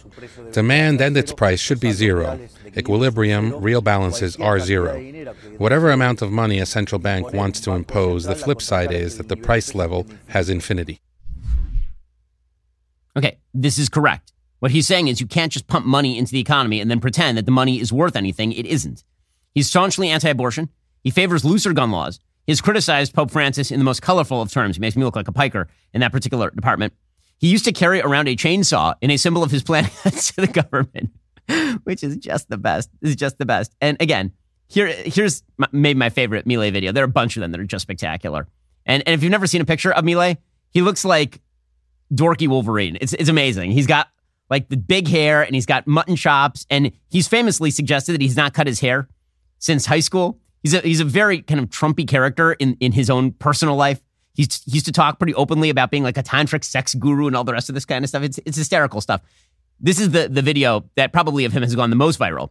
Demand 0.52 1.02
and 1.02 1.18
its 1.18 1.34
price 1.34 1.60
should 1.60 1.80
be 1.80 1.92
zero. 1.92 2.40
Equilibrium, 2.78 3.60
real 3.60 3.82
balances 3.82 4.38
are 4.38 4.60
zero. 4.60 5.02
Whatever 5.58 5.90
amount 5.90 6.22
of 6.22 6.32
money 6.32 6.60
a 6.60 6.66
central 6.66 7.00
bank 7.00 7.34
wants 7.34 7.60
to 7.62 7.72
impose, 7.72 8.26
the 8.26 8.36
flip 8.36 8.62
side 8.62 8.92
is 8.92 9.18
that 9.18 9.28
the 9.28 9.36
price 9.36 9.74
level 9.74 10.06
has 10.28 10.50
infinity. 10.50 11.02
Okay, 13.18 13.40
this 13.54 13.80
is 13.80 13.90
correct. 13.90 14.32
What 14.60 14.72
he's 14.72 14.86
saying 14.86 15.08
is 15.08 15.20
you 15.20 15.28
can't 15.28 15.52
just 15.52 15.66
pump 15.66 15.88
money 15.88 16.20
into 16.20 16.32
the 16.32 16.40
economy 16.40 16.80
and 16.80 16.90
then 16.90 17.00
pretend 17.00 17.38
that 17.40 17.46
the 17.46 17.52
money 17.52 17.80
is 17.80 17.92
worth 17.92 18.16
anything. 18.16 18.54
It 18.54 18.68
isn't. 18.68 19.04
He's 19.56 19.68
staunchly 19.68 20.10
anti 20.10 20.30
abortion. 20.30 20.70
He 21.04 21.10
favors 21.10 21.44
looser 21.44 21.74
gun 21.74 21.92
laws. 21.92 22.20
He's 22.48 22.62
criticized 22.62 23.14
Pope 23.14 23.32
Francis 23.32 23.72
in 23.72 23.80
the 23.80 23.84
most 23.84 24.02
colorful 24.02 24.42
of 24.42 24.52
terms. 24.52 24.76
He 24.76 24.82
makes 24.82 24.96
me 24.96 25.04
look 25.04 25.16
like 25.16 25.28
a 25.28 25.32
piker 25.32 25.68
in 25.94 26.02
that 26.02 26.12
particular 26.12 26.50
department. 26.50 26.94
He 27.38 27.48
used 27.48 27.66
to 27.66 27.72
carry 27.72 28.02
around 28.02 28.28
a 28.28 28.36
chainsaw 28.36 28.96
in 29.02 29.10
a 29.12 29.18
symbol 29.18 29.44
of 29.44 29.52
his 29.52 29.64
plan 29.64 29.86
to 30.04 30.34
the 30.38 30.48
government, 30.48 31.12
which 31.84 32.04
is 32.04 32.18
just 32.18 32.50
the 32.50 32.58
best. 32.58 32.90
Is 33.02 33.16
just 33.16 33.38
the 33.38 33.46
best. 33.46 33.76
And 33.82 33.98
again, 34.00 34.32
here, 34.68 34.88
here's 34.88 35.44
my, 35.58 35.68
maybe 35.72 35.98
my 35.98 36.10
favorite 36.10 36.46
Milei 36.46 36.72
video. 36.72 36.92
There 36.92 37.04
are 37.04 37.06
a 37.06 37.10
bunch 37.10 37.36
of 37.36 37.42
them 37.42 37.52
that 37.52 37.60
are 37.60 37.66
just 37.66 37.84
spectacular. 37.84 38.48
And, 38.86 39.04
and 39.06 39.14
if 39.14 39.24
you've 39.24 39.32
never 39.32 39.48
seen 39.48 39.62
a 39.62 39.66
picture 39.66 39.92
of 39.92 40.04
Milei, 40.04 40.38
he 40.72 40.82
looks 40.82 41.04
like 41.04 41.42
dorky 42.14 42.48
Wolverine. 42.48 42.98
It's, 43.02 43.14
it's 43.14 43.30
amazing. 43.30 43.72
He's 43.72 43.88
got 43.88 44.10
like 44.50 44.70
the 44.70 44.78
big 44.78 45.08
hair 45.08 45.42
and 45.42 45.56
he's 45.56 45.66
got 45.66 45.88
mutton 45.88 46.16
chops. 46.16 46.66
And 46.70 46.92
he's 47.10 47.28
famously 47.28 47.72
suggested 47.72 48.14
that 48.14 48.22
he's 48.22 48.38
not 48.38 48.54
cut 48.54 48.68
his 48.68 48.80
hair 48.80 49.08
since 49.60 49.86
high 49.86 50.00
school. 50.00 50.40
He's 50.62 50.74
a, 50.74 50.80
he's 50.80 51.00
a 51.00 51.06
very 51.06 51.42
kind 51.42 51.60
of 51.60 51.70
Trumpy 51.70 52.08
character 52.08 52.54
in, 52.54 52.78
in 52.80 52.92
his 52.92 53.10
own 53.10 53.32
personal 53.32 53.76
life. 53.76 54.02
He's, 54.34 54.64
he 54.64 54.72
used 54.72 54.86
to 54.86 54.92
talk 54.92 55.20
pretty 55.20 55.34
openly 55.34 55.70
about 55.70 55.92
being 55.92 56.04
like 56.04 56.18
a 56.18 56.24
tantric 56.24 56.64
sex 56.64 56.94
guru 56.94 57.28
and 57.28 57.36
all 57.36 57.44
the 57.44 57.54
rest 57.54 57.70
of 57.70 57.76
this 57.76 57.86
kind 57.86 58.06
of 58.06 58.10
stuff. 58.10 58.24
It's, 58.24 58.40
it's 58.46 58.58
hysterical 58.58 59.02
stuff. 59.02 59.22
This 59.80 60.00
is 60.00 60.12
the, 60.12 60.30
the 60.30 60.42
video 60.42 60.86
that 60.96 61.12
probably 61.12 61.46
of 61.46 61.52
him 61.52 61.64
has 61.64 61.76
gone 61.76 61.90
the 61.90 61.96
most 61.96 62.20
viral. 62.20 62.50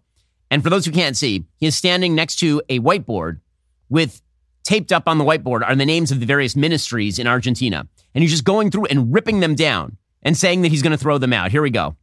And 0.51 0.63
for 0.63 0.71
those 0.71 0.85
who 0.85 0.91
can't 0.91 1.17
see, 1.17 1.45
he 1.59 1.67
is 1.67 1.77
standing 1.77 2.15
next 2.15 2.37
to 2.41 2.61
a 2.69 2.81
whiteboard 2.81 3.41
with 3.89 4.21
taped 4.65 4.93
up 4.93 5.09
on 5.09 5.19
the 5.19 5.25
whiteboard 5.25 5.67
are 5.67 5.75
the 5.77 5.87
names 5.87 6.11
of 6.11 6.21
the 6.21 6.27
various 6.27 6.57
ministries 6.57 7.19
in 7.19 7.27
Argentina. 7.27 7.87
And 8.15 8.23
he's 8.23 8.33
just 8.33 8.45
going 8.45 8.71
through 8.71 8.87
and 8.87 9.15
ripping 9.15 9.41
them 9.41 9.55
down 9.55 9.97
and 10.23 10.37
saying 10.37 10.63
that 10.63 10.69
he's 10.69 10.83
going 10.83 10.93
to 10.93 10.99
throw 10.99 11.19
them 11.19 11.33
out. 11.33 11.51
Here 11.51 11.63
we 11.63 11.71
go. 11.71 11.97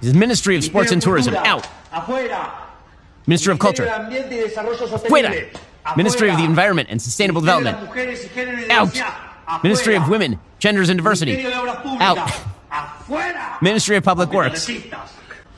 His 0.00 0.14
Ministry 0.14 0.56
of 0.56 0.64
Sports 0.64 0.92
and 0.92 1.02
Tourism, 1.02 1.34
out. 1.34 1.66
Ministry 3.26 3.52
of 3.52 3.58
Culture, 3.58 3.84
fuera. 3.84 5.56
Ministry 5.96 6.30
of 6.30 6.36
the 6.36 6.44
Environment 6.44 6.88
and 6.90 7.00
Sustainable 7.00 7.40
Development, 7.40 7.76
out. 8.70 9.62
Ministry 9.62 9.96
of 9.96 10.08
Women, 10.08 10.38
Genders 10.58 10.88
and 10.88 10.98
Diversity, 10.98 11.44
out. 11.46 12.30
Ministry 13.62 13.96
of 13.96 14.04
Public 14.04 14.30
Works. 14.30 14.70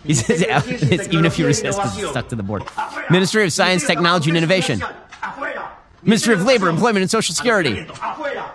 He 0.03 0.15
says 0.15 0.43
out. 0.49 0.67
Even 0.67 1.27
if 1.27 1.39
you 1.39 1.47
resist, 1.47 1.79
it's 1.83 2.09
stuck 2.11 2.29
to 2.29 2.37
the 2.37 2.43
board. 2.43 2.65
Ministry 3.11 3.45
of 3.45 3.53
Science, 3.53 3.87
Technology, 3.87 4.31
and 4.31 4.39
Innovation. 4.39 4.83
Ministry 6.03 6.35
of 6.35 6.43
Labor, 6.45 6.69
Employment, 6.69 7.03
and 7.03 7.11
Social 7.11 7.35
Security. 7.35 7.87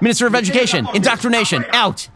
Ministry 0.01 0.27
of 0.27 0.35
Education, 0.35 0.87
Indoctrination, 0.93 1.65
out. 1.69 2.07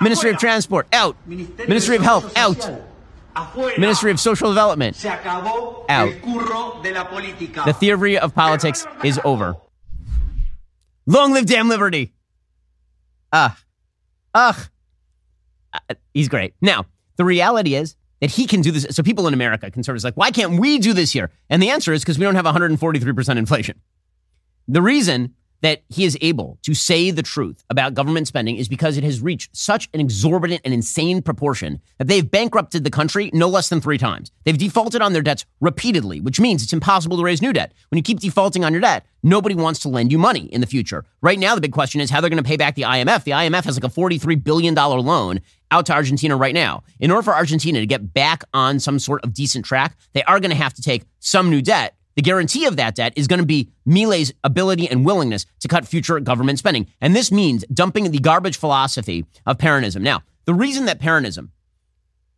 Ministry 0.00 0.30
of 0.30 0.38
Transport, 0.38 0.86
out. 0.92 1.16
Ministry 1.26 1.96
of 1.96 2.02
Health, 2.02 2.36
out. 2.36 2.70
Ministry 3.78 4.10
of 4.10 4.20
Social 4.20 4.48
Development, 4.48 5.04
out. 5.04 6.12
The 7.64 7.76
theory 7.78 8.18
of 8.18 8.34
politics 8.34 8.86
is 9.02 9.20
over. 9.24 9.56
Long 11.06 11.32
live 11.32 11.46
damn 11.46 11.68
liberty. 11.68 12.12
Ah, 13.32 13.58
ugh. 14.32 14.56
Uh, 15.72 15.94
he's 16.14 16.28
great. 16.28 16.54
Now, 16.60 16.86
the 17.16 17.24
reality 17.24 17.74
is 17.74 17.96
that 18.20 18.30
he 18.30 18.46
can 18.46 18.60
do 18.62 18.70
this. 18.70 18.86
So 18.90 19.02
people 19.02 19.26
in 19.26 19.34
America, 19.34 19.70
conservatives, 19.70 20.04
like, 20.04 20.16
why 20.16 20.30
can't 20.30 20.58
we 20.60 20.78
do 20.78 20.92
this 20.92 21.12
here? 21.12 21.30
And 21.50 21.62
the 21.62 21.70
answer 21.70 21.92
is 21.92 22.02
because 22.02 22.18
we 22.18 22.24
don't 22.24 22.36
have 22.36 22.44
143% 22.44 23.36
inflation. 23.36 23.80
The 24.66 24.82
reason 24.82 25.34
that 25.64 25.82
he 25.88 26.04
is 26.04 26.18
able 26.20 26.58
to 26.62 26.74
say 26.74 27.10
the 27.10 27.22
truth 27.22 27.64
about 27.70 27.94
government 27.94 28.28
spending 28.28 28.56
is 28.56 28.68
because 28.68 28.98
it 28.98 29.04
has 29.04 29.22
reached 29.22 29.56
such 29.56 29.88
an 29.94 30.00
exorbitant 30.00 30.60
and 30.62 30.74
insane 30.74 31.22
proportion 31.22 31.80
that 31.96 32.06
they've 32.06 32.30
bankrupted 32.30 32.84
the 32.84 32.90
country 32.90 33.30
no 33.32 33.48
less 33.48 33.70
than 33.70 33.80
three 33.80 33.96
times. 33.96 34.30
They've 34.44 34.58
defaulted 34.58 35.00
on 35.00 35.14
their 35.14 35.22
debts 35.22 35.46
repeatedly, 35.62 36.20
which 36.20 36.38
means 36.38 36.62
it's 36.62 36.74
impossible 36.74 37.16
to 37.16 37.24
raise 37.24 37.40
new 37.40 37.54
debt. 37.54 37.72
When 37.88 37.96
you 37.96 38.02
keep 38.02 38.20
defaulting 38.20 38.62
on 38.62 38.72
your 38.72 38.82
debt, 38.82 39.06
nobody 39.22 39.54
wants 39.54 39.80
to 39.80 39.88
lend 39.88 40.12
you 40.12 40.18
money 40.18 40.52
in 40.52 40.60
the 40.60 40.66
future. 40.66 41.06
Right 41.22 41.38
now, 41.38 41.54
the 41.54 41.62
big 41.62 41.72
question 41.72 42.02
is 42.02 42.10
how 42.10 42.20
they're 42.20 42.28
going 42.28 42.42
to 42.42 42.46
pay 42.46 42.58
back 42.58 42.74
the 42.74 42.82
IMF. 42.82 43.24
The 43.24 43.30
IMF 43.30 43.64
has 43.64 43.82
like 43.82 43.90
a 43.90 43.94
$43 43.94 44.44
billion 44.44 44.74
loan 44.74 45.40
out 45.70 45.86
to 45.86 45.94
Argentina 45.94 46.36
right 46.36 46.54
now. 46.54 46.82
In 47.00 47.10
order 47.10 47.22
for 47.22 47.34
Argentina 47.34 47.80
to 47.80 47.86
get 47.86 48.12
back 48.12 48.44
on 48.52 48.80
some 48.80 48.98
sort 48.98 49.24
of 49.24 49.32
decent 49.32 49.64
track, 49.64 49.96
they 50.12 50.22
are 50.24 50.40
going 50.40 50.50
to 50.50 50.56
have 50.56 50.74
to 50.74 50.82
take 50.82 51.04
some 51.20 51.48
new 51.48 51.62
debt 51.62 51.96
the 52.16 52.22
guarantee 52.22 52.66
of 52.66 52.76
that 52.76 52.94
debt 52.94 53.12
is 53.16 53.26
going 53.26 53.40
to 53.40 53.46
be 53.46 53.70
Milei's 53.86 54.32
ability 54.44 54.88
and 54.88 55.04
willingness 55.04 55.46
to 55.60 55.68
cut 55.68 55.86
future 55.86 56.20
government 56.20 56.58
spending. 56.58 56.86
And 57.00 57.14
this 57.14 57.32
means 57.32 57.64
dumping 57.72 58.10
the 58.10 58.18
garbage 58.18 58.56
philosophy 58.56 59.26
of 59.46 59.58
Peronism. 59.58 60.00
Now, 60.00 60.22
the 60.44 60.54
reason 60.54 60.84
that 60.86 61.00
Peronism 61.00 61.48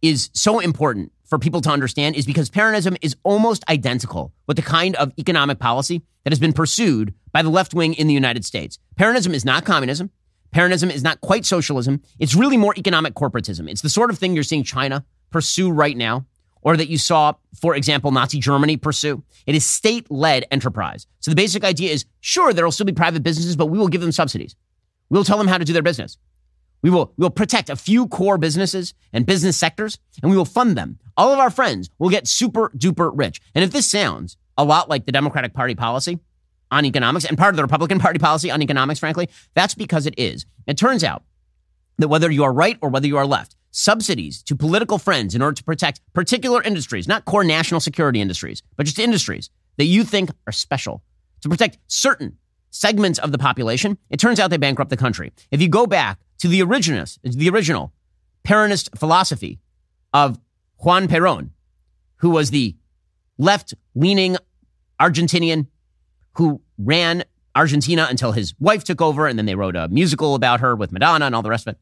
is 0.03 0.31
so 0.33 0.61
important 0.61 1.13
for 1.25 1.39
people 1.39 1.61
to 1.61 1.71
understand 1.71 2.15
is 2.15 2.25
because 2.25 2.49
Peronism 2.49 2.97
is 3.03 3.17
almost 3.25 3.65
identical 3.69 4.33
with 4.47 4.57
the 4.57 4.63
kind 4.63 4.95
of 4.97 5.13
economic 5.19 5.59
policy 5.59 6.03
that 6.25 6.33
has 6.33 6.39
been 6.39 6.53
pursued 6.53 7.15
by 7.33 7.43
the 7.43 7.51
left 7.51 7.75
wing 7.75 7.95
in 7.95 8.07
the 8.07 8.15
United 8.15 8.45
States. 8.45 8.79
Peronism 8.99 9.35
is 9.35 9.45
not 9.45 9.65
communism. 9.65 10.11
Peronism 10.55 10.91
is 10.91 11.03
not 11.03 11.21
quite 11.21 11.45
socialism. 11.45 12.01
It's 12.19 12.35
really 12.35 12.57
more 12.57 12.75
economic 12.79 13.15
corporatism. 13.15 13.69
It's 13.69 13.83
the 13.83 13.89
sort 13.89 14.11
of 14.11 14.19
thing 14.19 14.35
you're 14.35 14.45
seeing 14.45 14.63
China 14.63 15.05
pursue 15.31 15.71
right 15.71 15.97
now, 15.97 16.27
or 16.67 16.77
that 16.77 16.89
you 16.89 16.99
saw, 16.99 17.33
for 17.55 17.77
example, 17.77 18.11
Nazi 18.11 18.41
Germany 18.41 18.77
pursue. 18.77 19.23
It 19.47 19.55
is 19.55 19.65
state 19.65 20.11
led 20.11 20.47
enterprise. 20.51 21.07
So 21.21 21.31
the 21.31 21.37
basic 21.37 21.63
idea 21.63 21.93
is 21.93 22.07
sure, 22.21 22.53
there 22.53 22.65
will 22.65 22.73
still 22.73 22.85
be 22.85 22.93
private 22.93 23.23
businesses, 23.23 23.55
but 23.55 23.67
we 23.67 23.79
will 23.79 23.87
give 23.87 24.01
them 24.01 24.11
subsidies. 24.11 24.57
We'll 25.09 25.23
tell 25.23 25.39
them 25.39 25.47
how 25.47 25.59
to 25.59 25.65
do 25.65 25.73
their 25.73 25.81
business. 25.81 26.19
We 26.83 26.91
will, 26.91 27.13
we 27.17 27.23
will 27.23 27.31
protect 27.31 27.71
a 27.71 27.77
few 27.77 28.09
core 28.09 28.37
businesses 28.37 28.95
and 29.13 29.25
business 29.25 29.57
sectors, 29.57 30.01
and 30.21 30.31
we 30.31 30.37
will 30.37 30.45
fund 30.45 30.77
them. 30.77 30.99
All 31.17 31.33
of 31.33 31.39
our 31.39 31.51
friends 31.51 31.89
will 32.01 32.11
get 32.11 32.27
super 32.27 32.71
duper 32.77 33.13
rich. 33.15 33.41
And 33.55 33.63
if 33.63 33.71
this 33.71 33.89
sounds 33.89 34.37
a 34.59 34.65
lot 34.65 34.89
like 34.89 35.07
the 35.07 35.13
Democratic 35.13 35.55
Party 35.55 35.77
policy 35.77 36.19
on 36.73 36.85
economics 36.85 37.27
and 37.27 37.39
part 37.39 37.55
of 37.55 37.57
the 37.57 37.63
Republican 37.63 37.99
Party 38.01 38.19
policy 38.19 38.51
on 38.51 38.61
economics, 38.61 38.99
frankly, 38.99 39.29
that's 39.55 39.75
because 39.75 40.05
it 40.05 40.15
is. 40.19 40.47
It 40.67 40.77
turns 40.77 41.05
out 41.05 41.23
that 41.99 42.09
whether 42.09 42.29
you 42.29 42.43
are 42.43 42.53
right 42.53 42.77
or 42.83 42.89
whether 42.89 43.07
you 43.07 43.19
are 43.19 43.27
left, 43.27 43.55
subsidies 43.77 44.43
to 44.43 44.57
political 44.57 44.97
friends 44.97 45.35
in 45.35 45.43
order 45.43 45.55
to 45.55 45.63
protect 45.63 46.01
particular 46.15 46.63
industries, 46.63 47.07
not 47.07 47.27
core 47.27 47.45
national 47.45 47.79
security 47.79 48.23
industries, 48.23 48.63
but 48.77 48.87
just 48.87 48.99
industries 48.99 49.51
that 49.77 49.85
you 49.85 50.03
think 50.03 50.31
are 50.47 50.53
special, 50.53 51.03
to 51.43 51.49
protect 51.51 51.77
certain 51.87 52.39
segments 52.71 53.19
of 53.19 53.33
the 53.33 53.39
population, 53.39 53.99
it 54.09 54.19
turns 54.19 54.41
out 54.41 54.49
they 54.49 54.57
bankrupt 54.57 54.89
the 54.89 54.97
country. 54.97 55.31
If 55.51 55.61
you 55.61 55.69
go 55.69 55.87
back 55.87 56.19
to 56.39 56.49
the 56.49 56.63
the 56.63 57.49
original 57.51 57.93
Peronist 58.45 58.99
philosophy 58.99 59.61
of 60.15 60.39
Juan 60.79 61.07
Perón, 61.07 61.51
who 62.17 62.31
was 62.31 62.51
the 62.51 62.77
left 63.37 63.75
leaning 63.95 64.39
Argentinian 64.99 65.67
who 66.33 66.63
ran 66.79 67.25
Argentina 67.55 68.07
until 68.09 68.33
his 68.33 68.55
wife 68.59 68.85
took 68.85 69.03
over, 69.03 69.27
and 69.27 69.39
then 69.39 69.45
they 69.45 69.55
wrote 69.55 69.77
a 69.77 69.89
musical 69.89 70.35
about 70.35 70.61
her 70.61 70.75
with 70.75 70.93
Madonna 70.93 71.27
and 71.27 71.35
all 71.35 71.43
the 71.43 71.51
rest 71.51 71.67
of 71.67 71.75
it. 71.75 71.81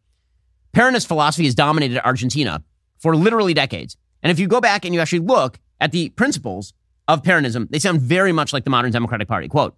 Peronist 0.75 1.07
philosophy 1.07 1.45
has 1.45 1.55
dominated 1.55 2.05
Argentina 2.05 2.63
for 2.99 3.15
literally 3.15 3.55
decades. 3.55 3.97
And 4.23 4.31
if 4.31 4.39
you 4.39 4.49
go 4.49 4.61
back 4.61 4.85
and 4.85 4.93
you 4.93 5.01
actually 5.01 5.21
look 5.21 5.61
at 5.81 5.93
the 5.93 6.09
principles 6.11 6.75
of 7.07 7.23
Peronism, 7.23 7.71
they 7.71 7.79
sound 7.79 8.01
very 8.01 8.33
much 8.33 8.53
like 8.53 8.65
the 8.65 8.71
modern 8.71 8.91
Democratic 8.91 9.29
Party. 9.29 9.47
Quote, 9.47 9.77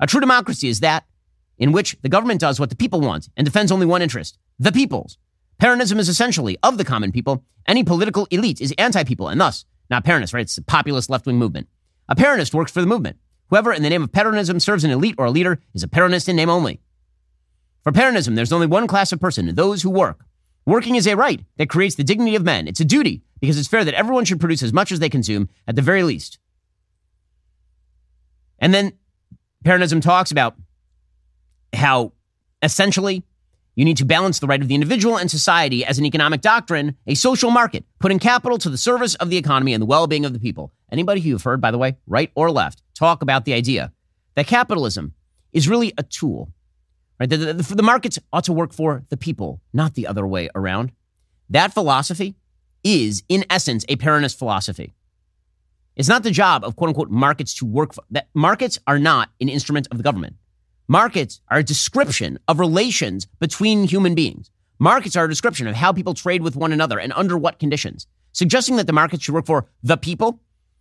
a 0.00 0.06
true 0.06 0.20
democracy 0.20 0.68
is 0.68 0.80
that 0.80 1.04
in 1.58 1.72
which 1.72 1.96
the 2.02 2.08
government 2.08 2.40
does 2.40 2.58
what 2.58 2.70
the 2.70 2.76
people 2.76 3.00
want 3.00 3.28
and 3.36 3.44
defends 3.44 3.70
only 3.70 3.86
one 3.86 4.02
interest, 4.02 4.38
the 4.58 4.72
people's. 4.72 5.18
Peronism 5.60 5.98
is 5.98 6.08
essentially 6.08 6.56
of 6.62 6.78
the 6.78 6.84
common 6.84 7.12
people. 7.12 7.44
Any 7.66 7.84
political 7.84 8.26
elite 8.30 8.60
is 8.60 8.74
anti-people 8.78 9.28
and 9.28 9.40
thus 9.40 9.64
not 9.90 10.04
Peronist, 10.04 10.32
right? 10.32 10.42
It's 10.42 10.58
a 10.58 10.62
populist 10.62 11.10
left-wing 11.10 11.36
movement. 11.36 11.68
A 12.08 12.16
Peronist 12.16 12.54
works 12.54 12.72
for 12.72 12.80
the 12.80 12.86
movement. 12.86 13.18
Whoever 13.50 13.72
in 13.72 13.82
the 13.82 13.90
name 13.90 14.02
of 14.02 14.10
Peronism 14.10 14.60
serves 14.60 14.84
an 14.84 14.90
elite 14.90 15.16
or 15.18 15.26
a 15.26 15.30
leader 15.30 15.60
is 15.74 15.82
a 15.82 15.88
Peronist 15.88 16.28
in 16.28 16.36
name 16.36 16.48
only. 16.48 16.80
For 17.84 17.92
Peronism, 17.92 18.34
there's 18.34 18.52
only 18.52 18.66
one 18.66 18.86
class 18.86 19.12
of 19.12 19.20
person, 19.20 19.54
those 19.54 19.82
who 19.82 19.90
work. 19.90 20.24
Working 20.66 20.96
is 20.96 21.06
a 21.06 21.16
right 21.16 21.44
that 21.58 21.68
creates 21.68 21.94
the 21.94 22.04
dignity 22.04 22.34
of 22.34 22.42
men. 22.42 22.66
It's 22.66 22.80
a 22.80 22.84
duty 22.84 23.22
because 23.40 23.58
it's 23.58 23.68
fair 23.68 23.84
that 23.84 23.94
everyone 23.94 24.24
should 24.24 24.40
produce 24.40 24.62
as 24.62 24.72
much 24.72 24.90
as 24.90 24.98
they 24.98 25.10
consume 25.10 25.50
at 25.68 25.76
the 25.76 25.82
very 25.82 26.02
least. 26.02 26.38
And 28.58 28.72
then 28.72 28.94
Peronism 29.64 30.00
talks 30.00 30.30
about 30.30 30.56
how 31.74 32.12
essentially 32.62 33.22
you 33.74 33.84
need 33.84 33.98
to 33.98 34.06
balance 34.06 34.38
the 34.38 34.46
right 34.46 34.62
of 34.62 34.68
the 34.68 34.74
individual 34.74 35.18
and 35.18 35.30
society 35.30 35.84
as 35.84 35.98
an 35.98 36.06
economic 36.06 36.40
doctrine, 36.40 36.96
a 37.06 37.14
social 37.14 37.50
market, 37.50 37.84
putting 37.98 38.18
capital 38.18 38.56
to 38.58 38.70
the 38.70 38.78
service 38.78 39.14
of 39.16 39.28
the 39.28 39.36
economy 39.36 39.74
and 39.74 39.82
the 39.82 39.86
well 39.86 40.06
being 40.06 40.24
of 40.24 40.32
the 40.32 40.38
people. 40.38 40.72
Anybody 40.90 41.20
who 41.20 41.30
you've 41.30 41.42
heard, 41.42 41.60
by 41.60 41.70
the 41.70 41.78
way, 41.78 41.96
right 42.06 42.30
or 42.34 42.50
left, 42.50 42.80
talk 42.94 43.20
about 43.20 43.44
the 43.44 43.52
idea 43.52 43.92
that 44.36 44.46
capitalism 44.46 45.12
is 45.52 45.68
really 45.68 45.92
a 45.98 46.02
tool, 46.02 46.50
right? 47.18 47.28
The, 47.28 47.36
the, 47.36 47.74
the 47.74 47.82
markets 47.82 48.18
ought 48.32 48.44
to 48.44 48.52
work 48.52 48.72
for 48.72 49.04
the 49.08 49.16
people, 49.16 49.60
not 49.72 49.94
the 49.94 50.06
other 50.06 50.26
way 50.26 50.48
around. 50.54 50.92
That 51.50 51.72
philosophy 51.72 52.34
is, 52.82 53.22
in 53.28 53.44
essence, 53.50 53.84
a 53.88 53.96
Peronist 53.96 54.36
philosophy. 54.38 54.94
It's 55.96 56.08
not 56.08 56.22
the 56.22 56.30
job 56.30 56.64
of 56.64 56.76
quote 56.76 56.88
unquote 56.88 57.10
markets 57.10 57.54
to 57.54 57.66
work 57.66 57.94
for 57.94 58.02
that 58.10 58.28
markets 58.34 58.78
are 58.86 58.98
not 58.98 59.30
an 59.40 59.48
instrument 59.48 59.86
of 59.90 59.96
the 59.96 60.02
government. 60.02 60.36
Markets 60.88 61.40
are 61.48 61.58
a 61.58 61.64
description 61.64 62.38
of 62.48 62.58
relations 62.58 63.26
between 63.38 63.84
human 63.84 64.14
beings. 64.14 64.50
Markets 64.78 65.16
are 65.16 65.24
a 65.24 65.28
description 65.28 65.66
of 65.66 65.76
how 65.76 65.92
people 65.92 66.14
trade 66.14 66.42
with 66.42 66.56
one 66.56 66.72
another 66.72 66.98
and 66.98 67.12
under 67.14 67.38
what 67.38 67.58
conditions. 67.58 68.06
Suggesting 68.32 68.76
that 68.76 68.86
the 68.86 68.92
markets 68.92 69.22
should 69.22 69.34
work 69.34 69.46
for 69.46 69.66
the 69.82 69.96
people 69.96 70.40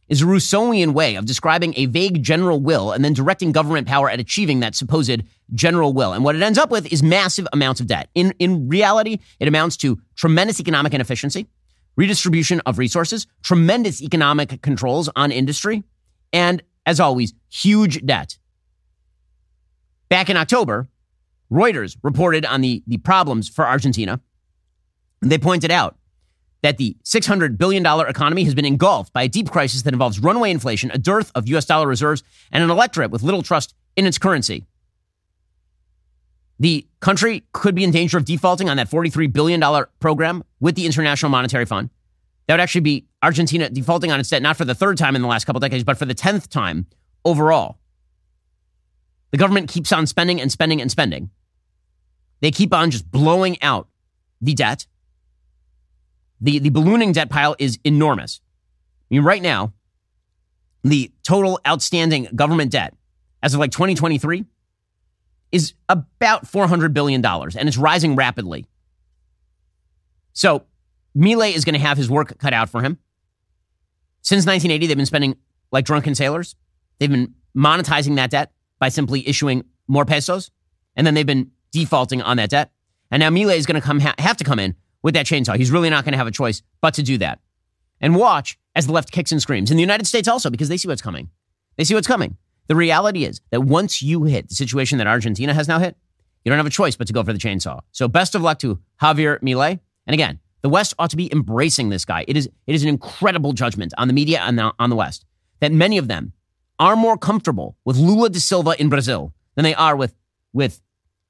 is 0.09 0.21
a 0.21 0.25
Rousseauian 0.25 0.93
way 0.93 1.15
of 1.15 1.25
describing 1.25 1.73
a 1.77 1.85
vague 1.85 2.21
general 2.21 2.59
will 2.59 2.91
and 2.91 3.03
then 3.03 3.13
directing 3.13 3.51
government 3.51 3.87
power 3.87 4.09
at 4.09 4.19
achieving 4.19 4.59
that 4.59 4.75
supposed 4.75 5.23
general 5.53 5.93
will. 5.93 6.13
And 6.13 6.23
what 6.23 6.35
it 6.35 6.41
ends 6.41 6.57
up 6.57 6.69
with 6.69 6.91
is 6.91 7.01
massive 7.01 7.47
amounts 7.53 7.79
of 7.79 7.87
debt. 7.87 8.09
In, 8.13 8.33
in 8.39 8.67
reality, 8.67 9.19
it 9.39 9.47
amounts 9.47 9.77
to 9.77 9.99
tremendous 10.15 10.59
economic 10.59 10.93
inefficiency, 10.93 11.47
redistribution 11.95 12.61
of 12.65 12.77
resources, 12.77 13.27
tremendous 13.43 14.01
economic 14.01 14.61
controls 14.61 15.09
on 15.15 15.31
industry, 15.31 15.83
and 16.31 16.61
as 16.85 16.99
always, 16.99 17.33
huge 17.49 18.05
debt. 18.05 18.37
Back 20.09 20.29
in 20.29 20.37
October, 20.37 20.87
Reuters 21.51 21.97
reported 22.03 22.45
on 22.45 22.61
the, 22.61 22.83
the 22.87 22.97
problems 22.97 23.47
for 23.47 23.65
Argentina. 23.65 24.19
They 25.21 25.37
pointed 25.37 25.71
out 25.71 25.97
that 26.63 26.77
the 26.77 26.97
$600 27.03 27.57
billion 27.57 27.85
economy 27.85 28.43
has 28.45 28.55
been 28.55 28.65
engulfed 28.65 29.13
by 29.13 29.23
a 29.23 29.27
deep 29.27 29.51
crisis 29.51 29.83
that 29.83 29.93
involves 29.93 30.19
runaway 30.19 30.49
inflation, 30.49 30.89
a 30.91 30.97
dearth 30.97 31.31
of 31.35 31.47
US 31.49 31.65
dollar 31.65 31.87
reserves, 31.87 32.23
and 32.51 32.63
an 32.63 32.71
electorate 32.71 33.11
with 33.11 33.21
little 33.21 33.43
trust 33.43 33.75
in 33.95 34.07
its 34.07 34.17
currency. 34.17 34.65
The 36.59 36.87
country 37.01 37.43
could 37.51 37.75
be 37.75 37.83
in 37.83 37.91
danger 37.91 38.17
of 38.17 38.25
defaulting 38.25 38.69
on 38.69 38.77
that 38.77 38.89
$43 38.89 39.31
billion 39.31 39.61
program 39.99 40.43
with 40.59 40.75
the 40.75 40.85
International 40.85 41.29
Monetary 41.29 41.65
Fund. 41.65 41.89
That 42.47 42.55
would 42.55 42.61
actually 42.61 42.81
be 42.81 43.05
Argentina 43.21 43.69
defaulting 43.69 44.11
on 44.11 44.19
its 44.19 44.29
debt, 44.29 44.41
not 44.41 44.57
for 44.57 44.65
the 44.65 44.75
third 44.75 44.97
time 44.97 45.15
in 45.15 45.21
the 45.21 45.27
last 45.27 45.45
couple 45.45 45.59
decades, 45.59 45.83
but 45.83 45.97
for 45.97 46.05
the 46.05 46.15
10th 46.15 46.47
time 46.47 46.87
overall. 47.25 47.77
The 49.31 49.37
government 49.37 49.69
keeps 49.69 49.91
on 49.91 50.07
spending 50.07 50.39
and 50.39 50.51
spending 50.51 50.79
and 50.79 50.91
spending. 50.91 51.29
They 52.39 52.51
keep 52.51 52.73
on 52.73 52.91
just 52.91 53.09
blowing 53.09 53.61
out 53.61 53.87
the 54.39 54.53
debt. 54.53 54.85
The, 56.43 56.59
the 56.59 56.69
ballooning 56.69 57.13
debt 57.13 57.29
pile 57.29 57.55
is 57.57 57.79
enormous. 57.85 58.41
I 59.09 59.15
mean, 59.15 59.23
right 59.23 59.41
now, 59.41 59.73
the 60.83 61.09
total 61.23 61.59
outstanding 61.65 62.27
government 62.35 62.71
debt 62.71 62.93
as 63.41 63.53
of 63.53 63.61
like 63.61 63.71
2023 63.71 64.43
is 65.53 65.73
about 65.87 66.45
$400 66.45 66.93
billion 66.93 67.25
and 67.25 67.67
it's 67.69 67.77
rising 67.77 68.15
rapidly. 68.15 68.65
So 70.33 70.65
Milei 71.17 71.55
is 71.55 71.63
going 71.63 71.75
to 71.75 71.79
have 71.79 71.97
his 71.97 72.09
work 72.09 72.37
cut 72.39 72.53
out 72.53 72.69
for 72.69 72.81
him. 72.81 72.97
Since 74.21 74.45
1980, 74.45 74.87
they've 74.87 74.97
been 74.97 75.05
spending 75.05 75.37
like 75.71 75.85
drunken 75.85 76.13
sailors. 76.13 76.55
They've 76.99 77.09
been 77.09 77.35
monetizing 77.55 78.17
that 78.17 78.31
debt 78.31 78.51
by 78.79 78.89
simply 78.89 79.25
issuing 79.27 79.63
more 79.87 80.05
pesos, 80.05 80.51
and 80.95 81.07
then 81.07 81.13
they've 81.13 81.25
been 81.25 81.51
defaulting 81.71 82.21
on 82.21 82.37
that 82.37 82.49
debt. 82.49 82.71
And 83.11 83.21
now 83.21 83.29
Milei 83.29 83.57
is 83.57 83.65
going 83.65 83.79
to 83.79 83.85
come 83.85 83.99
ha- 83.99 84.15
have 84.17 84.37
to 84.37 84.43
come 84.43 84.59
in 84.59 84.75
with 85.03 85.13
that 85.13 85.25
chainsaw. 85.25 85.55
He's 85.55 85.71
really 85.71 85.89
not 85.89 86.03
going 86.03 86.13
to 86.13 86.17
have 86.17 86.27
a 86.27 86.31
choice 86.31 86.63
but 86.81 86.95
to 86.95 87.03
do 87.03 87.17
that. 87.19 87.39
And 88.01 88.15
watch 88.15 88.57
as 88.75 88.87
the 88.87 88.93
left 88.93 89.11
kicks 89.11 89.31
and 89.31 89.41
screams. 89.41 89.69
In 89.69 89.77
the 89.77 89.83
United 89.83 90.07
States 90.07 90.27
also, 90.27 90.49
because 90.49 90.69
they 90.69 90.77
see 90.77 90.87
what's 90.87 91.01
coming. 91.01 91.29
They 91.77 91.83
see 91.83 91.93
what's 91.93 92.07
coming. 92.07 92.37
The 92.67 92.75
reality 92.75 93.25
is 93.25 93.41
that 93.51 93.61
once 93.61 94.01
you 94.01 94.23
hit 94.23 94.49
the 94.49 94.55
situation 94.55 94.97
that 94.97 95.07
Argentina 95.07 95.53
has 95.53 95.67
now 95.67 95.79
hit, 95.79 95.95
you 96.43 96.49
don't 96.49 96.57
have 96.57 96.65
a 96.65 96.71
choice 96.71 96.95
but 96.95 97.07
to 97.07 97.13
go 97.13 97.23
for 97.23 97.33
the 97.33 97.39
chainsaw. 97.39 97.81
So 97.91 98.07
best 98.07 98.35
of 98.35 98.41
luck 98.41 98.59
to 98.59 98.79
Javier 99.01 99.39
Milei. 99.39 99.79
And 100.07 100.13
again, 100.13 100.39
the 100.61 100.69
West 100.69 100.93
ought 100.97 101.09
to 101.09 101.17
be 101.17 101.31
embracing 101.31 101.89
this 101.89 102.05
guy. 102.05 102.25
It 102.27 102.37
is, 102.37 102.49
it 102.67 102.75
is 102.75 102.83
an 102.83 102.89
incredible 102.89 103.53
judgment 103.53 103.93
on 103.97 104.07
the 104.07 104.13
media 104.13 104.41
and 104.41 104.59
on 104.79 104.89
the 104.89 104.95
West 104.95 105.25
that 105.59 105.71
many 105.71 105.97
of 105.97 106.07
them 106.07 106.33
are 106.79 106.95
more 106.95 107.17
comfortable 107.17 107.77
with 107.85 107.97
Lula 107.97 108.29
da 108.29 108.39
Silva 108.39 108.75
in 108.79 108.89
Brazil 108.89 109.33
than 109.55 109.63
they 109.63 109.75
are 109.75 109.95
with, 109.95 110.15
with 110.51 110.81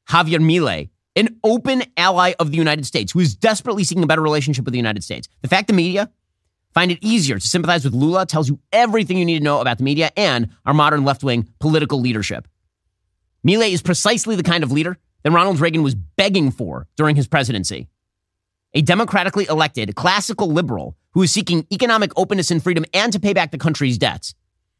Javier 0.10 0.40
Milei, 0.40 0.90
an 1.16 1.40
open 1.44 1.84
ally 1.98 2.34
of 2.40 2.52
the 2.52 2.58
United 2.58 2.86
States 2.86 3.12
who 3.12 3.20
is 3.20 3.36
desperately 3.36 3.84
seeking 3.84 4.04
a 4.04 4.08
better 4.08 4.22
relationship 4.22 4.66
with 4.66 4.72
the 4.72 4.80
United 4.80 5.04
States. 5.04 5.28
The 5.42 5.48
fact 5.48 5.68
the 5.68 5.74
media 5.74 6.12
find 6.74 6.92
it 6.92 7.00
easier 7.02 7.38
to 7.38 7.48
sympathize 7.48 7.84
with 7.84 7.94
Lula 7.94 8.26
tells 8.26 8.50
you 8.50 8.60
everything 8.72 9.18
you 9.18 9.26
need 9.26 9.38
to 9.38 9.44
know 9.44 9.62
about 9.62 9.78
the 9.78 9.84
media 9.84 10.12
and 10.18 10.50
our 10.66 10.74
modern 10.74 11.06
left 11.06 11.24
wing 11.24 11.48
political 11.60 12.00
leadership. 12.00 12.48
Milei 13.48 13.72
is 13.72 13.82
precisely 13.82 14.36
the 14.36 14.44
kind 14.44 14.64
of 14.64 14.72
leader 14.72 14.98
that 15.24 15.32
Ronald 15.32 15.60
Reagan 15.60 15.84
was 15.84 15.96
begging 15.96 16.52
for 16.52 16.88
during 16.96 17.16
his 17.16 17.28
presidency. 17.28 17.90
A 18.74 18.82
democratically 18.82 19.46
elected 19.46 19.96
classical 19.96 20.48
liberal 20.48 20.98
who 21.12 21.22
is 21.22 21.32
seeking 21.32 21.68
economic 21.72 22.12
openness 22.18 22.50
and 22.50 22.64
freedom 22.64 22.86
and 22.94 23.14
to 23.14 23.20
pay 23.20 23.34
back 23.34 23.52
the 23.52 23.58
country's 23.58 23.98
debts. 23.98 24.34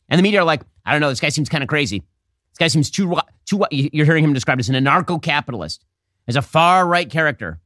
And 0.10 0.18
the 0.18 0.24
media 0.24 0.42
are 0.42 0.46
like, 0.46 0.64
I 0.86 0.92
don't 0.92 1.02
know, 1.02 1.10
this 1.10 1.20
guy 1.20 1.30
seems 1.30 1.50
kind 1.50 1.64
of 1.64 1.70
crazy. 1.70 2.00
This 2.00 2.58
guy 2.60 2.68
seems 2.68 2.90
too, 2.90 3.16
too, 3.46 3.64
you're 3.72 4.06
hearing 4.06 4.24
him 4.24 4.34
described 4.34 4.60
as 4.60 4.70
an 4.70 4.76
anarcho 4.76 5.22
capitalist, 5.22 5.84
as 6.28 6.36
a 6.36 6.42
far 6.42 6.88
right 6.88 7.10
character. 7.10 7.60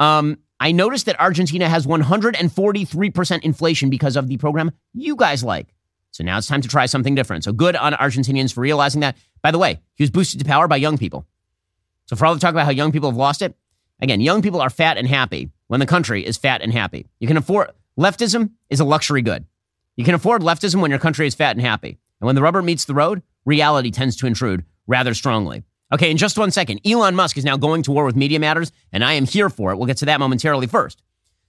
Um, 0.00 0.38
I 0.58 0.72
noticed 0.72 1.06
that 1.06 1.20
Argentina 1.20 1.68
has 1.68 1.86
143% 1.86 3.42
inflation 3.42 3.90
because 3.90 4.16
of 4.16 4.28
the 4.28 4.36
program 4.38 4.72
you 4.94 5.16
guys 5.16 5.44
like. 5.44 5.74
So 6.12 6.24
now 6.24 6.38
it's 6.38 6.46
time 6.46 6.62
to 6.62 6.68
try 6.68 6.86
something 6.86 7.14
different. 7.14 7.44
So 7.44 7.52
good 7.52 7.76
on 7.76 7.92
Argentinians 7.92 8.52
for 8.52 8.62
realizing 8.62 9.02
that. 9.02 9.16
By 9.42 9.50
the 9.50 9.58
way, 9.58 9.80
he 9.94 10.02
was 10.02 10.10
boosted 10.10 10.40
to 10.40 10.46
power 10.46 10.66
by 10.66 10.76
young 10.76 10.96
people. 10.96 11.26
So 12.06 12.16
for 12.16 12.24
all 12.24 12.34
the 12.34 12.40
talk 12.40 12.52
about 12.52 12.64
how 12.64 12.70
young 12.70 12.90
people 12.90 13.10
have 13.10 13.18
lost 13.18 13.42
it, 13.42 13.54
again, 14.00 14.22
young 14.22 14.40
people 14.40 14.60
are 14.60 14.70
fat 14.70 14.96
and 14.96 15.06
happy 15.06 15.50
when 15.66 15.80
the 15.80 15.86
country 15.86 16.24
is 16.24 16.38
fat 16.38 16.62
and 16.62 16.72
happy. 16.72 17.06
You 17.20 17.28
can 17.28 17.36
afford 17.36 17.70
leftism 17.98 18.52
is 18.70 18.80
a 18.80 18.84
luxury 18.84 19.20
good. 19.20 19.44
You 19.96 20.04
can 20.04 20.14
afford 20.14 20.42
leftism 20.42 20.80
when 20.80 20.90
your 20.90 21.00
country 21.00 21.26
is 21.26 21.34
fat 21.34 21.56
and 21.56 21.64
happy. 21.64 21.98
And 22.20 22.26
when 22.26 22.34
the 22.34 22.42
rubber 22.42 22.62
meets 22.62 22.86
the 22.86 22.94
road, 22.94 23.22
reality 23.44 23.90
tends 23.90 24.16
to 24.16 24.26
intrude 24.26 24.64
rather 24.86 25.12
strongly. 25.12 25.64
Okay, 25.92 26.10
in 26.10 26.16
just 26.16 26.36
one 26.36 26.50
second, 26.50 26.80
Elon 26.84 27.14
Musk 27.14 27.38
is 27.38 27.44
now 27.44 27.56
going 27.56 27.82
to 27.84 27.92
war 27.92 28.04
with 28.04 28.16
Media 28.16 28.40
Matters, 28.40 28.72
and 28.92 29.04
I 29.04 29.12
am 29.12 29.24
here 29.24 29.48
for 29.48 29.70
it. 29.70 29.76
We'll 29.76 29.86
get 29.86 29.98
to 29.98 30.06
that 30.06 30.18
momentarily 30.18 30.66
first. 30.66 31.00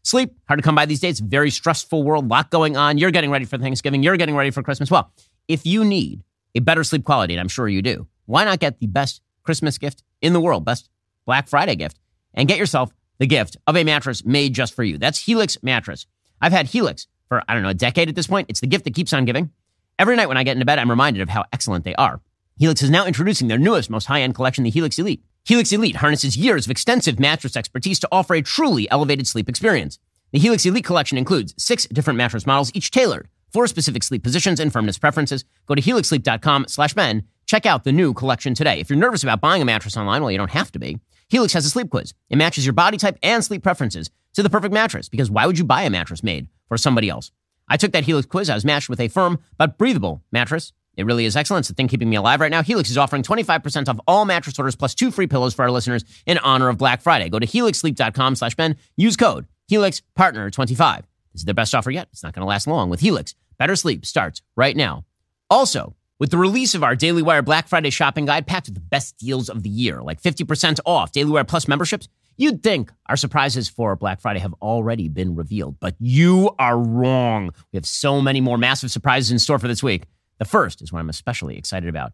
Sleep, 0.03 0.31
hard 0.47 0.59
to 0.59 0.63
come 0.63 0.75
by 0.75 0.85
these 0.85 0.99
days. 0.99 1.19
Very 1.19 1.49
stressful 1.49 2.03
world, 2.03 2.29
lot 2.29 2.51
going 2.51 2.77
on. 2.77 2.99
You're 2.99 3.11
getting 3.11 3.31
ready 3.31 3.45
for 3.45 3.57
Thanksgiving. 3.57 4.03
You're 4.03 4.15
getting 4.15 4.35
ready 4.35 4.51
for 4.51 4.61
Christmas. 4.61 4.91
Well, 4.91 5.11
if 5.47 5.65
you 5.65 5.83
need 5.83 6.23
a 6.53 6.59
better 6.59 6.83
sleep 6.83 7.03
quality, 7.03 7.33
and 7.33 7.41
I'm 7.41 7.47
sure 7.47 7.67
you 7.67 7.81
do, 7.81 8.07
why 8.25 8.45
not 8.45 8.59
get 8.59 8.79
the 8.79 8.87
best 8.87 9.21
Christmas 9.43 9.79
gift 9.79 10.03
in 10.21 10.33
the 10.33 10.39
world, 10.39 10.63
best 10.63 10.87
Black 11.25 11.47
Friday 11.47 11.75
gift, 11.75 11.99
and 12.33 12.47
get 12.47 12.59
yourself 12.59 12.93
the 13.17 13.25
gift 13.25 13.57
of 13.65 13.75
a 13.75 13.83
mattress 13.83 14.23
made 14.23 14.53
just 14.53 14.75
for 14.75 14.83
you. 14.83 14.99
That's 14.99 15.25
Helix 15.25 15.57
Mattress. 15.63 16.05
I've 16.39 16.51
had 16.51 16.67
Helix 16.67 17.07
for, 17.27 17.41
I 17.47 17.55
don't 17.55 17.63
know, 17.63 17.69
a 17.69 17.73
decade 17.73 18.07
at 18.07 18.15
this 18.15 18.27
point. 18.27 18.49
It's 18.49 18.59
the 18.59 18.67
gift 18.67 18.85
that 18.85 18.93
keeps 18.93 19.13
on 19.13 19.25
giving. 19.25 19.49
Every 19.97 20.15
night 20.15 20.27
when 20.27 20.37
I 20.37 20.43
get 20.43 20.53
into 20.53 20.65
bed, 20.65 20.77
I'm 20.77 20.91
reminded 20.91 21.23
of 21.23 21.29
how 21.29 21.45
excellent 21.51 21.83
they 21.83 21.95
are. 21.95 22.21
Helix 22.59 22.81
is 22.81 22.89
now 22.89 23.05
introducing 23.05 23.47
their 23.47 23.59
newest, 23.59 23.87
most 23.87 24.05
high 24.05 24.21
end 24.21 24.33
collection, 24.33 24.63
the 24.63 24.71
Helix 24.71 24.97
Elite. 24.97 25.23
Helix 25.45 25.71
Elite 25.71 25.97
harnesses 25.97 26.35
years 26.35 26.65
of 26.65 26.71
extensive 26.71 27.19
mattress 27.19 27.55
expertise 27.55 27.99
to 27.99 28.07
offer 28.11 28.33
a 28.33 28.41
truly 28.41 28.89
elevated 28.89 29.27
sleep 29.27 29.47
experience. 29.47 29.99
The 30.31 30.39
Helix 30.39 30.65
Elite 30.65 30.83
collection 30.83 31.19
includes 31.19 31.53
six 31.57 31.85
different 31.85 32.17
mattress 32.17 32.47
models, 32.47 32.71
each 32.73 32.89
tailored 32.89 33.27
for 33.53 33.67
specific 33.67 34.01
sleep 34.01 34.23
positions 34.23 34.59
and 34.59 34.73
firmness 34.73 34.97
preferences. 34.97 35.45
Go 35.67 35.75
to 35.75 35.81
helixsleep.com 35.83 36.65
slash 36.67 36.95
Ben. 36.95 37.25
Check 37.45 37.67
out 37.67 37.83
the 37.83 37.91
new 37.91 38.15
collection 38.15 38.55
today. 38.55 38.79
If 38.79 38.89
you're 38.89 38.97
nervous 38.97 39.21
about 39.21 39.39
buying 39.39 39.61
a 39.61 39.65
mattress 39.65 39.95
online, 39.95 40.23
well, 40.23 40.31
you 40.31 40.37
don't 40.39 40.49
have 40.49 40.71
to 40.71 40.79
be. 40.79 40.99
Helix 41.29 41.53
has 41.53 41.65
a 41.65 41.69
sleep 41.69 41.91
quiz. 41.91 42.15
It 42.31 42.37
matches 42.37 42.65
your 42.65 42.73
body 42.73 42.97
type 42.97 43.19
and 43.21 43.45
sleep 43.45 43.61
preferences 43.61 44.09
to 44.33 44.41
the 44.41 44.49
perfect 44.49 44.73
mattress 44.73 45.09
because 45.09 45.29
why 45.29 45.45
would 45.45 45.59
you 45.59 45.63
buy 45.63 45.83
a 45.83 45.91
mattress 45.91 46.23
made 46.23 46.47
for 46.67 46.77
somebody 46.77 47.07
else? 47.07 47.31
I 47.69 47.77
took 47.77 47.91
that 47.91 48.05
Helix 48.05 48.25
quiz. 48.25 48.49
I 48.49 48.55
was 48.55 48.65
matched 48.65 48.89
with 48.89 48.99
a 48.99 49.09
firm 49.09 49.37
but 49.59 49.77
breathable 49.77 50.23
mattress. 50.31 50.73
It 50.97 51.05
really 51.05 51.25
is 51.25 51.35
excellent. 51.35 51.61
It's 51.61 51.69
the 51.69 51.75
thing 51.75 51.87
keeping 51.87 52.09
me 52.09 52.15
alive 52.15 52.41
right 52.41 52.51
now. 52.51 52.63
Helix 52.63 52.89
is 52.89 52.97
offering 52.97 53.21
25% 53.21 53.87
off 53.87 53.99
all 54.07 54.25
mattress 54.25 54.57
orders 54.57 54.75
plus 54.75 54.95
two 54.95 55.11
free 55.11 55.27
pillows 55.27 55.53
for 55.53 55.61
our 55.63 55.71
listeners 55.71 56.03
in 56.25 56.39
honor 56.39 56.69
of 56.69 56.77
Black 56.77 57.01
Friday. 57.01 57.29
Go 57.29 57.39
to 57.39 57.45
helixsleep.com 57.45 58.35
slash 58.35 58.55
Ben. 58.55 58.75
Use 58.97 59.15
code 59.15 59.45
Helix 59.67 60.01
Partner 60.15 60.49
25. 60.49 61.05
This 61.33 61.41
is 61.41 61.45
their 61.45 61.53
best 61.53 61.75
offer 61.75 61.91
yet. 61.91 62.09
It's 62.11 62.23
not 62.23 62.33
going 62.33 62.41
to 62.41 62.47
last 62.47 62.65
long. 62.65 62.89
With 62.89 62.99
Helix, 62.99 63.35
better 63.59 63.75
sleep 63.75 64.05
starts 64.05 64.41
right 64.55 64.75
now. 64.75 65.05
Also, 65.51 65.95
with 66.19 66.31
the 66.31 66.37
release 66.37 66.73
of 66.73 66.83
our 66.83 66.95
Daily 66.95 67.21
Wire 67.21 67.43
Black 67.43 67.67
Friday 67.67 67.91
shopping 67.91 68.25
guide 68.25 68.47
packed 68.47 68.67
with 68.67 68.75
the 68.75 68.81
best 68.81 69.17
deals 69.19 69.49
of 69.49 69.61
the 69.61 69.69
year, 69.69 70.01
like 70.01 70.19
50% 70.19 70.79
off 70.83 71.11
Daily 71.11 71.29
Wire 71.29 71.43
Plus 71.43 71.67
memberships, 71.67 72.09
you'd 72.37 72.63
think 72.63 72.91
our 73.07 73.15
surprises 73.15 73.69
for 73.69 73.95
Black 73.95 74.19
Friday 74.19 74.39
have 74.39 74.55
already 74.63 75.09
been 75.09 75.35
revealed, 75.35 75.79
but 75.79 75.95
you 75.99 76.49
are 76.57 76.77
wrong. 76.77 77.51
We 77.71 77.77
have 77.77 77.85
so 77.85 78.19
many 78.19 78.41
more 78.41 78.57
massive 78.57 78.89
surprises 78.89 79.31
in 79.31 79.37
store 79.37 79.59
for 79.59 79.67
this 79.67 79.83
week. 79.83 80.05
The 80.39 80.45
first 80.45 80.81
is 80.81 80.91
what 80.91 80.99
I'm 80.99 81.09
especially 81.09 81.57
excited 81.57 81.89
about. 81.89 82.13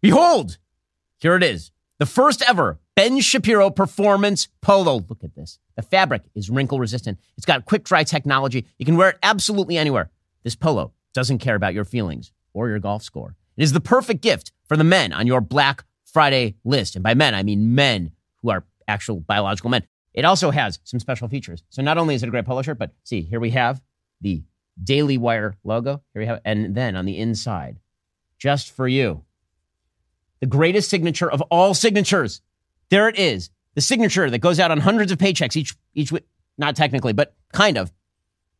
Behold, 0.00 0.58
here 1.18 1.36
it 1.36 1.42
is. 1.42 1.72
The 1.98 2.06
first 2.06 2.42
ever 2.48 2.78
Ben 2.94 3.20
Shapiro 3.20 3.70
Performance 3.70 4.48
Polo. 4.60 5.04
Look 5.08 5.24
at 5.24 5.34
this. 5.34 5.58
The 5.76 5.82
fabric 5.82 6.22
is 6.34 6.50
wrinkle 6.50 6.78
resistant. 6.78 7.18
It's 7.36 7.46
got 7.46 7.64
quick 7.64 7.84
dry 7.84 8.04
technology. 8.04 8.66
You 8.78 8.86
can 8.86 8.96
wear 8.96 9.10
it 9.10 9.18
absolutely 9.22 9.76
anywhere. 9.76 10.10
This 10.42 10.54
polo 10.54 10.92
doesn't 11.12 11.38
care 11.38 11.54
about 11.54 11.74
your 11.74 11.84
feelings 11.84 12.32
or 12.52 12.68
your 12.68 12.78
golf 12.78 13.02
score. 13.02 13.36
It 13.56 13.62
is 13.62 13.72
the 13.72 13.80
perfect 13.80 14.22
gift 14.22 14.52
for 14.64 14.76
the 14.76 14.84
men 14.84 15.12
on 15.12 15.26
your 15.26 15.40
Black 15.40 15.84
Friday 16.04 16.56
list. 16.64 16.94
And 16.94 17.02
by 17.02 17.14
men, 17.14 17.34
I 17.34 17.42
mean 17.42 17.74
men 17.74 18.12
who 18.42 18.50
are 18.50 18.64
actual 18.88 19.20
biological 19.20 19.70
men. 19.70 19.84
It 20.12 20.24
also 20.24 20.50
has 20.50 20.78
some 20.84 21.00
special 21.00 21.28
features. 21.28 21.62
So 21.68 21.82
not 21.82 21.98
only 21.98 22.14
is 22.14 22.22
it 22.22 22.28
a 22.28 22.30
great 22.30 22.46
polo 22.46 22.62
shirt, 22.62 22.78
but 22.78 22.92
see, 23.04 23.22
here 23.22 23.40
we 23.40 23.50
have 23.50 23.80
the 24.20 24.42
Daily 24.82 25.18
Wire 25.18 25.56
logo. 25.64 26.02
Here 26.12 26.22
we 26.22 26.26
have, 26.26 26.40
and 26.44 26.74
then 26.74 26.96
on 26.96 27.04
the 27.04 27.18
inside, 27.18 27.78
just 28.38 28.70
for 28.70 28.88
you, 28.88 29.24
the 30.40 30.46
greatest 30.46 30.88
signature 30.88 31.30
of 31.30 31.42
all 31.42 31.74
signatures. 31.74 32.40
There 32.88 33.08
it 33.08 33.18
is, 33.18 33.50
the 33.74 33.80
signature 33.80 34.28
that 34.30 34.38
goes 34.38 34.58
out 34.58 34.70
on 34.70 34.80
hundreds 34.80 35.12
of 35.12 35.18
paychecks 35.18 35.56
each 35.56 35.76
each 35.94 36.12
week. 36.12 36.24
Not 36.58 36.76
technically, 36.76 37.12
but 37.12 37.34
kind 37.52 37.78
of. 37.78 37.92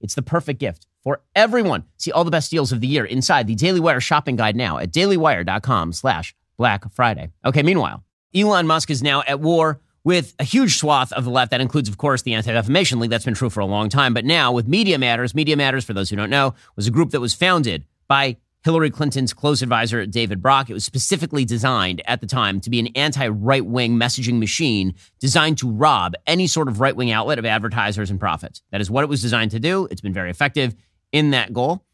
It's 0.01 0.15
the 0.15 0.23
perfect 0.23 0.61
gift 0.61 0.87
for 1.03 1.21
everyone. 1.35 1.85
See 1.99 2.13
all 2.13 2.25
the 2.25 2.31
best 2.31 2.51
deals 2.51 2.73
of 2.73 2.81
the 2.81 2.87
year 2.87 3.05
inside 3.05 3.47
the 3.47 3.55
Daily 3.55 3.81
Wire 3.81 4.01
shopping 4.01 4.37
guide 4.37 4.57
now 4.57 4.79
at 4.79 4.93
dailywire.com/slash 4.93 6.35
Black 6.57 6.93
Friday. 6.93 7.31
Okay. 7.45 7.63
Meanwhile, 7.63 8.05
Elon 8.35 8.67
Musk 8.67 8.91
is 8.91 9.03
now 9.03 9.23
at 9.27 9.41
war 9.41 9.81
with 10.05 10.35
a 10.39 10.45
huge 10.45 10.77
swath 10.77 11.13
of 11.13 11.25
the 11.25 11.31
left. 11.31 11.51
That 11.51 11.61
includes, 11.61 11.89
of 11.89 11.99
course, 11.99 12.23
the 12.23 12.35
Anti 12.35 12.53
Defamation 12.53 13.01
League. 13.01 13.11
That's 13.11 13.25
been 13.25 13.35
true 13.35 13.51
for 13.51 13.61
a 13.61 13.67
long 13.67 13.89
time. 13.89 14.15
But 14.15 14.25
now 14.25 14.53
with 14.53 14.67
Media 14.67 14.99
Matters, 14.99 15.35
Media 15.35 15.57
Matters, 15.57 15.85
for 15.85 15.93
those 15.93 16.11
who 16.11 16.17
don't 16.17 16.31
know, 16.31 16.55
was 16.77 16.87
a 16.87 16.91
group 16.91 17.11
that 17.11 17.21
was 17.21 17.35
founded 17.35 17.85
by 18.09 18.37
Hillary 18.63 18.91
Clinton's 18.91 19.33
close 19.33 19.63
advisor, 19.63 20.05
David 20.05 20.43
Brock. 20.43 20.69
It 20.69 20.75
was 20.75 20.85
specifically 20.85 21.45
designed 21.45 22.03
at 22.07 22.21
the 22.21 22.27
time 22.27 22.61
to 22.61 22.71
be 22.71 22.79
an 22.79 22.89
anti 22.89 23.27
right 23.29 23.65
wing 23.65 23.97
messaging 23.97 24.39
machine 24.39 24.95
designed 25.19 25.59
to 25.59 25.71
rob 25.71 26.15
any 26.27 26.47
sort 26.47 26.69
of 26.69 26.81
right 26.81 26.95
wing 26.95 27.11
outlet 27.11 27.39
of 27.39 27.47
advertisers 27.47 28.11
and 28.11 28.21
profits. 28.21 28.63
That 28.71 28.81
is 28.81 28.91
what 28.91 29.03
it 29.03 29.09
was 29.09 29.23
designed 29.23 29.53
to 29.53 29.61
do. 29.61 29.89
It's 29.91 30.01
been 30.01 30.13
very 30.13 30.31
effective 30.31 30.75
in 31.13 31.31
that 31.31 31.53
goal. 31.53 31.85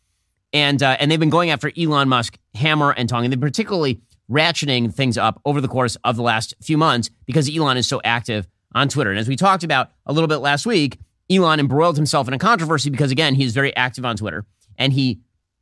And, 0.53 0.83
uh, 0.83 0.97
and 0.99 1.11
they've 1.11 1.21
been 1.21 1.31
going 1.31 1.51
after 1.51 1.71
Elon 1.77 2.09
Musk 2.09 2.39
hammer 2.55 2.93
and 2.93 3.09
tongue. 3.09 3.25
And 3.25 3.33
they 3.33 3.37
particularly 3.37 4.01
ratcheting 4.31 4.93
things 4.93 5.17
up 5.17 5.41
over 5.45 5.61
the 5.61 5.69
course 5.69 5.97
of 6.05 6.17
the 6.17 6.23
last 6.23 6.55
few 6.61 6.77
months 6.77 7.11
because 7.27 7.55
Elon 7.55 7.77
is 7.77 7.87
so 7.87 8.01
active 8.05 8.49
on 8.75 8.89
Twitter. 8.89 9.11
And 9.11 9.19
as 9.19 9.29
we 9.29 9.37
talked 9.37 9.65
about 9.65 9.91
a 10.05 10.13
little 10.13 10.29
bit 10.29 10.39
last 10.39 10.67
week, 10.67 10.99
Elon 11.31 11.61
embroiled 11.61 11.97
himself 11.97 12.29
in 12.29 12.35
a 12.35 12.39
controversy 12.39 12.91
because, 12.91 13.11
again, 13.11 13.35
he's 13.35 13.53
very 13.53 13.75
active 13.77 14.05
on 14.05 14.17
Twitter 14.17 14.45
and 14.77 14.93
he 14.93 15.21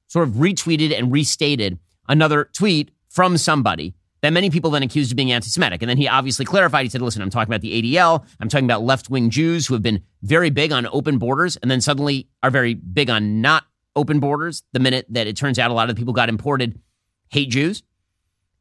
sort 0.08 0.28
of 0.28 0.34
retweeted 0.34 0.96
and 0.96 1.12
restated 1.12 1.78
another 2.08 2.50
tweet 2.52 2.90
from 3.08 3.38
somebody 3.38 3.94
that 4.20 4.32
many 4.32 4.48
people 4.48 4.70
then 4.70 4.82
accused 4.82 5.12
of 5.12 5.16
being 5.16 5.32
anti 5.32 5.48
Semitic. 5.48 5.82
And 5.82 5.88
then 5.88 5.98
he 5.98 6.08
obviously 6.08 6.44
clarified. 6.44 6.84
He 6.84 6.90
said, 6.90 7.02
listen, 7.02 7.22
I'm 7.22 7.30
talking 7.30 7.52
about 7.52 7.60
the 7.60 7.82
ADL. 7.82 8.24
I'm 8.40 8.48
talking 8.48 8.64
about 8.64 8.82
left 8.82 9.10
wing 9.10 9.30
Jews 9.30 9.66
who 9.66 9.74
have 9.74 9.82
been 9.82 10.02
very 10.22 10.50
big 10.50 10.72
on 10.72 10.86
open 10.92 11.18
borders 11.18 11.56
and 11.58 11.70
then 11.70 11.80
suddenly 11.80 12.28
are 12.42 12.50
very 12.50 12.74
big 12.74 13.10
on 13.10 13.40
not 13.40 13.64
open 13.96 14.20
borders 14.20 14.62
the 14.72 14.80
minute 14.80 15.06
that 15.10 15.26
it 15.26 15.36
turns 15.36 15.58
out 15.58 15.70
a 15.70 15.74
lot 15.74 15.88
of 15.88 15.94
the 15.94 16.00
people 16.00 16.14
got 16.14 16.28
imported 16.28 16.80
hate 17.28 17.50
Jews. 17.50 17.82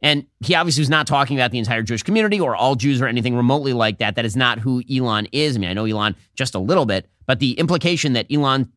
And 0.03 0.27
he 0.41 0.53
obviously 0.53 0.81
was 0.81 0.89
not 0.89 1.07
talking 1.07 1.37
about 1.37 1.51
the 1.51 1.57
entire 1.57 1.81
Jewish 1.81 2.03
community 2.03 2.39
or 2.39 2.57
all 2.57 2.75
Jews 2.75 3.01
or 3.01 3.07
anything 3.07 3.37
remotely 3.37 3.71
like 3.71 3.99
that. 3.99 4.15
That 4.15 4.25
is 4.25 4.35
not 4.35 4.59
who 4.59 4.83
Elon 4.93 5.29
is. 5.31 5.55
I 5.55 5.59
mean, 5.59 5.69
I 5.69 5.73
know 5.73 5.85
Elon 5.85 6.17
just 6.35 6.55
a 6.55 6.59
little 6.59 6.85
bit, 6.85 7.07
but 7.25 7.39
the 7.39 7.53
implication 7.53 8.11
that 8.13 8.27
Elon 8.29 8.69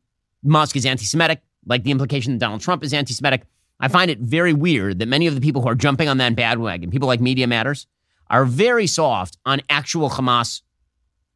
Musk 0.45 0.77
is 0.77 0.87
anti 0.87 1.05
Semitic, 1.05 1.43
like 1.67 1.83
the 1.83 1.91
implication 1.91 2.33
that 2.33 2.39
Donald 2.39 2.61
Trump 2.61 2.85
is 2.85 2.95
anti 2.95 3.13
Semitic, 3.13 3.43
I 3.81 3.89
find 3.89 4.09
it 4.09 4.21
very 4.21 4.53
weird 4.53 5.01
that 5.01 5.09
many 5.09 5.27
of 5.27 5.35
the 5.35 5.41
people 5.41 5.63
who 5.63 5.69
are 5.69 5.75
jumping 5.75 6.09
on 6.09 6.19
that 6.19 6.37
bandwagon, 6.37 6.91
people 6.91 7.09
like 7.09 7.21
Media 7.21 7.49
Matters, 7.49 7.89
are 8.31 8.45
very 8.45 8.87
soft 8.87 9.37
on 9.45 9.61
actual 9.69 10.09
Hamas 10.09 10.63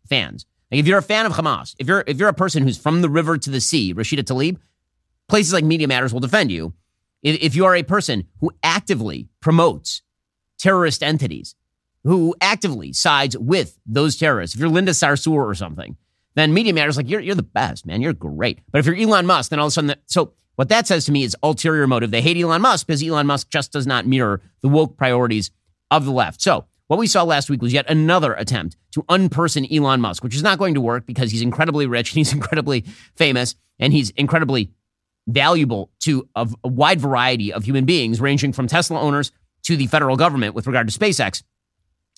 fans. 0.09 0.47
Like 0.71 0.79
if 0.79 0.87
you're 0.87 0.99
a 0.99 1.03
fan 1.03 1.27
of 1.27 1.33
Hamas, 1.33 1.75
if 1.81 1.89
you're 1.89 2.05
if 2.07 2.17
you're 2.17 2.29
a 2.29 2.35
person 2.35 2.63
who's 2.63 2.79
from 2.79 3.03
the 3.03 3.09
river 3.09 3.37
to 3.37 3.51
the 3.51 3.61
sea, 3.61 3.93
Rashida 3.93 4.23
Tlaib, 4.23 4.57
places 5.29 5.53
like 5.53 5.65
Media 5.65 5.89
Matters 5.89 6.13
will 6.13 6.21
defend 6.21 6.53
you 6.53 6.75
if 7.23 7.55
you 7.55 7.65
are 7.65 7.75
a 7.75 7.83
person 7.83 8.25
who 8.41 8.51
actively 8.63 9.29
promotes 9.41 10.03
terrorist 10.59 11.03
entities, 11.03 11.55
who 12.05 12.35
actively 12.41 12.93
sides 12.93 13.37
with 13.37 13.79
those 13.87 14.17
terrorists, 14.17 14.55
if 14.55 14.61
you're 14.61 14.71
Linda 14.71 14.93
Sarsour 14.93 15.33
or 15.33 15.55
something, 15.55 15.97
then 16.35 16.55
Media 16.55 16.73
Matters 16.73 16.97
like 16.97 17.09
you're 17.09 17.21
you're 17.21 17.35
the 17.35 17.43
best, 17.43 17.87
man. 17.87 18.01
You're 18.01 18.13
great. 18.13 18.61
But 18.71 18.79
if 18.79 18.87
you're 18.87 18.97
Elon 18.97 19.27
Musk, 19.27 19.51
then 19.51 19.59
all 19.59 19.67
of 19.67 19.71
a 19.71 19.73
sudden, 19.73 19.89
that, 19.89 20.03
so 20.07 20.33
what 20.57 20.69
that 20.69 20.87
says 20.87 21.05
to 21.07 21.13
me 21.13 21.25
is 21.25 21.37
ulterior 21.43 21.87
motive. 21.87 22.11
They 22.11 22.23
hate 22.23 22.37
Elon 22.37 22.63
Musk 22.63 22.87
because 22.87 23.03
Elon 23.03 23.27
Musk 23.27 23.51
just 23.51 23.73
does 23.73 23.87
not 23.87 24.07
mirror 24.07 24.41
the 24.63 24.69
woke 24.69 24.97
priorities 24.97 25.51
of 25.91 26.05
the 26.05 26.13
left. 26.13 26.41
So 26.41 26.67
what 26.87 26.99
we 26.99 27.07
saw 27.07 27.23
last 27.23 27.51
week 27.51 27.63
was 27.63 27.73
yet 27.73 27.89
another 27.89 28.35
attempt 28.35 28.77
to 28.93 29.03
unperson 29.05 29.71
Elon 29.75 30.01
Musk, 30.01 30.23
which 30.23 30.35
is 30.35 30.43
not 30.43 30.59
going 30.59 30.75
to 30.75 30.81
work 30.81 31.07
because 31.07 31.31
he's 31.31 31.43
incredibly 31.43 31.87
rich 31.87 32.11
and 32.13 32.17
he's 32.19 32.33
incredibly 32.33 32.85
famous 33.17 33.55
and 33.79 33.93
he's 33.93 34.11
incredibly 34.11 34.71
valuable 35.27 35.91
to 36.01 36.29
a, 36.35 36.49
a 36.65 36.69
wide 36.69 37.01
variety 37.01 37.53
of 37.53 37.65
human 37.65 37.85
beings, 37.85 38.21
ranging 38.21 38.53
from 38.53 38.67
Tesla 38.67 39.01
owners 39.01 39.33
to 39.63 39.77
the 39.77 39.87
federal 39.87 40.17
government 40.17 40.55
with 40.55 40.67
regard 40.67 40.89
to 40.89 40.99
SpaceX. 40.99 41.43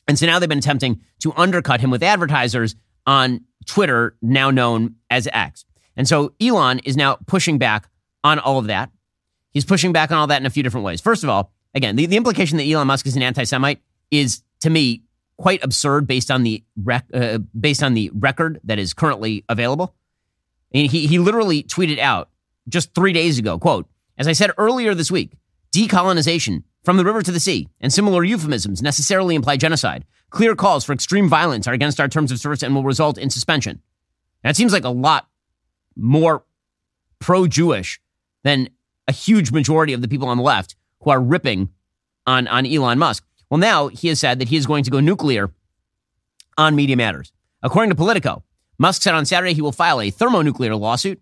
And 0.08 0.18
so 0.18 0.26
now 0.26 0.38
they've 0.38 0.48
been 0.48 0.58
attempting 0.58 1.00
to 1.20 1.32
undercut 1.36 1.80
him 1.80 1.90
with 1.90 2.02
advertisers 2.02 2.74
on 3.06 3.44
Twitter, 3.66 4.16
now 4.22 4.50
known 4.50 4.96
as 5.10 5.28
X. 5.32 5.64
And 5.96 6.08
so 6.08 6.32
Elon 6.40 6.80
is 6.80 6.96
now 6.96 7.18
pushing 7.26 7.58
back 7.58 7.88
on 8.24 8.38
all 8.38 8.58
of 8.58 8.66
that. 8.66 8.90
He's 9.50 9.64
pushing 9.64 9.92
back 9.92 10.10
on 10.10 10.18
all 10.18 10.26
that 10.28 10.40
in 10.40 10.46
a 10.46 10.50
few 10.50 10.62
different 10.62 10.84
ways. 10.84 11.00
First 11.00 11.22
of 11.22 11.30
all, 11.30 11.52
again, 11.74 11.96
the, 11.96 12.06
the 12.06 12.16
implication 12.16 12.56
that 12.58 12.64
Elon 12.64 12.86
Musk 12.86 13.06
is 13.06 13.16
an 13.16 13.22
anti 13.22 13.44
Semite 13.44 13.80
is, 14.10 14.42
to 14.60 14.70
me, 14.70 15.02
quite 15.36 15.62
absurd 15.64 16.06
based 16.06 16.30
on 16.30 16.42
the 16.42 16.62
rec- 16.82 17.06
uh, 17.12 17.38
based 17.58 17.82
on 17.82 17.94
the 17.94 18.10
record 18.14 18.60
that 18.64 18.78
is 18.78 18.94
currently 18.94 19.44
available. 19.48 19.94
And 20.72 20.90
he 20.90 21.06
he 21.06 21.18
literally 21.18 21.62
tweeted 21.62 21.98
out 21.98 22.30
just 22.68 22.94
three 22.94 23.12
days 23.12 23.38
ago, 23.38 23.58
quote, 23.58 23.88
as 24.18 24.28
I 24.28 24.32
said 24.32 24.50
earlier 24.58 24.94
this 24.94 25.10
week, 25.10 25.32
decolonization 25.74 26.64
from 26.84 26.96
the 26.96 27.04
river 27.04 27.22
to 27.22 27.32
the 27.32 27.40
sea 27.40 27.68
and 27.80 27.92
similar 27.92 28.24
euphemisms 28.24 28.82
necessarily 28.82 29.34
imply 29.34 29.56
genocide. 29.56 30.04
Clear 30.30 30.54
calls 30.54 30.84
for 30.84 30.92
extreme 30.92 31.28
violence 31.28 31.66
are 31.66 31.74
against 31.74 32.00
our 32.00 32.08
terms 32.08 32.32
of 32.32 32.38
service 32.38 32.62
and 32.62 32.74
will 32.74 32.84
result 32.84 33.18
in 33.18 33.30
suspension. 33.30 33.80
That 34.42 34.56
seems 34.56 34.72
like 34.72 34.84
a 34.84 34.90
lot 34.90 35.28
more 35.96 36.44
pro 37.18 37.46
Jewish 37.46 38.00
than 38.42 38.68
a 39.06 39.12
huge 39.12 39.52
majority 39.52 39.92
of 39.92 40.02
the 40.02 40.08
people 40.08 40.28
on 40.28 40.36
the 40.36 40.42
left 40.42 40.76
who 41.00 41.10
are 41.10 41.20
ripping 41.20 41.68
on, 42.26 42.48
on 42.48 42.66
Elon 42.66 42.98
Musk. 42.98 43.24
Well, 43.50 43.58
now 43.58 43.88
he 43.88 44.08
has 44.08 44.20
said 44.20 44.38
that 44.38 44.48
he 44.48 44.56
is 44.56 44.66
going 44.66 44.84
to 44.84 44.90
go 44.90 45.00
nuclear 45.00 45.52
on 46.56 46.74
Media 46.74 46.96
Matters. 46.96 47.32
According 47.62 47.90
to 47.90 47.96
Politico, 47.96 48.42
Musk 48.78 49.02
said 49.02 49.14
on 49.14 49.26
Saturday 49.26 49.54
he 49.54 49.62
will 49.62 49.72
file 49.72 50.00
a 50.00 50.10
thermonuclear 50.10 50.74
lawsuit 50.74 51.20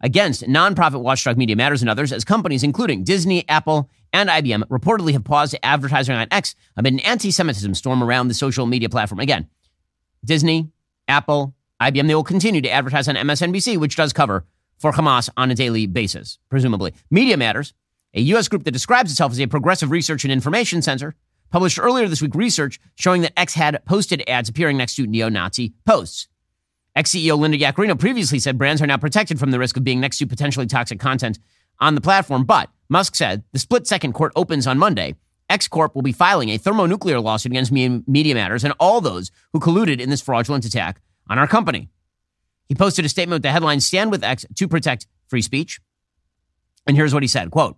against 0.00 0.42
nonprofit 0.42 1.00
watchdog 1.00 1.36
Media 1.36 1.56
Matters 1.56 1.82
and 1.82 1.90
others 1.90 2.12
as 2.12 2.24
companies 2.24 2.62
including 2.62 3.04
Disney, 3.04 3.48
Apple, 3.48 3.90
and 4.12 4.28
IBM 4.28 4.62
reportedly 4.64 5.12
have 5.12 5.24
paused 5.24 5.56
advertising 5.62 6.14
on 6.14 6.26
X 6.30 6.54
amid 6.76 6.94
an 6.94 7.00
anti 7.00 7.30
Semitism 7.30 7.74
storm 7.74 8.02
around 8.02 8.28
the 8.28 8.34
social 8.34 8.66
media 8.66 8.88
platform. 8.88 9.20
Again, 9.20 9.48
Disney, 10.24 10.70
Apple, 11.06 11.54
IBM, 11.80 12.06
they 12.06 12.14
will 12.14 12.24
continue 12.24 12.60
to 12.60 12.70
advertise 12.70 13.08
on 13.08 13.14
MSNBC, 13.14 13.76
which 13.76 13.96
does 13.96 14.12
cover 14.12 14.46
for 14.78 14.92
Hamas 14.92 15.28
on 15.36 15.50
a 15.50 15.54
daily 15.54 15.86
basis, 15.86 16.38
presumably. 16.48 16.94
Media 17.10 17.36
Matters, 17.36 17.74
a 18.14 18.20
U.S. 18.20 18.48
group 18.48 18.64
that 18.64 18.72
describes 18.72 19.10
itself 19.10 19.32
as 19.32 19.40
a 19.40 19.46
progressive 19.46 19.90
research 19.90 20.24
and 20.24 20.32
information 20.32 20.82
center, 20.82 21.14
published 21.50 21.78
earlier 21.78 22.08
this 22.08 22.22
week 22.22 22.34
research 22.34 22.80
showing 22.94 23.22
that 23.22 23.38
X 23.38 23.54
had 23.54 23.84
posted 23.84 24.22
ads 24.28 24.48
appearing 24.48 24.76
next 24.76 24.96
to 24.96 25.06
neo 25.06 25.28
Nazi 25.28 25.74
posts. 25.86 26.28
X 26.98 27.12
CEO 27.12 27.38
Linda 27.38 27.56
Yaccarino 27.56 27.96
previously 27.96 28.40
said 28.40 28.58
brands 28.58 28.82
are 28.82 28.86
now 28.88 28.96
protected 28.96 29.38
from 29.38 29.52
the 29.52 29.58
risk 29.60 29.76
of 29.76 29.84
being 29.84 30.00
next 30.00 30.18
to 30.18 30.26
potentially 30.26 30.66
toxic 30.66 30.98
content 30.98 31.38
on 31.78 31.94
the 31.94 32.00
platform, 32.00 32.42
but 32.42 32.70
Musk 32.88 33.14
said 33.14 33.44
the 33.52 33.60
split 33.60 33.86
second 33.86 34.14
court 34.14 34.32
opens 34.34 34.66
on 34.66 34.78
Monday. 34.78 35.14
X 35.48 35.68
Corp 35.68 35.94
will 35.94 36.02
be 36.02 36.10
filing 36.10 36.48
a 36.48 36.58
thermonuclear 36.58 37.20
lawsuit 37.20 37.52
against 37.52 37.70
Media 37.70 38.34
Matters 38.34 38.64
and 38.64 38.74
all 38.80 39.00
those 39.00 39.30
who 39.52 39.60
colluded 39.60 40.00
in 40.00 40.10
this 40.10 40.20
fraudulent 40.20 40.64
attack 40.64 41.00
on 41.30 41.38
our 41.38 41.46
company. 41.46 41.88
He 42.68 42.74
posted 42.74 43.04
a 43.04 43.08
statement 43.08 43.36
with 43.36 43.42
the 43.42 43.52
headline 43.52 43.78
Stand 43.78 44.10
with 44.10 44.24
X 44.24 44.44
to 44.56 44.66
protect 44.66 45.06
free 45.28 45.40
speech. 45.40 45.78
And 46.84 46.96
here's 46.96 47.14
what 47.14 47.22
he 47.22 47.28
said 47.28 47.52
quote, 47.52 47.76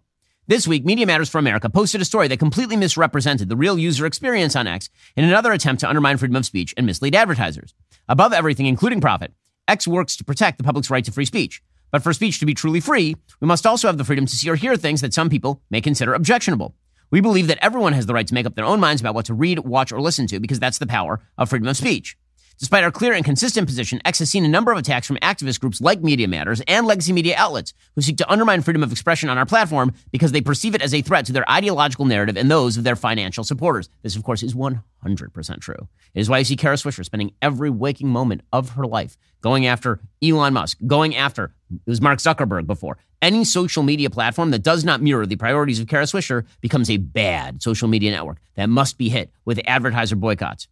this 0.51 0.67
week, 0.67 0.85
Media 0.85 1.07
Matters 1.07 1.29
for 1.29 1.39
America 1.39 1.71
posted 1.71 2.01
a 2.01 2.05
story 2.05 2.27
that 2.27 2.41
completely 2.41 2.77
misrepresented 2.77 3.49
the 3.49 3.55
real 3.55 3.79
user 3.79 4.05
experience 4.05 4.57
on 4.57 4.67
X 4.67 4.91
in 5.15 5.25
another 5.25 5.53
attempt 5.53 5.79
to 5.79 5.89
undermine 5.89 6.17
freedom 6.17 6.35
of 6.35 6.45
speech 6.45 6.75
and 6.77 6.85
mislead 6.85 7.15
advertisers. 7.15 7.73
Above 8.09 8.33
everything, 8.33 8.67
including 8.67 9.01
profit, 9.01 9.33
X 9.69 9.87
works 9.87 10.17
to 10.17 10.25
protect 10.25 10.59
the 10.59 10.65
public's 10.65 10.91
right 10.91 11.05
to 11.05 11.13
free 11.13 11.25
speech. 11.25 11.63
But 11.93 12.03
for 12.03 12.13
speech 12.13 12.41
to 12.41 12.47
be 12.47 12.55
truly 12.55 12.81
free, 12.81 13.15
we 13.39 13.47
must 13.47 13.65
also 13.65 13.87
have 13.87 13.97
the 13.97 14.03
freedom 14.03 14.27
to 14.27 14.35
see 14.35 14.51
or 14.51 14.57
hear 14.57 14.77
things 14.77 15.03
that 15.03 15.15
some 15.15 15.31
people 15.31 15.63
may 15.71 15.81
consider 15.81 16.15
objectionable. 16.15 16.75
We 17.13 17.21
believe 17.21 17.47
that 17.47 17.63
everyone 17.63 17.93
has 17.93 18.07
the 18.07 18.15
right 18.15 18.27
to 18.27 18.35
make 18.35 18.47
up 18.47 18.57
their 18.57 18.65
own 18.65 18.81
minds 18.81 19.01
about 19.01 19.15
what 19.15 19.27
to 19.27 19.35
read, 19.35 19.61
watch, 19.61 19.93
or 19.93 20.01
listen 20.01 20.27
to 20.27 20.41
because 20.41 20.59
that's 20.59 20.79
the 20.79 20.87
power 20.87 21.21
of 21.39 21.49
freedom 21.49 21.69
of 21.69 21.77
speech. 21.77 22.17
Despite 22.61 22.85
our 22.85 22.91
clear 22.91 23.15
and 23.15 23.25
consistent 23.25 23.67
position, 23.67 24.03
X 24.05 24.19
has 24.19 24.29
seen 24.29 24.45
a 24.45 24.49
number 24.49 24.71
of 24.71 24.77
attacks 24.77 25.07
from 25.07 25.17
activist 25.23 25.61
groups 25.61 25.81
like 25.81 26.03
Media 26.03 26.29
Matters 26.29 26.61
and 26.69 26.87
legacy 26.87 27.11
media 27.11 27.35
outlets 27.39 27.73
who 27.95 28.03
seek 28.03 28.19
to 28.19 28.31
undermine 28.31 28.61
freedom 28.61 28.83
of 28.83 28.93
expression 28.93 29.31
on 29.31 29.39
our 29.39 29.47
platform 29.47 29.95
because 30.13 30.33
they 30.33 30.43
perceive 30.43 30.75
it 30.75 30.83
as 30.83 30.93
a 30.93 31.01
threat 31.01 31.25
to 31.25 31.33
their 31.33 31.51
ideological 31.51 32.05
narrative 32.05 32.37
and 32.37 32.51
those 32.51 32.77
of 32.77 32.85
their 32.85 32.97
financial 32.97 33.45
supporters. 33.45 33.89
This, 34.03 34.15
of 34.15 34.25
course, 34.25 34.43
is 34.43 34.53
100% 34.53 35.61
true. 35.61 35.89
It 36.13 36.21
is 36.21 36.29
why 36.29 36.37
you 36.37 36.45
see 36.45 36.55
Kara 36.55 36.77
Swisher 36.77 37.03
spending 37.03 37.33
every 37.41 37.71
waking 37.71 38.09
moment 38.09 38.43
of 38.53 38.69
her 38.71 38.87
life 38.87 39.17
going 39.41 39.65
after 39.65 39.99
Elon 40.23 40.53
Musk, 40.53 40.77
going 40.87 41.17
after, 41.17 41.55
it 41.73 41.81
was 41.87 42.03
Mark 42.03 42.19
Zuckerberg 42.19 42.67
before. 42.67 42.99
Any 43.23 43.45
social 43.45 43.83
media 43.83 44.11
platform 44.11 44.51
that 44.51 44.63
does 44.63 44.85
not 44.85 45.01
mirror 45.01 45.25
the 45.25 45.37
priorities 45.37 45.81
of 45.81 45.89
Kara 45.89 46.05
Swisher 46.05 46.45
becomes 46.61 46.91
a 46.91 46.99
bad 46.99 47.63
social 47.63 47.89
media 47.89 48.11
network 48.11 48.37
that 48.57 48.69
must 48.69 48.99
be 48.99 49.09
hit 49.09 49.33
with 49.47 49.59
advertiser 49.67 50.17
boycotts. 50.17 50.69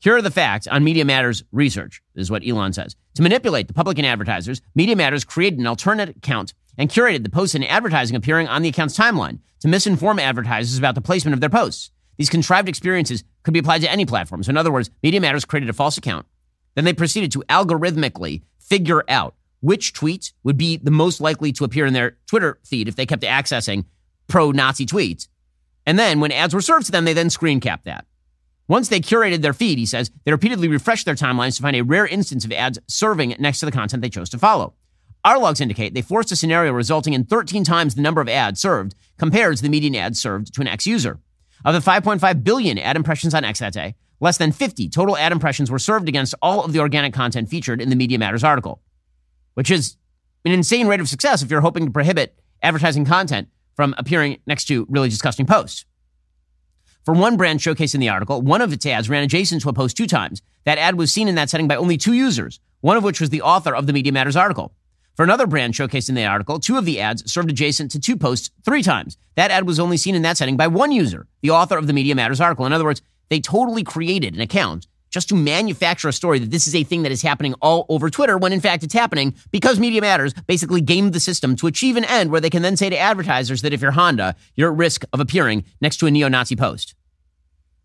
Here 0.00 0.16
are 0.16 0.22
the 0.22 0.30
facts 0.30 0.66
on 0.66 0.84
Media 0.84 1.04
Matters 1.04 1.42
research, 1.52 2.02
this 2.14 2.22
is 2.22 2.30
what 2.30 2.46
Elon 2.46 2.72
says. 2.72 2.94
To 3.14 3.22
manipulate 3.22 3.68
the 3.68 3.74
public 3.74 3.98
and 3.98 4.06
advertisers, 4.06 4.60
Media 4.74 4.96
Matters 4.96 5.24
created 5.24 5.58
an 5.58 5.66
alternate 5.66 6.10
account 6.10 6.52
and 6.76 6.90
curated 6.90 7.22
the 7.22 7.30
posts 7.30 7.54
and 7.54 7.64
advertising 7.64 8.16
appearing 8.16 8.48
on 8.48 8.62
the 8.62 8.68
account's 8.68 8.98
timeline 8.98 9.38
to 9.60 9.68
misinform 9.68 10.20
advertisers 10.20 10.76
about 10.76 10.94
the 10.94 11.00
placement 11.00 11.34
of 11.34 11.40
their 11.40 11.48
posts. 11.48 11.90
These 12.16 12.30
contrived 12.30 12.68
experiences 12.68 13.24
could 13.42 13.54
be 13.54 13.60
applied 13.60 13.82
to 13.82 13.90
any 13.90 14.06
platform. 14.06 14.42
So, 14.42 14.50
in 14.50 14.56
other 14.56 14.72
words, 14.72 14.90
Media 15.02 15.20
Matters 15.20 15.44
created 15.44 15.70
a 15.70 15.74
false 15.74 15.96
account. 15.96 16.26
Then 16.74 16.84
they 16.84 16.92
proceeded 16.92 17.32
to 17.32 17.44
algorithmically 17.48 18.42
figure 18.58 19.04
out 19.08 19.34
which 19.60 19.94
tweets 19.94 20.32
would 20.42 20.58
be 20.58 20.76
the 20.76 20.90
most 20.90 21.20
likely 21.20 21.52
to 21.52 21.64
appear 21.64 21.86
in 21.86 21.94
their 21.94 22.18
Twitter 22.26 22.58
feed 22.64 22.88
if 22.88 22.96
they 22.96 23.06
kept 23.06 23.22
accessing 23.22 23.86
pro 24.28 24.50
Nazi 24.50 24.84
tweets. 24.84 25.28
And 25.86 25.98
then 25.98 26.20
when 26.20 26.32
ads 26.32 26.54
were 26.54 26.60
served 26.60 26.86
to 26.86 26.92
them, 26.92 27.04
they 27.04 27.12
then 27.12 27.30
screen 27.30 27.60
capped 27.60 27.84
that. 27.84 28.06
Once 28.66 28.88
they 28.88 29.00
curated 29.00 29.42
their 29.42 29.52
feed, 29.52 29.78
he 29.78 29.84
says, 29.84 30.10
they 30.24 30.32
repeatedly 30.32 30.68
refreshed 30.68 31.04
their 31.04 31.14
timelines 31.14 31.56
to 31.56 31.62
find 31.62 31.76
a 31.76 31.82
rare 31.82 32.06
instance 32.06 32.44
of 32.44 32.52
ads 32.52 32.78
serving 32.88 33.36
next 33.38 33.60
to 33.60 33.66
the 33.66 33.72
content 33.72 34.00
they 34.00 34.08
chose 34.08 34.30
to 34.30 34.38
follow. 34.38 34.74
Our 35.24 35.38
logs 35.38 35.60
indicate 35.60 35.94
they 35.94 36.02
forced 36.02 36.32
a 36.32 36.36
scenario 36.36 36.72
resulting 36.72 37.12
in 37.12 37.24
13 37.24 37.64
times 37.64 37.94
the 37.94 38.02
number 38.02 38.20
of 38.20 38.28
ads 38.28 38.60
served 38.60 38.94
compared 39.18 39.56
to 39.56 39.62
the 39.62 39.68
median 39.68 39.94
ads 39.94 40.20
served 40.20 40.54
to 40.54 40.60
an 40.60 40.68
X 40.68 40.86
user. 40.86 41.20
Of 41.64 41.74
the 41.74 41.90
5.5 41.90 42.44
billion 42.44 42.78
ad 42.78 42.96
impressions 42.96 43.34
on 43.34 43.44
X 43.44 43.60
that 43.60 43.72
day, 43.72 43.94
less 44.20 44.36
than 44.36 44.52
50 44.52 44.88
total 44.90 45.16
ad 45.16 45.32
impressions 45.32 45.70
were 45.70 45.78
served 45.78 46.08
against 46.08 46.34
all 46.42 46.62
of 46.62 46.72
the 46.72 46.80
organic 46.80 47.14
content 47.14 47.48
featured 47.48 47.80
in 47.80 47.88
the 47.88 47.96
Media 47.96 48.18
Matters 48.18 48.44
article, 48.44 48.82
which 49.54 49.70
is 49.70 49.96
an 50.44 50.52
insane 50.52 50.88
rate 50.88 51.00
of 51.00 51.08
success 51.08 51.42
if 51.42 51.50
you're 51.50 51.62
hoping 51.62 51.86
to 51.86 51.90
prohibit 51.90 52.38
advertising 52.62 53.06
content 53.06 53.48
from 53.74 53.94
appearing 53.96 54.40
next 54.46 54.66
to 54.66 54.86
really 54.90 55.08
disgusting 55.08 55.46
posts. 55.46 55.86
For 57.04 57.12
one 57.12 57.36
brand 57.36 57.60
showcased 57.60 57.94
in 57.94 58.00
the 58.00 58.08
article, 58.08 58.40
one 58.40 58.62
of 58.62 58.72
its 58.72 58.86
ads 58.86 59.10
ran 59.10 59.22
adjacent 59.22 59.60
to 59.62 59.68
a 59.68 59.74
post 59.74 59.94
two 59.94 60.06
times. 60.06 60.40
That 60.64 60.78
ad 60.78 60.96
was 60.96 61.12
seen 61.12 61.28
in 61.28 61.34
that 61.34 61.50
setting 61.50 61.68
by 61.68 61.76
only 61.76 61.98
two 61.98 62.14
users, 62.14 62.60
one 62.80 62.96
of 62.96 63.04
which 63.04 63.20
was 63.20 63.28
the 63.28 63.42
author 63.42 63.74
of 63.74 63.86
the 63.86 63.92
Media 63.92 64.10
Matters 64.10 64.36
article. 64.36 64.72
For 65.14 65.22
another 65.22 65.46
brand 65.46 65.74
showcased 65.74 66.08
in 66.08 66.14
the 66.14 66.24
article, 66.24 66.58
two 66.58 66.78
of 66.78 66.86
the 66.86 67.00
ads 67.00 67.30
served 67.30 67.50
adjacent 67.50 67.90
to 67.90 68.00
two 68.00 68.16
posts 68.16 68.50
three 68.64 68.82
times. 68.82 69.18
That 69.34 69.50
ad 69.50 69.66
was 69.66 69.78
only 69.78 69.98
seen 69.98 70.14
in 70.14 70.22
that 70.22 70.38
setting 70.38 70.56
by 70.56 70.66
one 70.66 70.92
user, 70.92 71.26
the 71.42 71.50
author 71.50 71.76
of 71.76 71.86
the 71.86 71.92
Media 71.92 72.14
Matters 72.14 72.40
article. 72.40 72.64
In 72.64 72.72
other 72.72 72.84
words, 72.84 73.02
they 73.28 73.38
totally 73.38 73.84
created 73.84 74.34
an 74.34 74.40
account 74.40 74.86
just 75.14 75.28
to 75.28 75.36
manufacture 75.36 76.08
a 76.08 76.12
story 76.12 76.40
that 76.40 76.50
this 76.50 76.66
is 76.66 76.74
a 76.74 76.82
thing 76.82 77.04
that 77.04 77.12
is 77.12 77.22
happening 77.22 77.54
all 77.62 77.86
over 77.88 78.10
Twitter 78.10 78.36
when 78.36 78.52
in 78.52 78.60
fact 78.60 78.82
it's 78.82 78.92
happening 78.92 79.32
because 79.52 79.78
Media 79.78 80.00
Matters 80.00 80.34
basically 80.48 80.80
gamed 80.80 81.12
the 81.12 81.20
system 81.20 81.54
to 81.54 81.68
achieve 81.68 81.96
an 81.96 82.04
end 82.04 82.32
where 82.32 82.40
they 82.40 82.50
can 82.50 82.62
then 82.62 82.76
say 82.76 82.90
to 82.90 82.98
advertisers 82.98 83.62
that 83.62 83.72
if 83.72 83.80
you're 83.80 83.92
Honda, 83.92 84.34
you're 84.56 84.72
at 84.72 84.76
risk 84.76 85.04
of 85.12 85.20
appearing 85.20 85.64
next 85.80 85.98
to 85.98 86.06
a 86.06 86.10
neo 86.10 86.26
Nazi 86.26 86.56
post. 86.56 86.96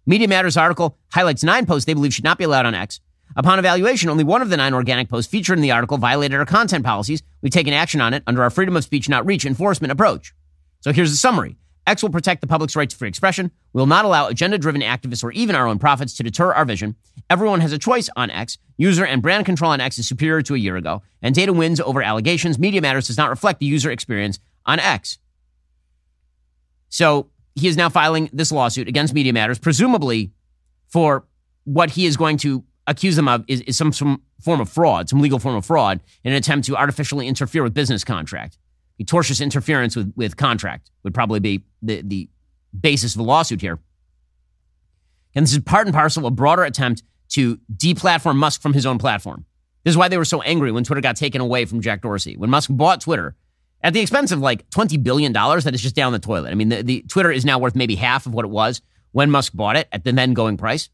Media 0.07 0.27
Matters 0.27 0.57
article 0.57 0.97
highlights 1.13 1.43
nine 1.43 1.67
posts 1.67 1.85
they 1.85 1.93
believe 1.93 2.15
should 2.15 2.23
not 2.23 2.39
be 2.39 2.45
allowed 2.45 2.65
on 2.65 2.73
X. 2.73 2.99
Upon 3.35 3.59
evaluation, 3.59 4.09
only 4.09 4.23
one 4.23 4.41
of 4.41 4.49
the 4.49 4.57
nine 4.57 4.73
organic 4.73 5.07
posts 5.07 5.29
featured 5.29 5.59
in 5.59 5.61
the 5.61 5.69
article 5.69 5.99
violated 5.99 6.39
our 6.39 6.47
content 6.47 6.83
policies. 6.83 7.21
We've 7.43 7.51
taken 7.51 7.73
action 7.73 8.01
on 8.01 8.15
it 8.15 8.23
under 8.25 8.41
our 8.41 8.49
freedom 8.49 8.75
of 8.75 8.83
speech 8.83 9.07
not 9.07 9.27
reach 9.27 9.45
enforcement 9.45 9.91
approach. 9.91 10.33
So 10.81 10.91
here's 10.91 11.11
the 11.11 11.17
summary. 11.17 11.57
X 11.89 12.03
will 12.03 12.11
protect 12.11 12.41
the 12.41 12.47
public's 12.47 12.75
right 12.75 12.87
to 12.87 12.95
free 12.95 13.09
expression. 13.09 13.49
We 13.73 13.79
will 13.79 13.87
not 13.87 14.05
allow 14.05 14.27
agenda 14.27 14.59
driven 14.59 14.81
activists 14.81 15.23
or 15.23 15.31
even 15.31 15.55
our 15.55 15.67
own 15.67 15.79
profits 15.79 16.15
to 16.17 16.23
deter 16.23 16.53
our 16.53 16.63
vision. 16.63 16.95
Everyone 17.31 17.61
has 17.61 17.73
a 17.73 17.79
choice 17.79 18.11
on 18.15 18.29
X. 18.29 18.59
User 18.77 19.03
and 19.03 19.23
brand 19.23 19.47
control 19.47 19.71
on 19.71 19.81
X 19.81 19.97
is 19.97 20.07
superior 20.07 20.43
to 20.43 20.53
a 20.53 20.57
year 20.59 20.77
ago, 20.77 21.01
and 21.23 21.33
data 21.33 21.51
wins 21.51 21.79
over 21.79 22.03
allegations. 22.03 22.59
Media 22.59 22.79
Matters 22.79 23.07
does 23.07 23.17
not 23.17 23.31
reflect 23.31 23.59
the 23.59 23.65
user 23.65 23.89
experience 23.89 24.39
on 24.67 24.77
X. 24.77 25.17
So 26.89 27.31
he 27.55 27.67
is 27.67 27.75
now 27.75 27.89
filing 27.89 28.29
this 28.31 28.51
lawsuit 28.51 28.87
against 28.87 29.15
Media 29.15 29.33
Matters, 29.33 29.57
presumably 29.57 30.31
for 30.87 31.25
what 31.63 31.89
he 31.89 32.05
is 32.05 32.17
going 32.17 32.37
to 32.37 32.63
accuse 32.85 33.15
them 33.15 33.27
of 33.27 33.43
is, 33.47 33.61
is 33.61 33.77
some, 33.77 33.91
some 33.91 34.21
form 34.39 34.61
of 34.61 34.69
fraud, 34.69 35.09
some 35.09 35.21
legal 35.21 35.39
form 35.39 35.55
of 35.55 35.65
fraud, 35.65 36.01
in 36.23 36.33
an 36.33 36.37
attempt 36.37 36.67
to 36.67 36.77
artificially 36.77 37.27
interfere 37.27 37.63
with 37.63 37.73
business 37.73 38.03
contract. 38.03 38.59
Tortious 39.05 39.41
interference 39.41 39.95
with, 39.95 40.13
with 40.15 40.37
contract 40.37 40.91
would 41.03 41.13
probably 41.13 41.39
be 41.39 41.63
the, 41.81 42.01
the 42.01 42.29
basis 42.79 43.13
of 43.13 43.19
the 43.19 43.23
lawsuit 43.23 43.61
here. 43.61 43.79
And 45.35 45.43
this 45.43 45.53
is 45.53 45.59
part 45.59 45.87
and 45.87 45.93
parcel 45.93 46.25
of 46.25 46.31
a 46.31 46.35
broader 46.35 46.63
attempt 46.63 47.03
to 47.29 47.57
deplatform 47.73 48.35
Musk 48.35 48.61
from 48.61 48.73
his 48.73 48.85
own 48.85 48.97
platform. 48.97 49.45
This 49.83 49.93
is 49.93 49.97
why 49.97 50.07
they 50.07 50.17
were 50.17 50.25
so 50.25 50.41
angry 50.41 50.71
when 50.71 50.83
Twitter 50.83 51.01
got 51.01 51.15
taken 51.15 51.41
away 51.41 51.65
from 51.65 51.81
Jack 51.81 52.01
Dorsey. 52.01 52.35
When 52.35 52.49
Musk 52.49 52.69
bought 52.73 53.01
Twitter, 53.01 53.35
at 53.81 53.93
the 53.93 54.01
expense 54.01 54.31
of 54.31 54.39
like 54.39 54.69
$20 54.71 55.01
billion 55.01 55.31
that 55.31 55.73
is 55.73 55.81
just 55.81 55.95
down 55.95 56.11
the 56.11 56.19
toilet. 56.19 56.51
I 56.51 56.55
mean, 56.55 56.69
the, 56.69 56.83
the 56.83 57.01
Twitter 57.03 57.31
is 57.31 57.45
now 57.45 57.59
worth 57.59 57.75
maybe 57.75 57.95
half 57.95 58.25
of 58.25 58.33
what 58.33 58.45
it 58.45 58.49
was 58.49 58.81
when 59.11 59.31
Musk 59.31 59.53
bought 59.55 59.77
it 59.77 59.87
at 59.91 60.03
the 60.03 60.11
then 60.11 60.33
going 60.33 60.57
price. 60.57 60.89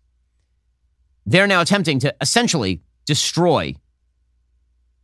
They're 1.25 1.47
now 1.47 1.61
attempting 1.61 1.99
to 1.99 2.15
essentially 2.21 2.81
destroy 3.05 3.75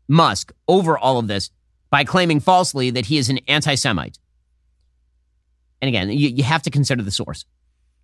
Musk 0.08 0.54
over 0.68 0.98
all 0.98 1.18
of 1.18 1.28
this 1.28 1.50
by 1.92 2.04
claiming 2.04 2.40
falsely 2.40 2.90
that 2.90 3.06
he 3.06 3.20
is 3.20 3.30
an 3.30 3.38
anti 3.48 3.76
Semite. 3.76 4.18
And 5.82 5.90
again, 5.90 6.10
you, 6.10 6.30
you 6.30 6.44
have 6.44 6.64
to 6.64 6.72
consider 6.72 7.04
the 7.04 7.12
source. 7.12 7.46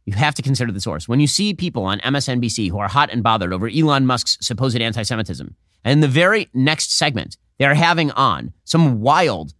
you 0.05 0.13
have 0.13 0.35
to 0.35 0.41
consider 0.41 0.71
the 0.71 0.81
source. 0.81 1.07
When 1.07 1.19
you 1.19 1.27
see 1.27 1.53
people 1.53 1.83
on 1.83 1.99
MSNBC 1.99 2.69
who 2.69 2.77
are 2.77 2.87
hot 2.87 3.09
and 3.11 3.23
bothered 3.23 3.53
over 3.53 3.67
Elon 3.67 4.05
Musk's 4.05 4.37
supposed 4.41 4.79
anti 4.79 5.01
Semitism, 5.01 5.55
and 5.83 5.91
in 5.91 6.01
the 6.01 6.07
very 6.07 6.49
next 6.53 6.91
segment, 6.91 7.37
they 7.57 7.65
are 7.65 7.73
having 7.73 8.11
on 8.11 8.53
some 8.65 9.01
wild 9.01 9.53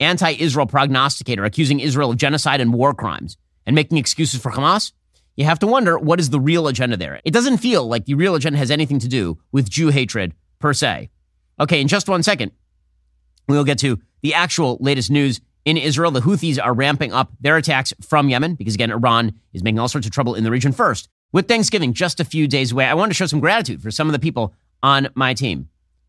anti 0.00 0.32
Israel 0.32 0.66
prognosticator 0.66 1.44
accusing 1.44 1.80
Israel 1.80 2.12
of 2.12 2.16
genocide 2.16 2.60
and 2.60 2.72
war 2.72 2.94
crimes 2.94 3.36
and 3.66 3.74
making 3.74 3.98
excuses 3.98 4.40
for 4.40 4.52
Hamas, 4.52 4.92
you 5.36 5.44
have 5.44 5.58
to 5.60 5.66
wonder 5.66 5.98
what 5.98 6.20
is 6.20 6.30
the 6.30 6.40
real 6.40 6.68
agenda 6.68 6.96
there. 6.96 7.20
It 7.24 7.32
doesn't 7.32 7.58
feel 7.58 7.86
like 7.86 8.04
the 8.04 8.14
real 8.14 8.34
agenda 8.34 8.58
has 8.58 8.70
anything 8.70 8.98
to 9.00 9.08
do 9.08 9.38
with 9.50 9.70
Jew 9.70 9.88
hatred 9.88 10.34
per 10.58 10.72
se. 10.72 11.10
Okay, 11.60 11.80
in 11.80 11.88
just 11.88 12.08
one 12.08 12.22
second, 12.22 12.52
we'll 13.52 13.64
get 13.64 13.78
to 13.80 13.98
the 14.22 14.34
actual 14.34 14.78
latest 14.80 15.10
news 15.10 15.40
in 15.64 15.76
Israel. 15.76 16.10
The 16.10 16.20
Houthis 16.20 16.58
are 16.62 16.74
ramping 16.74 17.12
up 17.12 17.32
their 17.40 17.56
attacks 17.56 17.92
from 18.00 18.28
Yemen 18.28 18.54
because, 18.54 18.74
again, 18.74 18.90
Iran 18.90 19.34
is 19.52 19.62
making 19.62 19.78
all 19.78 19.88
sorts 19.88 20.06
of 20.06 20.12
trouble 20.12 20.34
in 20.34 20.44
the 20.44 20.50
region 20.50 20.72
first. 20.72 21.08
With 21.32 21.48
Thanksgiving 21.48 21.94
just 21.94 22.20
a 22.20 22.24
few 22.24 22.46
days 22.46 22.72
away, 22.72 22.86
I 22.86 22.94
want 22.94 23.10
to 23.10 23.14
show 23.14 23.26
some 23.26 23.40
gratitude 23.40 23.82
for 23.82 23.90
some 23.90 24.08
of 24.08 24.12
the 24.12 24.18
people 24.18 24.54
on 24.82 25.08
my 25.14 25.34
team. 25.34 25.68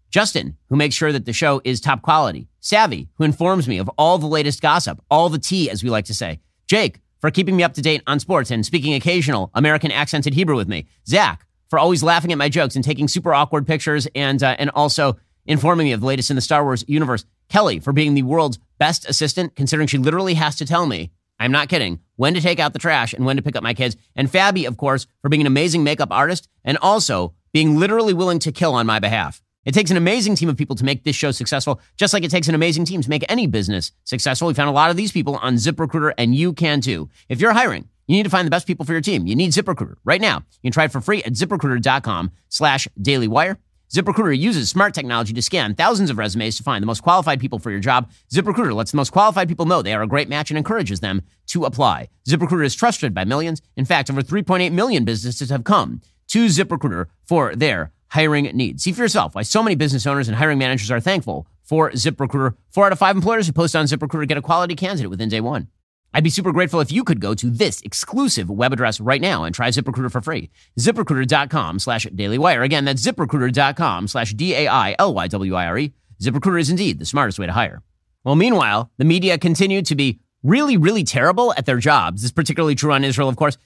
Justin, 0.09 0.57
who 0.69 0.75
makes 0.75 0.95
sure 0.95 1.11
that 1.11 1.25
the 1.25 1.33
show 1.33 1.61
is 1.63 1.81
top 1.81 2.01
quality. 2.01 2.47
Savvy, 2.59 3.09
who 3.15 3.23
informs 3.23 3.67
me 3.67 3.79
of 3.79 3.89
all 3.97 4.17
the 4.17 4.27
latest 4.27 4.61
gossip, 4.61 5.01
all 5.09 5.29
the 5.29 5.39
tea, 5.39 5.69
as 5.69 5.83
we 5.83 5.89
like 5.89 6.05
to 6.05 6.13
say. 6.13 6.39
Jake, 6.67 6.99
for 7.19 7.31
keeping 7.31 7.55
me 7.55 7.63
up 7.63 7.73
to 7.73 7.81
date 7.81 8.03
on 8.05 8.19
sports 8.19 8.51
and 8.51 8.65
speaking 8.65 8.93
occasional 8.93 9.49
American 9.53 9.91
accented 9.91 10.33
Hebrew 10.33 10.55
with 10.55 10.67
me. 10.67 10.87
Zach, 11.07 11.47
for 11.69 11.79
always 11.79 12.03
laughing 12.03 12.31
at 12.31 12.37
my 12.37 12.49
jokes 12.49 12.75
and 12.75 12.83
taking 12.83 13.07
super 13.07 13.33
awkward 13.33 13.65
pictures 13.65 14.07
and, 14.13 14.43
uh, 14.43 14.55
and 14.59 14.69
also 14.71 15.17
informing 15.45 15.85
me 15.85 15.93
of 15.93 16.01
the 16.01 16.05
latest 16.05 16.29
in 16.29 16.35
the 16.35 16.41
Star 16.41 16.63
Wars 16.63 16.83
universe. 16.87 17.25
Kelly, 17.49 17.79
for 17.79 17.93
being 17.93 18.13
the 18.13 18.23
world's 18.23 18.59
best 18.77 19.07
assistant, 19.09 19.55
considering 19.55 19.87
she 19.87 19.97
literally 19.97 20.33
has 20.35 20.55
to 20.55 20.65
tell 20.65 20.85
me, 20.85 21.11
I'm 21.39 21.51
not 21.51 21.69
kidding, 21.69 21.99
when 22.15 22.33
to 22.35 22.41
take 22.41 22.59
out 22.59 22.73
the 22.73 22.79
trash 22.79 23.13
and 23.13 23.25
when 23.25 23.35
to 23.35 23.41
pick 23.41 23.55
up 23.55 23.63
my 23.63 23.73
kids. 23.73 23.97
And 24.15 24.31
Fabi, 24.31 24.67
of 24.67 24.77
course, 24.77 25.07
for 25.21 25.29
being 25.29 25.41
an 25.41 25.47
amazing 25.47 25.83
makeup 25.83 26.09
artist 26.11 26.47
and 26.63 26.77
also 26.81 27.33
being 27.51 27.77
literally 27.77 28.13
willing 28.13 28.39
to 28.39 28.51
kill 28.51 28.73
on 28.73 28.85
my 28.85 28.99
behalf. 28.99 29.41
It 29.65 29.73
takes 29.73 29.91
an 29.91 29.97
amazing 29.97 30.35
team 30.35 30.49
of 30.49 30.57
people 30.57 30.75
to 30.75 30.83
make 30.83 31.03
this 31.03 31.15
show 31.15 31.31
successful, 31.31 31.79
just 31.95 32.13
like 32.13 32.23
it 32.23 32.31
takes 32.31 32.49
an 32.49 32.55
amazing 32.55 32.85
team 32.85 33.01
to 33.01 33.09
make 33.09 33.23
any 33.29 33.47
business 33.47 33.91
successful. 34.03 34.47
We 34.47 34.53
found 34.53 34.69
a 34.69 34.73
lot 34.73 34.89
of 34.89 34.97
these 34.97 35.11
people 35.11 35.37
on 35.37 35.55
ZipRecruiter, 35.55 36.13
and 36.17 36.35
you 36.35 36.53
can 36.53 36.81
too. 36.81 37.09
If 37.29 37.39
you're 37.39 37.53
hiring, 37.53 37.87
you 38.07 38.17
need 38.17 38.23
to 38.23 38.29
find 38.29 38.45
the 38.45 38.51
best 38.51 38.67
people 38.67 38.85
for 38.85 38.91
your 38.91 39.01
team. 39.01 39.25
You 39.25 39.35
need 39.35 39.51
ZipRecruiter 39.51 39.95
right 40.03 40.19
now. 40.19 40.43
You 40.61 40.69
can 40.69 40.71
try 40.73 40.85
it 40.85 40.91
for 40.91 40.99
free 40.99 41.23
at 41.23 41.33
ziprecruiter.com 41.33 42.31
slash 42.49 42.87
dailywire. 42.99 43.57
ZipRecruiter 43.93 44.35
uses 44.35 44.69
smart 44.69 44.95
technology 44.95 45.33
to 45.33 45.41
scan 45.43 45.75
thousands 45.75 46.09
of 46.09 46.17
resumes 46.17 46.57
to 46.57 46.63
find 46.63 46.81
the 46.81 46.87
most 46.87 47.03
qualified 47.03 47.39
people 47.39 47.59
for 47.59 47.69
your 47.69 47.79
job. 47.79 48.09
ZipRecruiter 48.33 48.73
lets 48.73 48.89
the 48.89 48.97
most 48.97 49.11
qualified 49.11 49.47
people 49.47 49.67
know 49.67 49.83
they 49.83 49.93
are 49.93 50.01
a 50.01 50.07
great 50.07 50.27
match 50.27 50.49
and 50.49 50.57
encourages 50.57 50.99
them 50.99 51.21
to 51.45 51.65
apply. 51.65 52.09
ZipRecruiter 52.27 52.65
is 52.65 52.73
trusted 52.73 53.13
by 53.13 53.23
millions. 53.23 53.61
In 53.77 53.85
fact, 53.85 54.09
over 54.09 54.23
3.8 54.23 54.71
million 54.71 55.05
businesses 55.05 55.51
have 55.51 55.63
come 55.63 56.01
to 56.29 56.47
ZipRecruiter 56.47 57.05
for 57.23 57.55
their 57.55 57.91
hiring 58.07 58.45
needs. 58.45 58.83
See 58.83 58.93
for 58.93 59.03
yourself 59.03 59.35
why 59.35 59.43
so 59.43 59.61
many 59.61 59.75
business 59.75 60.07
owners 60.07 60.27
and 60.27 60.37
hiring 60.37 60.57
managers 60.57 60.89
are 60.89 60.99
thankful 60.99 61.45
for 61.63 61.91
ZipRecruiter. 61.91 62.55
Four 62.71 62.87
out 62.87 62.93
of 62.93 62.99
five 62.99 63.15
employers 63.15 63.45
who 63.45 63.53
post 63.53 63.75
on 63.75 63.85
ZipRecruiter 63.85 64.27
get 64.27 64.39
a 64.39 64.41
quality 64.41 64.73
candidate 64.75 65.11
within 65.11 65.29
day 65.29 65.39
one. 65.39 65.67
I'd 66.13 66.23
be 66.23 66.29
super 66.29 66.51
grateful 66.51 66.79
if 66.79 66.91
you 66.91 67.03
could 67.03 67.19
go 67.19 67.33
to 67.33 67.49
this 67.49 67.81
exclusive 67.81 68.49
web 68.49 68.71
address 68.71 68.99
right 68.99 69.21
now 69.21 69.43
and 69.43 69.55
try 69.55 69.69
ZipRecruiter 69.69 70.11
for 70.11 70.21
free. 70.21 70.51
ZipRecruiter.com 70.79 71.79
slash 71.79 72.05
dailywire. 72.07 72.63
Again, 72.63 72.85
that's 72.85 73.01
ZipRecruiter.com 73.01 74.07
slash 74.07 74.33
D-A-I-L-Y-W-I-R-E. 74.33 75.93
ZipRecruiter 76.21 76.59
is 76.59 76.69
indeed 76.69 76.99
the 76.99 77.05
smartest 77.05 77.39
way 77.39 77.47
to 77.47 77.51
hire. 77.51 77.81
Well, 78.23 78.35
meanwhile, 78.35 78.91
the 78.97 79.05
media 79.05 79.37
continued 79.37 79.87
to 79.87 79.95
be 79.95 80.19
really, 80.43 80.77
really 80.77 81.03
terrible 81.03 81.53
at 81.57 81.65
their 81.65 81.77
jobs. 81.77 82.21
This 82.21 82.25
is 82.25 82.31
particularly 82.31 82.75
true 82.75 82.93
on 82.93 83.03
Israel, 83.03 83.27
of 83.27 83.35
course. 83.35 83.57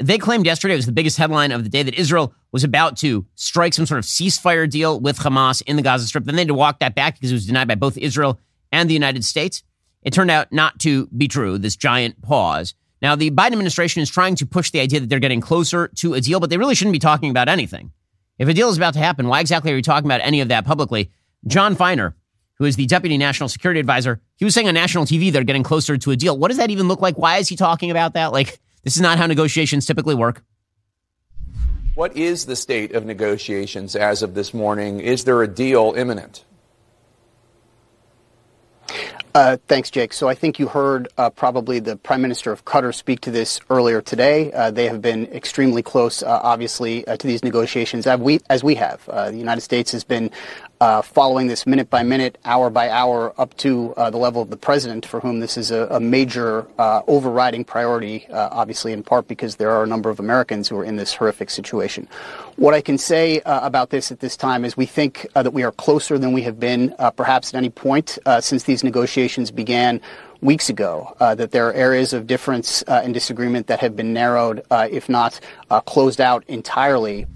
They 0.00 0.18
claimed 0.18 0.46
yesterday, 0.46 0.74
it 0.74 0.78
was 0.78 0.86
the 0.86 0.92
biggest 0.92 1.18
headline 1.18 1.52
of 1.52 1.62
the 1.62 1.70
day, 1.70 1.82
that 1.82 1.94
Israel 1.94 2.34
was 2.50 2.64
about 2.64 2.96
to 2.98 3.26
strike 3.36 3.74
some 3.74 3.86
sort 3.86 3.98
of 3.98 4.04
ceasefire 4.04 4.68
deal 4.68 4.98
with 4.98 5.18
Hamas 5.18 5.62
in 5.62 5.76
the 5.76 5.82
Gaza 5.82 6.06
Strip. 6.06 6.24
Then 6.24 6.34
they 6.34 6.42
had 6.42 6.48
to 6.48 6.54
walk 6.54 6.80
that 6.80 6.94
back 6.94 7.14
because 7.14 7.30
it 7.30 7.34
was 7.34 7.46
denied 7.46 7.68
by 7.68 7.74
both 7.74 7.96
Israel 7.96 8.40
and 8.72 8.88
the 8.88 8.94
United 8.94 9.24
States. 9.24 9.62
It 10.02 10.12
turned 10.12 10.30
out 10.30 10.52
not 10.52 10.78
to 10.80 11.06
be 11.06 11.28
true, 11.28 11.58
this 11.58 11.76
giant 11.76 12.20
pause. 12.22 12.74
Now, 13.00 13.16
the 13.16 13.30
Biden 13.30 13.52
administration 13.52 14.02
is 14.02 14.10
trying 14.10 14.36
to 14.36 14.46
push 14.46 14.70
the 14.70 14.80
idea 14.80 15.00
that 15.00 15.08
they're 15.08 15.18
getting 15.18 15.40
closer 15.40 15.88
to 15.96 16.14
a 16.14 16.20
deal, 16.20 16.40
but 16.40 16.50
they 16.50 16.58
really 16.58 16.74
shouldn't 16.74 16.92
be 16.92 16.98
talking 16.98 17.30
about 17.30 17.48
anything. 17.48 17.92
If 18.38 18.48
a 18.48 18.54
deal 18.54 18.68
is 18.68 18.76
about 18.76 18.94
to 18.94 19.00
happen, 19.00 19.28
why 19.28 19.40
exactly 19.40 19.72
are 19.72 19.74
we 19.74 19.82
talking 19.82 20.06
about 20.06 20.20
any 20.22 20.40
of 20.40 20.48
that 20.48 20.64
publicly? 20.64 21.10
Jon 21.46 21.74
Finer, 21.74 22.16
who 22.54 22.64
is 22.64 22.76
the 22.76 22.86
deputy 22.86 23.18
national 23.18 23.48
security 23.48 23.80
advisor, 23.80 24.20
he 24.36 24.44
was 24.44 24.54
saying 24.54 24.68
on 24.68 24.74
national 24.74 25.04
TV 25.04 25.32
they're 25.32 25.44
getting 25.44 25.64
closer 25.64 25.98
to 25.98 26.10
a 26.12 26.16
deal. 26.16 26.38
What 26.38 26.48
does 26.48 26.58
that 26.58 26.70
even 26.70 26.88
look 26.88 27.00
like? 27.00 27.18
Why 27.18 27.38
is 27.38 27.48
he 27.48 27.56
talking 27.56 27.90
about 27.90 28.14
that? 28.14 28.32
Like, 28.32 28.60
this 28.84 28.96
is 28.96 29.02
not 29.02 29.18
how 29.18 29.26
negotiations 29.26 29.86
typically 29.86 30.14
work. 30.14 30.42
What 31.94 32.16
is 32.16 32.46
the 32.46 32.56
state 32.56 32.94
of 32.94 33.04
negotiations 33.04 33.94
as 33.96 34.22
of 34.22 34.34
this 34.34 34.54
morning? 34.54 35.00
Is 35.00 35.24
there 35.24 35.42
a 35.42 35.48
deal 35.48 35.94
imminent? 35.96 36.44
Uh, 39.34 39.56
thanks, 39.66 39.90
Jake. 39.90 40.12
So 40.12 40.28
I 40.28 40.34
think 40.34 40.58
you 40.58 40.68
heard 40.68 41.08
uh, 41.16 41.30
probably 41.30 41.80
the 41.80 41.96
Prime 41.96 42.20
Minister 42.20 42.52
of 42.52 42.66
Qatar 42.66 42.94
speak 42.94 43.20
to 43.22 43.30
this 43.30 43.60
earlier 43.70 44.02
today. 44.02 44.52
Uh, 44.52 44.70
they 44.70 44.86
have 44.88 45.00
been 45.00 45.26
extremely 45.28 45.82
close, 45.82 46.22
uh, 46.22 46.40
obviously, 46.42 47.06
uh, 47.06 47.16
to 47.16 47.26
these 47.26 47.42
negotiations, 47.42 48.06
as 48.06 48.20
we, 48.20 48.40
as 48.50 48.62
we 48.62 48.74
have. 48.74 49.08
Uh, 49.08 49.30
the 49.30 49.38
United 49.38 49.62
States 49.62 49.90
has 49.92 50.04
been 50.04 50.30
following 51.02 51.46
this 51.46 51.66
minute 51.66 51.88
by 51.90 52.02
minute, 52.02 52.38
hour 52.44 52.70
by 52.70 52.90
hour, 52.90 53.32
up 53.38 53.56
to 53.58 53.94
the 53.96 54.16
level 54.16 54.42
of 54.42 54.50
the 54.50 54.56
President, 54.56 55.06
for 55.06 55.20
whom 55.20 55.40
this 55.40 55.56
is 55.56 55.70
a, 55.70 55.86
a 55.90 56.00
major 56.00 56.66
overriding 57.06 57.64
priority, 57.64 58.26
obviously, 58.30 58.92
in 58.92 59.02
part 59.02 59.28
because 59.28 59.56
there 59.56 59.70
are 59.70 59.84
a 59.84 59.86
number 59.86 60.10
of 60.10 60.18
Americans 60.20 60.68
who 60.68 60.76
are 60.78 60.84
in 60.84 60.96
this 60.96 61.14
horrific 61.14 61.50
situation. 61.50 62.08
What 62.56 62.74
I 62.74 62.80
can 62.80 62.98
say 62.98 63.40
about 63.44 63.90
this 63.90 64.10
at 64.10 64.20
this 64.20 64.36
time 64.36 64.64
is 64.64 64.76
we 64.76 64.86
think 64.86 65.26
that 65.34 65.52
we 65.52 65.62
are 65.62 65.72
closer 65.72 66.18
than 66.18 66.32
we 66.32 66.42
have 66.42 66.58
been, 66.58 66.94
perhaps 67.16 67.54
at 67.54 67.58
any 67.58 67.70
point 67.70 68.18
since 68.40 68.64
these 68.64 68.82
negotiations 68.84 69.50
began 69.50 70.00
weeks 70.42 70.68
ago, 70.68 71.14
uh, 71.20 71.34
that 71.36 71.52
there 71.52 71.68
are 71.68 71.72
areas 71.72 72.12
of 72.12 72.26
difference 72.26 72.82
uh, 72.88 73.00
and 73.04 73.14
disagreement 73.14 73.68
that 73.68 73.78
have 73.78 73.94
been 73.94 74.12
narrowed, 74.12 74.62
uh, 74.72 74.88
if 74.90 75.08
not 75.08 75.38
uh, 75.70 75.80
closed 75.80 76.20
out 76.20 76.44
entirely. 76.48 77.26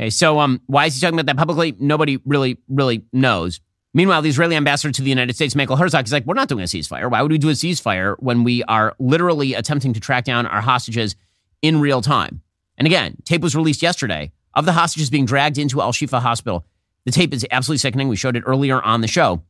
Okay, 0.00 0.10
so 0.10 0.40
um, 0.40 0.60
why 0.66 0.86
is 0.86 0.94
he 0.94 1.00
talking 1.00 1.18
about 1.18 1.26
that 1.26 1.36
publicly? 1.36 1.76
Nobody 1.78 2.18
really, 2.24 2.58
really 2.68 3.04
knows. 3.12 3.60
Meanwhile, 3.94 4.22
the 4.22 4.30
Israeli 4.30 4.56
ambassador 4.56 4.90
to 4.90 5.02
the 5.02 5.10
United 5.10 5.34
States, 5.34 5.54
Michael 5.54 5.76
Herzog, 5.76 6.06
is 6.06 6.12
like, 6.12 6.24
we're 6.24 6.34
not 6.34 6.48
doing 6.48 6.62
a 6.62 6.66
ceasefire. 6.66 7.10
Why 7.10 7.20
would 7.20 7.30
we 7.30 7.38
do 7.38 7.50
a 7.50 7.52
ceasefire 7.52 8.16
when 8.18 8.42
we 8.42 8.62
are 8.64 8.94
literally 8.98 9.52
attempting 9.52 9.92
to 9.92 10.00
track 10.00 10.24
down 10.24 10.46
our 10.46 10.62
hostages 10.62 11.14
in 11.60 11.78
real 11.78 12.00
time? 12.00 12.40
And 12.78 12.86
again, 12.86 13.16
tape 13.24 13.42
was 13.42 13.54
released 13.54 13.82
yesterday 13.82 14.32
of 14.54 14.64
the 14.64 14.72
hostages 14.72 15.10
being 15.10 15.26
dragged 15.26 15.58
into 15.58 15.82
Al 15.82 15.92
Shifa 15.92 16.20
Hospital. 16.20 16.64
The 17.04 17.12
tape 17.12 17.34
is 17.34 17.46
absolutely 17.50 17.78
sickening. 17.78 18.08
We 18.08 18.16
showed 18.16 18.36
it 18.36 18.44
earlier 18.46 18.80
on 18.80 19.02
the 19.02 19.08
show. 19.08 19.42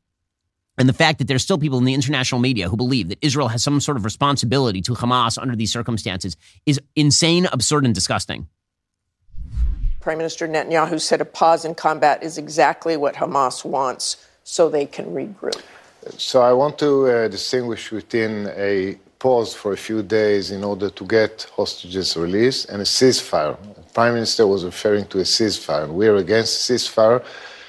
And 0.76 0.88
the 0.88 0.94
fact 0.94 1.18
that 1.18 1.28
there's 1.28 1.42
still 1.42 1.58
people 1.58 1.78
in 1.78 1.84
the 1.84 1.94
international 1.94 2.40
media 2.40 2.68
who 2.68 2.76
believe 2.76 3.10
that 3.10 3.18
Israel 3.20 3.48
has 3.48 3.62
some 3.62 3.78
sort 3.80 3.96
of 3.96 4.04
responsibility 4.04 4.80
to 4.82 4.94
Hamas 4.94 5.40
under 5.40 5.54
these 5.54 5.70
circumstances 5.70 6.36
is 6.66 6.80
insane, 6.96 7.46
absurd, 7.52 7.84
and 7.84 7.94
disgusting. 7.94 8.48
Prime 10.02 10.18
Minister 10.18 10.48
Netanyahu 10.48 11.00
said 11.00 11.20
a 11.20 11.24
pause 11.24 11.64
in 11.64 11.74
combat 11.76 12.22
is 12.24 12.36
exactly 12.36 12.96
what 12.96 13.14
Hamas 13.14 13.64
wants 13.64 14.16
so 14.42 14.68
they 14.68 14.84
can 14.84 15.06
regroup. 15.06 15.62
So 16.18 16.42
I 16.42 16.52
want 16.52 16.76
to 16.80 17.06
uh, 17.06 17.28
distinguish 17.28 17.90
between 17.90 18.48
a 18.48 18.98
pause 19.20 19.54
for 19.54 19.72
a 19.72 19.76
few 19.76 20.02
days 20.02 20.50
in 20.50 20.64
order 20.64 20.90
to 20.90 21.04
get 21.06 21.46
hostages 21.54 22.16
released 22.16 22.68
and 22.68 22.82
a 22.82 22.84
ceasefire. 22.84 23.56
The 23.76 23.82
Prime 23.94 24.14
Minister 24.14 24.44
was 24.48 24.64
referring 24.64 25.06
to 25.06 25.20
a 25.20 25.22
ceasefire. 25.22 25.88
We 25.88 26.08
are 26.08 26.16
against 26.16 26.68
ceasefire 26.68 27.24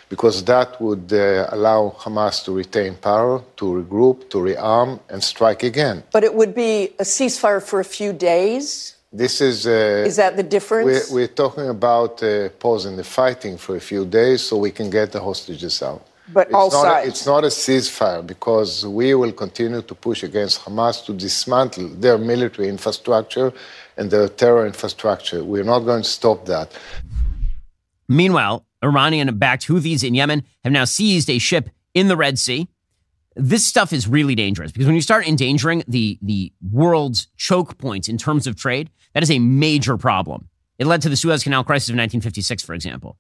because 0.09 0.43
that 0.45 0.81
would 0.81 1.13
uh, 1.13 1.47
allow 1.51 1.95
Hamas 1.99 2.43
to 2.45 2.51
retain 2.51 2.95
power, 2.95 3.43
to 3.57 3.65
regroup, 3.65 4.31
to 4.31 4.37
rearm, 4.39 4.99
and 5.09 5.23
strike 5.23 5.61
again. 5.61 6.03
But 6.11 6.23
it 6.23 6.33
would 6.33 6.55
be 6.55 6.95
a 6.97 7.03
ceasefire 7.03 7.61
for 7.61 7.79
a 7.79 7.85
few 7.85 8.11
days? 8.11 8.92
This 9.13 9.41
is. 9.41 9.67
Uh, 9.67 10.05
is 10.07 10.15
that 10.15 10.35
the 10.35 10.43
difference? 10.43 11.11
We're, 11.11 11.15
we're 11.15 11.33
talking 11.43 11.69
about 11.69 12.23
uh, 12.23 12.49
pausing 12.59 12.95
the 12.97 13.03
fighting 13.03 13.57
for 13.57 13.75
a 13.75 13.79
few 13.79 14.05
days 14.05 14.41
so 14.41 14.57
we 14.57 14.71
can 14.71 14.89
get 14.89 15.11
the 15.11 15.21
hostages 15.21 15.83
out. 15.83 16.03
But 16.27 16.47
it's 16.47 16.55
all 16.55 16.71
not 16.71 16.83
sides. 16.83 17.05
A, 17.05 17.09
it's 17.09 17.25
not 17.27 17.43
a 17.43 17.47
ceasefire 17.47 18.25
because 18.25 18.87
we 18.87 19.13
will 19.13 19.31
continue 19.33 19.83
to 19.83 19.95
push 19.95 20.23
against 20.23 20.61
Hamas 20.61 21.05
to 21.05 21.13
dismantle 21.13 21.89
their 21.89 22.17
military 22.17 22.69
infrastructure 22.69 23.53
and 23.97 24.09
their 24.09 24.29
terror 24.29 24.65
infrastructure. 24.65 25.43
We're 25.43 25.63
not 25.63 25.81
going 25.81 26.01
to 26.01 26.09
stop 26.09 26.45
that. 26.45 26.71
Meanwhile, 28.07 28.65
Iranian 28.83 29.37
backed 29.37 29.67
Houthis 29.67 30.03
in 30.03 30.15
Yemen 30.15 30.43
have 30.63 30.73
now 30.73 30.85
seized 30.85 31.29
a 31.29 31.37
ship 31.37 31.69
in 31.93 32.07
the 32.07 32.17
Red 32.17 32.39
Sea. 32.39 32.67
This 33.35 33.65
stuff 33.65 33.93
is 33.93 34.07
really 34.07 34.35
dangerous 34.35 34.71
because 34.71 34.85
when 34.85 34.95
you 34.95 35.01
start 35.01 35.27
endangering 35.27 35.83
the, 35.87 36.19
the 36.21 36.53
world's 36.71 37.27
choke 37.37 37.77
points 37.77 38.07
in 38.07 38.17
terms 38.17 38.47
of 38.47 38.55
trade, 38.55 38.89
that 39.13 39.23
is 39.23 39.31
a 39.31 39.39
major 39.39 39.97
problem. 39.97 40.49
It 40.77 40.87
led 40.87 41.01
to 41.03 41.09
the 41.09 41.15
Suez 41.15 41.43
Canal 41.43 41.63
crisis 41.63 41.89
of 41.89 41.93
1956, 41.93 42.63
for 42.63 42.73
example. 42.73 43.17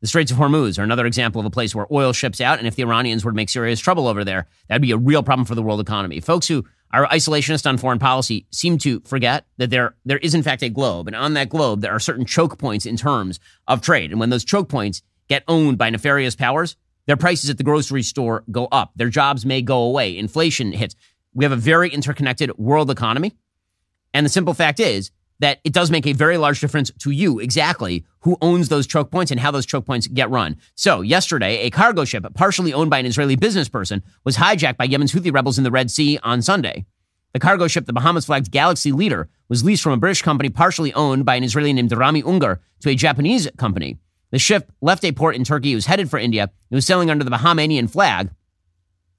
The 0.00 0.06
Straits 0.06 0.30
of 0.30 0.36
Hormuz 0.36 0.78
are 0.78 0.82
another 0.82 1.06
example 1.06 1.40
of 1.40 1.46
a 1.46 1.50
place 1.50 1.74
where 1.74 1.86
oil 1.90 2.12
ships 2.12 2.40
out, 2.40 2.58
and 2.58 2.66
if 2.66 2.76
the 2.76 2.82
Iranians 2.82 3.24
were 3.24 3.32
to 3.32 3.36
make 3.36 3.48
serious 3.48 3.80
trouble 3.80 4.08
over 4.08 4.24
there, 4.24 4.46
that'd 4.68 4.82
be 4.82 4.90
a 4.90 4.98
real 4.98 5.22
problem 5.22 5.46
for 5.46 5.54
the 5.54 5.62
world 5.62 5.80
economy. 5.80 6.20
Folks 6.20 6.46
who 6.46 6.66
are 6.92 7.06
isolationist 7.06 7.66
on 7.66 7.78
foreign 7.78 7.98
policy 7.98 8.46
seem 8.50 8.78
to 8.78 9.00
forget 9.00 9.46
that 9.56 9.70
there, 9.70 9.96
there 10.04 10.18
is, 10.18 10.34
in 10.34 10.42
fact, 10.42 10.62
a 10.62 10.68
globe. 10.68 11.06
And 11.06 11.16
on 11.16 11.34
that 11.34 11.48
globe, 11.48 11.80
there 11.80 11.92
are 11.92 12.00
certain 12.00 12.26
choke 12.26 12.58
points 12.58 12.86
in 12.86 12.96
terms 12.96 13.40
of 13.66 13.80
trade. 13.80 14.10
And 14.10 14.20
when 14.20 14.30
those 14.30 14.44
choke 14.44 14.68
points 14.68 15.02
get 15.28 15.44
owned 15.48 15.78
by 15.78 15.90
nefarious 15.90 16.36
powers, 16.36 16.76
their 17.06 17.16
prices 17.16 17.50
at 17.50 17.58
the 17.58 17.64
grocery 17.64 18.02
store 18.02 18.44
go 18.50 18.66
up. 18.66 18.92
Their 18.96 19.08
jobs 19.08 19.46
may 19.46 19.62
go 19.62 19.82
away. 19.82 20.16
Inflation 20.16 20.72
hits. 20.72 20.94
We 21.34 21.44
have 21.44 21.52
a 21.52 21.56
very 21.56 21.90
interconnected 21.90 22.56
world 22.58 22.90
economy. 22.90 23.32
And 24.12 24.24
the 24.24 24.30
simple 24.30 24.54
fact 24.54 24.80
is 24.80 25.10
that 25.38 25.60
it 25.64 25.72
does 25.72 25.90
make 25.90 26.06
a 26.06 26.12
very 26.12 26.38
large 26.38 26.60
difference 26.60 26.90
to 26.98 27.10
you 27.10 27.38
exactly 27.38 28.04
who 28.20 28.38
owns 28.40 28.68
those 28.68 28.86
choke 28.86 29.10
points 29.10 29.30
and 29.30 29.38
how 29.38 29.50
those 29.50 29.66
choke 29.66 29.84
points 29.84 30.06
get 30.06 30.30
run. 30.30 30.56
So, 30.74 31.02
yesterday, 31.02 31.58
a 31.58 31.70
cargo 31.70 32.04
ship 32.04 32.26
partially 32.34 32.72
owned 32.72 32.90
by 32.90 32.98
an 32.98 33.06
Israeli 33.06 33.36
business 33.36 33.68
person 33.68 34.02
was 34.24 34.36
hijacked 34.36 34.78
by 34.78 34.84
Yemen's 34.84 35.12
Houthi 35.12 35.32
rebels 35.32 35.58
in 35.58 35.64
the 35.64 35.70
Red 35.70 35.90
Sea 35.90 36.18
on 36.22 36.40
Sunday. 36.42 36.86
The 37.34 37.40
cargo 37.40 37.68
ship, 37.68 37.84
the 37.84 37.92
Bahamas 37.92 38.24
flagged 38.24 38.50
Galaxy 38.50 38.92
Leader, 38.92 39.28
was 39.50 39.62
leased 39.62 39.82
from 39.82 39.92
a 39.92 39.98
British 39.98 40.22
company 40.22 40.48
partially 40.48 40.94
owned 40.94 41.26
by 41.26 41.34
an 41.34 41.44
Israeli 41.44 41.74
named 41.74 41.92
Rami 41.92 42.22
Ungar 42.22 42.60
to 42.80 42.88
a 42.88 42.94
Japanese 42.94 43.46
company. 43.58 43.98
The 44.30 44.38
ship 44.38 44.72
left 44.80 45.04
a 45.04 45.12
port 45.12 45.36
in 45.36 45.44
Turkey. 45.44 45.72
It 45.72 45.76
was 45.76 45.86
headed 45.86 46.10
for 46.10 46.18
India. 46.18 46.50
It 46.70 46.74
was 46.74 46.86
sailing 46.86 47.10
under 47.10 47.24
the 47.24 47.30
Bahamian 47.30 47.88
flag. 47.88 48.30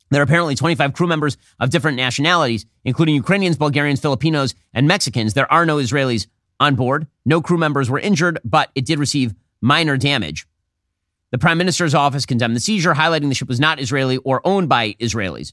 There 0.09 0.21
are 0.21 0.23
apparently 0.23 0.55
25 0.55 0.93
crew 0.93 1.07
members 1.07 1.37
of 1.59 1.69
different 1.69 1.97
nationalities, 1.97 2.65
including 2.85 3.15
Ukrainians, 3.15 3.57
Bulgarians, 3.57 3.99
Filipinos, 3.99 4.55
and 4.73 4.87
Mexicans. 4.87 5.33
There 5.33 5.51
are 5.51 5.65
no 5.65 5.77
Israelis 5.77 6.27
on 6.59 6.75
board. 6.75 7.07
No 7.25 7.41
crew 7.41 7.57
members 7.57 7.89
were 7.89 7.99
injured, 7.99 8.39
but 8.43 8.69
it 8.75 8.85
did 8.85 8.99
receive 8.99 9.35
minor 9.61 9.97
damage. 9.97 10.47
The 11.31 11.37
prime 11.37 11.57
minister's 11.57 11.93
office 11.93 12.25
condemned 12.25 12.55
the 12.55 12.61
seizure, 12.61 12.93
highlighting 12.93 13.27
the 13.27 13.35
ship 13.35 13.49
was 13.49 13.59
not 13.59 13.81
Israeli 13.81 14.17
or 14.17 14.41
owned 14.45 14.69
by 14.69 14.93
Israelis. 14.93 15.51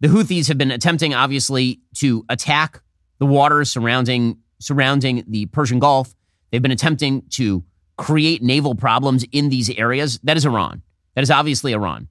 The 0.00 0.08
Houthis 0.08 0.48
have 0.48 0.58
been 0.58 0.70
attempting, 0.70 1.14
obviously, 1.14 1.80
to 1.96 2.24
attack 2.28 2.82
the 3.18 3.26
waters 3.26 3.70
surrounding 3.70 4.38
surrounding 4.58 5.24
the 5.26 5.46
Persian 5.46 5.78
Gulf. 5.78 6.14
They've 6.50 6.60
been 6.60 6.70
attempting 6.70 7.22
to 7.30 7.64
create 8.00 8.42
naval 8.42 8.74
problems 8.74 9.24
in 9.30 9.50
these 9.50 9.70
areas. 9.70 10.18
That 10.24 10.36
is 10.36 10.46
Iran. 10.46 10.82
That 11.14 11.22
is 11.22 11.30
obviously 11.30 11.72
Iran. 11.72 12.08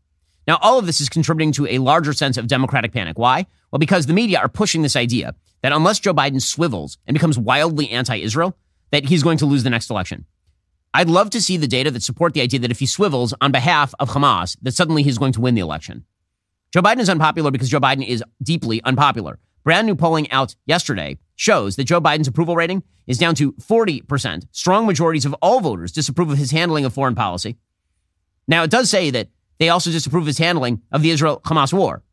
Now, 0.47 0.57
all 0.61 0.79
of 0.79 0.85
this 0.85 1.01
is 1.01 1.09
contributing 1.09 1.51
to 1.53 1.67
a 1.67 1.79
larger 1.79 2.13
sense 2.13 2.37
of 2.37 2.47
democratic 2.47 2.91
panic. 2.91 3.17
Why? 3.17 3.45
Well, 3.71 3.79
because 3.79 4.05
the 4.05 4.13
media 4.13 4.39
are 4.39 4.49
pushing 4.49 4.81
this 4.81 4.95
idea 4.95 5.35
that 5.61 5.73
unless 5.73 5.99
Joe 5.99 6.13
Biden 6.13 6.41
swivels 6.41 6.97
and 7.05 7.13
becomes 7.13 7.37
wildly 7.37 7.89
anti-Israel, 7.89 8.55
that 8.91 9.05
he's 9.05 9.23
going 9.23 9.37
to 9.39 9.45
lose 9.45 9.63
the 9.63 9.69
next 9.69 9.89
election. 9.89 10.25
I'd 10.93 11.09
love 11.09 11.29
to 11.31 11.41
see 11.41 11.57
the 11.57 11.67
data 11.67 11.91
that 11.91 12.01
support 12.01 12.33
the 12.33 12.41
idea 12.41 12.59
that 12.61 12.71
if 12.71 12.79
he 12.79 12.85
swivels 12.85 13.33
on 13.41 13.51
behalf 13.51 13.93
of 13.99 14.09
Hamas, 14.09 14.57
that 14.61 14.73
suddenly 14.73 15.03
he's 15.03 15.19
going 15.19 15.33
to 15.33 15.41
win 15.41 15.53
the 15.53 15.61
election. 15.61 16.05
Joe 16.73 16.81
Biden 16.81 16.99
is 16.99 17.09
unpopular 17.09 17.51
because 17.51 17.69
Joe 17.69 17.79
Biden 17.79 18.07
is 18.07 18.23
deeply 18.41 18.81
unpopular. 18.83 19.39
Brand 19.63 19.87
new 19.87 19.95
polling 19.95 20.29
out 20.31 20.55
yesterday 20.65 21.17
shows 21.35 21.75
that 21.75 21.85
Joe 21.85 22.01
Biden's 22.01 22.27
approval 22.27 22.55
rating 22.55 22.83
is 23.07 23.17
down 23.17 23.35
to 23.35 23.53
40%. 23.53 24.47
Strong 24.51 24.85
majorities 24.85 25.25
of 25.25 25.33
all 25.41 25.59
voters 25.59 25.91
disapprove 25.91 26.29
of 26.29 26.37
his 26.37 26.51
handling 26.51 26.85
of 26.85 26.93
foreign 26.93 27.15
policy. 27.15 27.57
Now, 28.47 28.63
it 28.63 28.71
does 28.71 28.89
say 28.89 29.09
that 29.11 29.29
they 29.57 29.69
also 29.69 29.91
disapprove 29.91 30.23
of 30.23 30.27
his 30.27 30.37
handling 30.37 30.81
of 30.91 31.01
the 31.01 31.11
Israel 31.11 31.41
Hamas 31.45 31.73
war. 31.73 32.03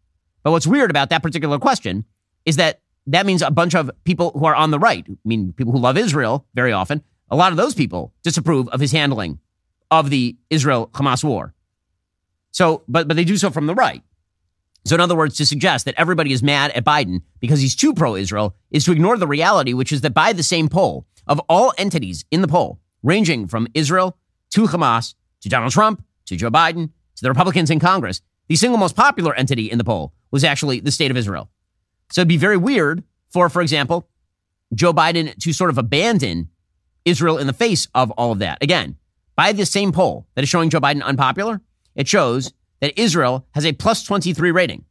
But 0.42 0.50
what's 0.52 0.66
weird 0.66 0.90
about 0.90 1.10
that 1.10 1.22
particular 1.22 1.58
question 1.58 2.04
is 2.44 2.56
that 2.56 2.80
that 3.08 3.26
means 3.26 3.42
a 3.42 3.50
bunch 3.50 3.74
of 3.74 3.90
people 4.04 4.32
who 4.32 4.44
are 4.44 4.54
on 4.54 4.70
the 4.70 4.78
right, 4.78 5.04
I 5.08 5.16
mean, 5.24 5.52
people 5.52 5.72
who 5.72 5.78
love 5.78 5.96
Israel 5.96 6.46
very 6.54 6.72
often, 6.72 7.02
a 7.30 7.36
lot 7.36 7.52
of 7.52 7.56
those 7.56 7.74
people 7.74 8.12
disapprove 8.22 8.68
of 8.68 8.80
his 8.80 8.92
handling 8.92 9.38
of 9.90 10.10
the 10.10 10.36
Israel 10.50 10.90
Hamas 10.92 11.22
war. 11.22 11.54
So, 12.52 12.82
but, 12.88 13.06
but 13.06 13.16
they 13.16 13.24
do 13.24 13.36
so 13.36 13.50
from 13.50 13.66
the 13.66 13.74
right. 13.74 14.02
So, 14.86 14.94
in 14.94 15.00
other 15.00 15.16
words, 15.16 15.36
to 15.38 15.46
suggest 15.46 15.84
that 15.86 15.96
everybody 15.98 16.32
is 16.32 16.44
mad 16.44 16.70
at 16.70 16.84
Biden 16.84 17.22
because 17.40 17.60
he's 17.60 17.74
too 17.74 17.92
pro 17.92 18.14
Israel 18.14 18.54
is 18.70 18.84
to 18.84 18.92
ignore 18.92 19.16
the 19.16 19.26
reality, 19.26 19.72
which 19.72 19.90
is 19.90 20.02
that 20.02 20.14
by 20.14 20.32
the 20.32 20.44
same 20.44 20.68
poll, 20.68 21.06
of 21.26 21.40
all 21.48 21.72
entities 21.76 22.24
in 22.30 22.40
the 22.40 22.46
poll, 22.46 22.80
ranging 23.02 23.48
from 23.48 23.66
Israel 23.74 24.16
to 24.50 24.66
Hamas 24.66 25.14
to 25.40 25.48
Donald 25.48 25.72
Trump 25.72 26.04
to 26.26 26.36
Joe 26.36 26.50
Biden 26.50 26.90
to 27.16 27.22
the 27.22 27.28
Republicans 27.28 27.68
in 27.68 27.80
Congress, 27.80 28.20
the 28.46 28.54
single 28.54 28.78
most 28.78 28.94
popular 28.94 29.34
entity 29.34 29.68
in 29.68 29.78
the 29.78 29.82
poll 29.84 30.12
was 30.30 30.44
actually 30.44 30.78
the 30.78 30.92
state 30.92 31.10
of 31.10 31.16
Israel. 31.16 31.50
So 32.12 32.20
it'd 32.20 32.28
be 32.28 32.36
very 32.36 32.56
weird 32.56 33.02
for, 33.30 33.48
for 33.48 33.62
example, 33.62 34.08
Joe 34.72 34.92
Biden 34.92 35.36
to 35.42 35.52
sort 35.52 35.70
of 35.70 35.78
abandon 35.78 36.48
Israel 37.04 37.38
in 37.38 37.48
the 37.48 37.52
face 37.52 37.88
of 37.92 38.12
all 38.12 38.30
of 38.30 38.38
that. 38.38 38.62
Again, 38.62 38.96
by 39.34 39.52
the 39.52 39.66
same 39.66 39.90
poll 39.90 40.28
that 40.36 40.42
is 40.42 40.48
showing 40.48 40.70
Joe 40.70 40.80
Biden 40.80 41.02
unpopular, 41.02 41.60
it 41.96 42.06
shows 42.06 42.52
that 42.80 42.98
Israel 42.98 43.46
has 43.52 43.64
a 43.64 43.72
plus 43.72 44.02
23 44.04 44.50
rating. 44.50 44.84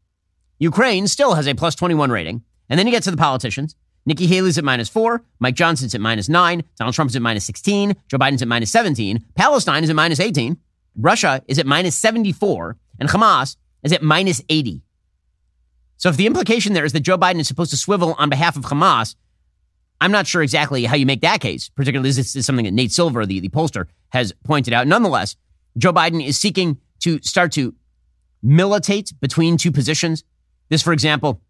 Ukraine 0.60 1.08
still 1.08 1.36
has 1.36 1.48
a 1.48 1.56
plus 1.56 1.76
21 1.76 2.10
rating. 2.10 2.44
And 2.70 2.80
then 2.80 2.88
you 2.88 2.92
get 2.92 3.04
to 3.04 3.12
the 3.12 3.18
politicians. 3.18 3.76
Nikki 4.06 4.28
Haley's 4.28 4.58
at 4.58 4.64
minus 4.64 4.90
four. 4.90 5.24
Mike 5.40 5.56
Johnson's 5.56 5.96
at 5.96 6.02
minus 6.02 6.30
nine. 6.30 6.64
Donald 6.78 6.96
Trump's 6.96 7.16
at 7.16 7.22
minus 7.22 7.46
16. 7.46 7.96
Joe 8.08 8.18
Biden's 8.18 8.42
at 8.42 8.48
minus 8.48 8.72
17. 8.72 9.24
Palestine 9.36 9.84
is 9.84 9.90
at 9.90 9.96
minus 9.96 10.20
18. 10.20 10.58
Russia 10.98 11.42
is 11.48 11.60
at 11.60 11.66
minus 11.66 11.96
74 11.96 12.78
and 13.00 13.10
Hamas 13.10 13.58
is 13.84 13.92
at 13.92 14.02
minus 14.02 14.42
80. 14.50 14.82
So 15.98 16.10
if 16.10 16.18
the 16.18 16.26
implication 16.26 16.74
there 16.74 16.86
is 16.86 16.94
that 16.94 17.02
Joe 17.02 17.18
Biden 17.18 17.40
is 17.40 17.48
supposed 17.48 17.72
to 17.72 17.78
swivel 17.78 18.16
on 18.18 18.30
behalf 18.30 18.58
of 18.58 18.64
Hamas, 18.64 19.16
I'm 20.02 20.12
not 20.12 20.28
sure 20.28 20.44
exactly 20.44 20.86
how 20.86 20.96
you 20.96 21.06
make 21.06 21.22
that 21.22 21.40
case, 21.40 21.70
particularly 21.70 22.12
this 22.12 22.36
is 22.36 22.46
something 22.46 22.66
that 22.66 22.74
Nate 22.74 22.92
Silver, 22.92 23.26
the, 23.26 23.40
the 23.40 23.50
pollster, 23.50 23.88
has 24.10 24.34
pointed 24.44 24.74
out. 24.74 24.88
Nonetheless, 24.88 25.36
Joe 25.78 25.94
Biden 25.94 26.26
is 26.26 26.38
seeking 26.38 26.78
to 27.06 27.20
start 27.22 27.52
to 27.54 27.74
militate 28.44 29.14
between 29.22 29.58
two 29.58 29.72
positions. 29.72 30.24
This, 30.70 30.82
for 30.82 30.92
example, 30.92 31.42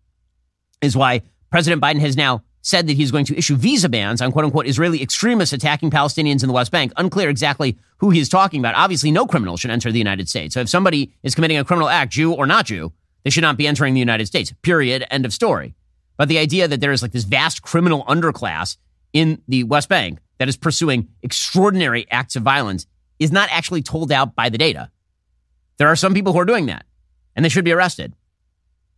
is 0.82 0.96
why 0.96 1.22
President 1.50 1.82
Biden 1.82 2.00
has 2.00 2.16
now 2.16 2.44
said 2.62 2.88
that 2.88 2.94
he's 2.94 3.12
going 3.12 3.26
to 3.26 3.38
issue 3.38 3.56
visa 3.56 3.88
bans 3.88 4.22
on 4.22 4.32
quote 4.32 4.44
unquote 4.44 4.68
Israeli 4.68 5.02
extremists 5.02 5.54
attacking 5.54 5.92
Palestinians 5.92 6.44
in 6.44 6.48
the 6.48 6.54
West 6.54 6.72
Bank. 6.72 6.92
Unclear 6.98 7.30
exactly 7.30 7.78
who 7.98 8.10
he 8.10 8.20
is 8.20 8.28
talking 8.28 8.60
about. 8.60 8.76
Obviously, 8.76 9.12
no 9.12 9.26
criminal 9.26 9.56
should 9.56 9.72
enter 9.72 9.92
the 9.92 9.98
United 9.98 10.28
States. 10.28 10.54
So 10.54 10.62
if 10.62 10.70
somebody 10.70 11.14
is 11.24 11.36
committing 11.36 11.58
a 11.58 11.64
criminal 11.64 11.90
act, 11.90 12.12
Jew 12.12 12.34
or 12.34 12.46
not 12.46 12.66
Jew, 12.66 12.92
they 13.24 13.30
should 13.30 13.42
not 13.42 13.58
be 13.58 13.68
entering 13.68 13.94
the 13.94 14.00
United 14.00 14.26
States. 14.26 14.54
Period. 14.62 15.06
End 15.10 15.26
of 15.26 15.34
story. 15.34 15.74
But 16.18 16.28
the 16.28 16.38
idea 16.38 16.68
that 16.68 16.82
there 16.82 16.92
is 16.92 17.02
like 17.02 17.12
this 17.12 17.24
vast 17.24 17.62
criminal 17.62 18.04
underclass 18.06 18.78
in 19.14 19.42
the 19.48 19.64
West 19.64 19.90
Bank 19.90 20.20
that 20.40 20.50
is 20.50 20.58
pursuing 20.58 21.08
extraordinary 21.24 22.06
acts 22.12 22.36
of 22.36 22.44
violence 22.44 22.86
is 23.20 23.32
not 23.32 23.50
actually 23.52 23.82
told 23.82 24.12
out 24.12 24.36
by 24.36 24.50
the 24.50 24.58
data. 24.58 24.92
There 25.78 25.88
are 25.88 25.96
some 25.96 26.14
people 26.14 26.34
who 26.34 26.40
are 26.40 26.46
doing 26.46 26.68
that, 26.68 26.86
and 27.36 27.44
they 27.44 27.50
should 27.50 27.66
be 27.66 27.72
arrested. 27.72 28.16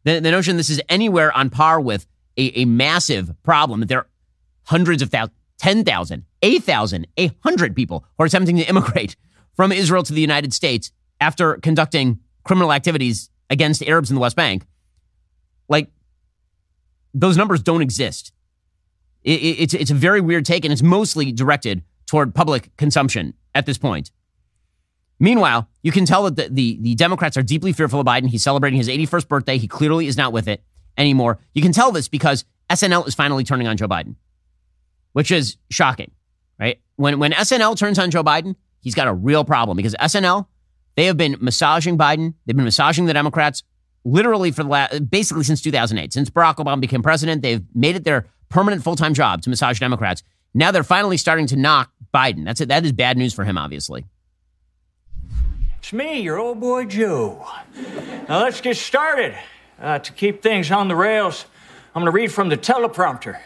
The, 0.03 0.19
the 0.19 0.31
notion 0.31 0.57
this 0.57 0.69
is 0.69 0.81
anywhere 0.89 1.35
on 1.35 1.49
par 1.49 1.81
with 1.81 2.07
a, 2.37 2.61
a 2.61 2.65
massive 2.65 3.31
problem 3.43 3.79
that 3.81 3.87
there 3.87 3.99
are 3.99 4.07
hundreds 4.63 5.01
of 5.01 5.09
thousands, 5.09 5.35
10,000, 5.57 6.25
8,000, 6.41 7.07
100 7.15 7.75
people 7.75 8.05
who 8.17 8.23
are 8.23 8.27
attempting 8.27 8.57
to 8.57 8.63
immigrate 8.63 9.15
from 9.55 9.71
Israel 9.71 10.03
to 10.03 10.13
the 10.13 10.21
United 10.21 10.53
States 10.53 10.91
after 11.19 11.55
conducting 11.55 12.19
criminal 12.43 12.71
activities 12.71 13.29
against 13.49 13.83
Arabs 13.83 14.09
in 14.09 14.15
the 14.15 14.21
West 14.21 14.35
Bank. 14.35 14.65
Like, 15.67 15.89
those 17.13 17.37
numbers 17.37 17.63
don't 17.63 17.81
exist. 17.81 18.31
It, 19.23 19.41
it, 19.41 19.59
it's, 19.59 19.73
it's 19.73 19.91
a 19.91 19.95
very 19.95 20.21
weird 20.21 20.45
take, 20.45 20.63
and 20.63 20.71
it's 20.71 20.83
mostly 20.83 21.31
directed 21.31 21.83
toward 22.05 22.35
public 22.35 22.75
consumption 22.77 23.33
at 23.55 23.65
this 23.65 23.77
point. 23.77 24.11
Meanwhile, 25.19 25.67
you 25.81 25.91
can 25.91 26.05
tell 26.05 26.23
that 26.23 26.35
the, 26.35 26.47
the, 26.49 26.77
the 26.81 26.95
Democrats 26.95 27.37
are 27.37 27.43
deeply 27.43 27.73
fearful 27.73 27.99
of 27.99 28.05
Biden. 28.05 28.27
He's 28.27 28.43
celebrating 28.43 28.77
his 28.77 28.87
81st 28.87 29.27
birthday. 29.27 29.57
He 29.57 29.67
clearly 29.67 30.07
is 30.07 30.17
not 30.17 30.31
with 30.31 30.47
it 30.47 30.63
anymore. 30.97 31.39
You 31.53 31.61
can 31.61 31.71
tell 31.71 31.91
this 31.91 32.07
because 32.07 32.45
SNL 32.69 33.07
is 33.07 33.15
finally 33.15 33.43
turning 33.43 33.67
on 33.67 33.77
Joe 33.77 33.87
Biden, 33.87 34.15
which 35.13 35.31
is 35.31 35.57
shocking, 35.69 36.11
right? 36.59 36.79
When, 36.97 37.19
when 37.19 37.31
SNL 37.31 37.77
turns 37.77 37.97
on 37.97 38.11
Joe 38.11 38.23
Biden, 38.23 38.55
he's 38.79 38.95
got 38.95 39.07
a 39.07 39.13
real 39.13 39.43
problem 39.43 39.77
because 39.77 39.95
SNL, 39.95 40.47
they 40.95 41.05
have 41.05 41.17
been 41.17 41.37
massaging 41.39 41.97
Biden. 41.97 42.33
They've 42.45 42.55
been 42.55 42.65
massaging 42.65 43.05
the 43.05 43.13
Democrats 43.13 43.63
literally 44.05 44.51
for 44.51 44.63
the 44.63 44.69
last, 44.69 45.09
basically 45.09 45.43
since 45.43 45.61
2008. 45.61 46.13
Since 46.13 46.29
Barack 46.29 46.55
Obama 46.55 46.79
became 46.79 47.03
president, 47.03 47.41
they've 47.41 47.63
made 47.73 47.95
it 47.95 48.03
their 48.03 48.27
permanent 48.49 48.83
full 48.83 48.95
time 48.95 49.13
job 49.13 49.41
to 49.43 49.49
massage 49.49 49.79
Democrats. 49.79 50.23
Now 50.53 50.71
they're 50.71 50.83
finally 50.83 51.17
starting 51.17 51.47
to 51.47 51.55
knock 51.55 51.91
Biden. 52.13 52.45
That's 52.45 52.61
it. 52.61 52.69
That 52.69 52.85
is 52.85 52.91
bad 52.91 53.17
news 53.17 53.33
for 53.33 53.43
him, 53.43 53.57
obviously. 53.57 54.05
It's 55.87 55.93
me, 55.93 56.19
your 56.19 56.37
old 56.37 56.59
boy 56.59 56.83
Joe. 56.83 57.47
Now 58.27 58.41
let's 58.41 58.59
get 58.59 58.75
started. 58.75 59.37
Uh, 59.79 59.99
to 59.99 60.11
keep 60.11 60.43
things 60.43 60.69
on 60.69 60.89
the 60.89 60.97
rails, 60.97 61.45
I'm 61.95 62.01
going 62.01 62.11
to 62.11 62.11
read 62.11 62.29
from 62.29 62.49
the 62.49 62.57
teleprompter. 62.57 63.39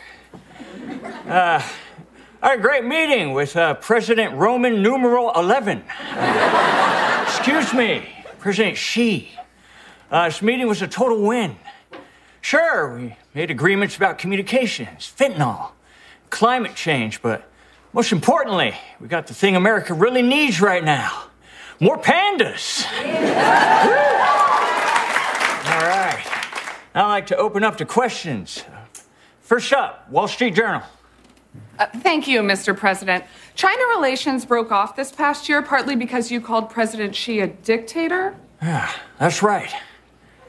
Uh, 1.28 1.62
a 2.42 2.58
great 2.58 2.84
meeting 2.84 3.34
with 3.34 3.56
uh, 3.56 3.76
President 3.76 4.34
Roman 4.34 4.82
numeral 4.82 5.32
11. 5.36 5.84
excuse 7.22 7.76
me, 7.76 8.10
President 8.40 8.76
Xi. 8.76 9.30
Uh, 10.10 10.26
this 10.26 10.42
meeting 10.42 10.68
was 10.68 10.82
a 10.82 10.88
total 10.88 11.22
win. 11.22 11.58
Sure, 12.42 12.98
we 12.98 13.16
made 13.36 13.52
agreements 13.52 13.96
about 13.96 14.18
communications, 14.18 15.14
fentanyl, 15.16 15.74
climate 16.32 16.74
change, 16.74 17.22
but 17.22 17.48
most 17.94 18.12
importantly, 18.12 18.74
we 19.00 19.08
got 19.08 19.28
the 19.28 19.36
thing 19.36 19.56
America 19.56 19.94
really 19.94 20.24
needs 20.24 20.60
right 20.60 20.84
now 20.84 21.26
more 21.82 21.98
pandas. 21.98 22.86
All 25.66 25.82
right. 25.82 26.24
Now 26.94 27.08
I'd 27.08 27.12
like 27.12 27.28
to 27.28 27.38
open 27.38 27.64
up 27.64 27.78
to 27.78 27.86
questions. 27.86 28.64
First 29.42 29.74
up, 29.74 30.10
Wall 30.10 30.28
Street 30.28 30.56
Journal. 30.56 30.84
Uh, 31.80 31.88
thank 31.98 32.28
you, 32.28 32.42
Mr. 32.42 32.78
President. 32.78 33.26
China 33.56 33.82
relations 33.96 34.46
broke 34.46 34.72
off 34.72 34.96
this 34.96 35.12
past 35.12 35.50
year 35.50 35.62
partly 35.62 35.96
because 35.96 36.32
you 36.32 36.40
called 36.40 36.70
President 36.70 37.16
Xi 37.16 37.40
a 37.40 37.48
dictator. 37.48 38.36
Yeah, 38.62 38.90
that's 39.20 39.42
right. 39.42 39.74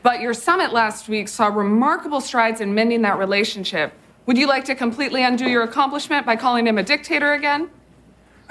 But 0.02 0.20
your 0.20 0.34
summit 0.34 0.72
last 0.72 1.08
week 1.08 1.28
saw 1.28 1.46
remarkable 1.46 2.20
strides 2.20 2.60
in 2.60 2.74
mending 2.74 3.02
that 3.02 3.18
relationship. 3.18 3.94
Would 4.26 4.36
you 4.36 4.46
like 4.46 4.64
to 4.66 4.74
completely 4.74 5.22
undo 5.22 5.48
your 5.48 5.62
accomplishment 5.62 6.26
by 6.26 6.36
calling 6.36 6.66
him 6.66 6.76
a 6.76 6.82
dictator 6.82 7.32
again? 7.32 7.70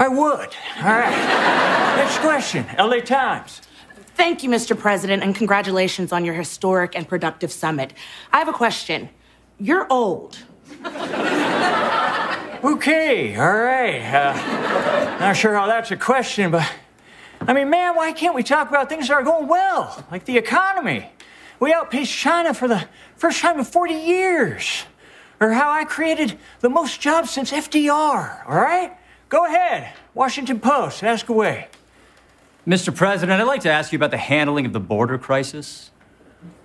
I 0.02 0.08
would. 0.08 0.50
All 0.80 0.84
right. 0.84 1.96
Next 1.96 2.18
question 2.22 2.66
LA 2.76 3.02
Times. 3.02 3.62
Thank 4.16 4.42
you, 4.42 4.50
Mr. 4.50 4.76
President, 4.76 5.22
and 5.22 5.36
congratulations 5.36 6.12
on 6.12 6.26
your 6.26 6.34
historic 6.34 6.96
and 6.96 7.08
productive 7.08 7.52
summit. 7.52 7.94
I 8.34 8.40
have 8.40 8.48
a 8.48 8.54
question. 8.54 9.10
You're 9.60 9.86
old. 9.92 10.40
Okay, 12.64 13.36
all 13.36 13.58
right. 13.58 14.02
Uh, 14.02 15.18
not 15.20 15.36
sure 15.36 15.54
how 15.54 15.66
that's 15.68 15.90
a 15.90 15.98
question, 15.98 16.52
but 16.52 16.68
I 17.42 17.54
mean, 17.54 17.70
man, 17.70 17.96
why 17.96 18.12
can't 18.12 18.36
we 18.36 18.44
talk 18.44 18.70
about 18.70 18.88
things 18.90 19.08
that 19.08 19.14
are 19.14 19.24
going 19.24 19.48
well, 19.48 20.04
like 20.12 20.26
the 20.26 20.38
economy? 20.38 21.12
We 21.60 21.74
outpaced 21.74 22.12
China 22.12 22.54
for 22.54 22.68
the 22.68 22.88
first 23.18 23.42
time 23.42 23.60
in 23.60 23.66
40 23.66 23.94
years. 23.94 24.84
Or 25.40 25.54
how 25.54 25.72
I 25.72 25.86
created 25.86 26.38
the 26.60 26.70
most 26.70 27.02
jobs 27.02 27.32
since 27.32 27.52
FDR, 27.52 28.48
all 28.48 28.56
right? 28.56 28.96
Go 29.32 29.46
ahead, 29.46 29.94
Washington 30.14 30.60
Post, 30.60 31.06
ask 31.06 31.30
away. 31.30 31.70
Mr. 32.68 32.94
President, 32.94 33.40
I'd 33.40 33.48
like 33.48 33.62
to 33.62 33.72
ask 33.72 33.94
you 33.94 33.96
about 33.96 34.12
the 34.12 34.18
handling 34.18 34.66
of 34.66 34.74
the 34.74 34.80
border 34.82 35.18
crisis. 35.18 35.90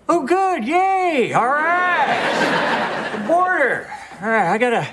Oh, 0.08 0.26
good, 0.26 0.66
yay, 0.66 1.32
all 1.32 1.46
right. 1.46 3.12
the 3.12 3.24
border. 3.24 3.88
All 4.20 4.28
right, 4.28 4.52
I 4.52 4.58
gotta, 4.58 4.88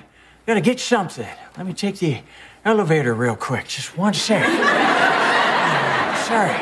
gotta 0.45 0.61
get 0.61 0.80
something. 0.80 1.26
Let 1.57 1.65
me 1.65 1.74
take 1.74 1.97
the 1.97 2.19
elevator 2.63 3.15
real 3.15 3.36
quick, 3.36 3.67
just 3.67 3.97
one 3.97 4.13
sec. 4.13 4.45
Sorry. 6.28 6.55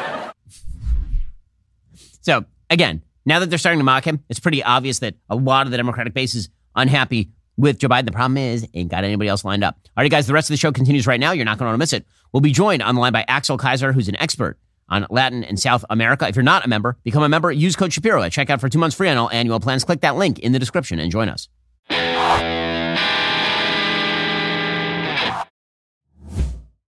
So, 2.22 2.46
again, 2.70 3.04
now 3.26 3.40
that 3.40 3.50
they're 3.50 3.60
starting 3.60 3.80
to 3.80 3.86
mock 3.86 4.06
him, 4.06 4.24
it's 4.30 4.40
pretty 4.40 4.64
obvious 4.64 5.00
that 5.00 5.16
a 5.30 5.36
lot 5.36 5.68
of 5.68 5.72
the 5.72 5.78
Democratic 5.78 6.14
base 6.14 6.36
is 6.36 6.48
unhappy 6.74 7.32
with 7.58 7.80
Joe 7.80 7.90
Biden. 7.90 8.06
The 8.06 8.12
problem 8.12 8.38
is, 8.38 8.68
ain't 8.74 8.90
got 8.90 9.04
anybody 9.04 9.30
else 9.30 9.46
lined 9.46 9.64
up. 9.64 9.78
All 9.98 10.04
right, 10.04 10.12
guys, 10.12 10.28
the 10.28 10.34
rest 10.34 10.50
of 10.50 10.54
the 10.54 10.58
show 10.58 10.72
continues 10.72 11.08
right 11.08 11.20
now. 11.20 11.32
You're 11.32 11.46
not 11.46 11.58
going 11.58 11.68
to 11.68 11.72
want 11.72 11.76
to 11.76 11.80
miss 11.80 11.94
it. 11.94 12.06
We'll 12.32 12.42
be 12.42 12.52
joined 12.52 12.82
on 12.82 12.96
the 12.96 13.02
line 13.02 13.14
by 13.14 13.26
Axel 13.28 13.58
Kaiser, 13.58 13.92
who's 13.94 14.08
an 14.08 14.16
expert 14.18 14.58
on 14.90 15.08
Latin 15.10 15.44
and 15.44 15.60
South 15.60 15.86
America. 15.90 16.28
If 16.28 16.36
you're 16.36 16.44
not 16.44 16.66
a 16.66 16.68
member, 16.68 16.98
become 17.04 17.24
a 17.24 17.30
member. 17.30 17.52
Use 17.52 17.76
code 17.76 17.94
Shapiro 17.94 18.22
at 18.22 18.32
checkout 18.32 18.60
for 18.60 18.70
two 18.70 18.80
months 18.80 18.96
free 18.96 19.10
on 19.10 19.18
all 19.18 19.30
annual 19.32 19.60
plans. 19.60 19.84
Click 19.84 20.02
that 20.02 20.16
link 20.16 20.40
in 20.40 20.52
the 20.52 20.60
description 20.60 21.00
and 21.00 21.12
join 21.12 21.30
us. 21.30 21.48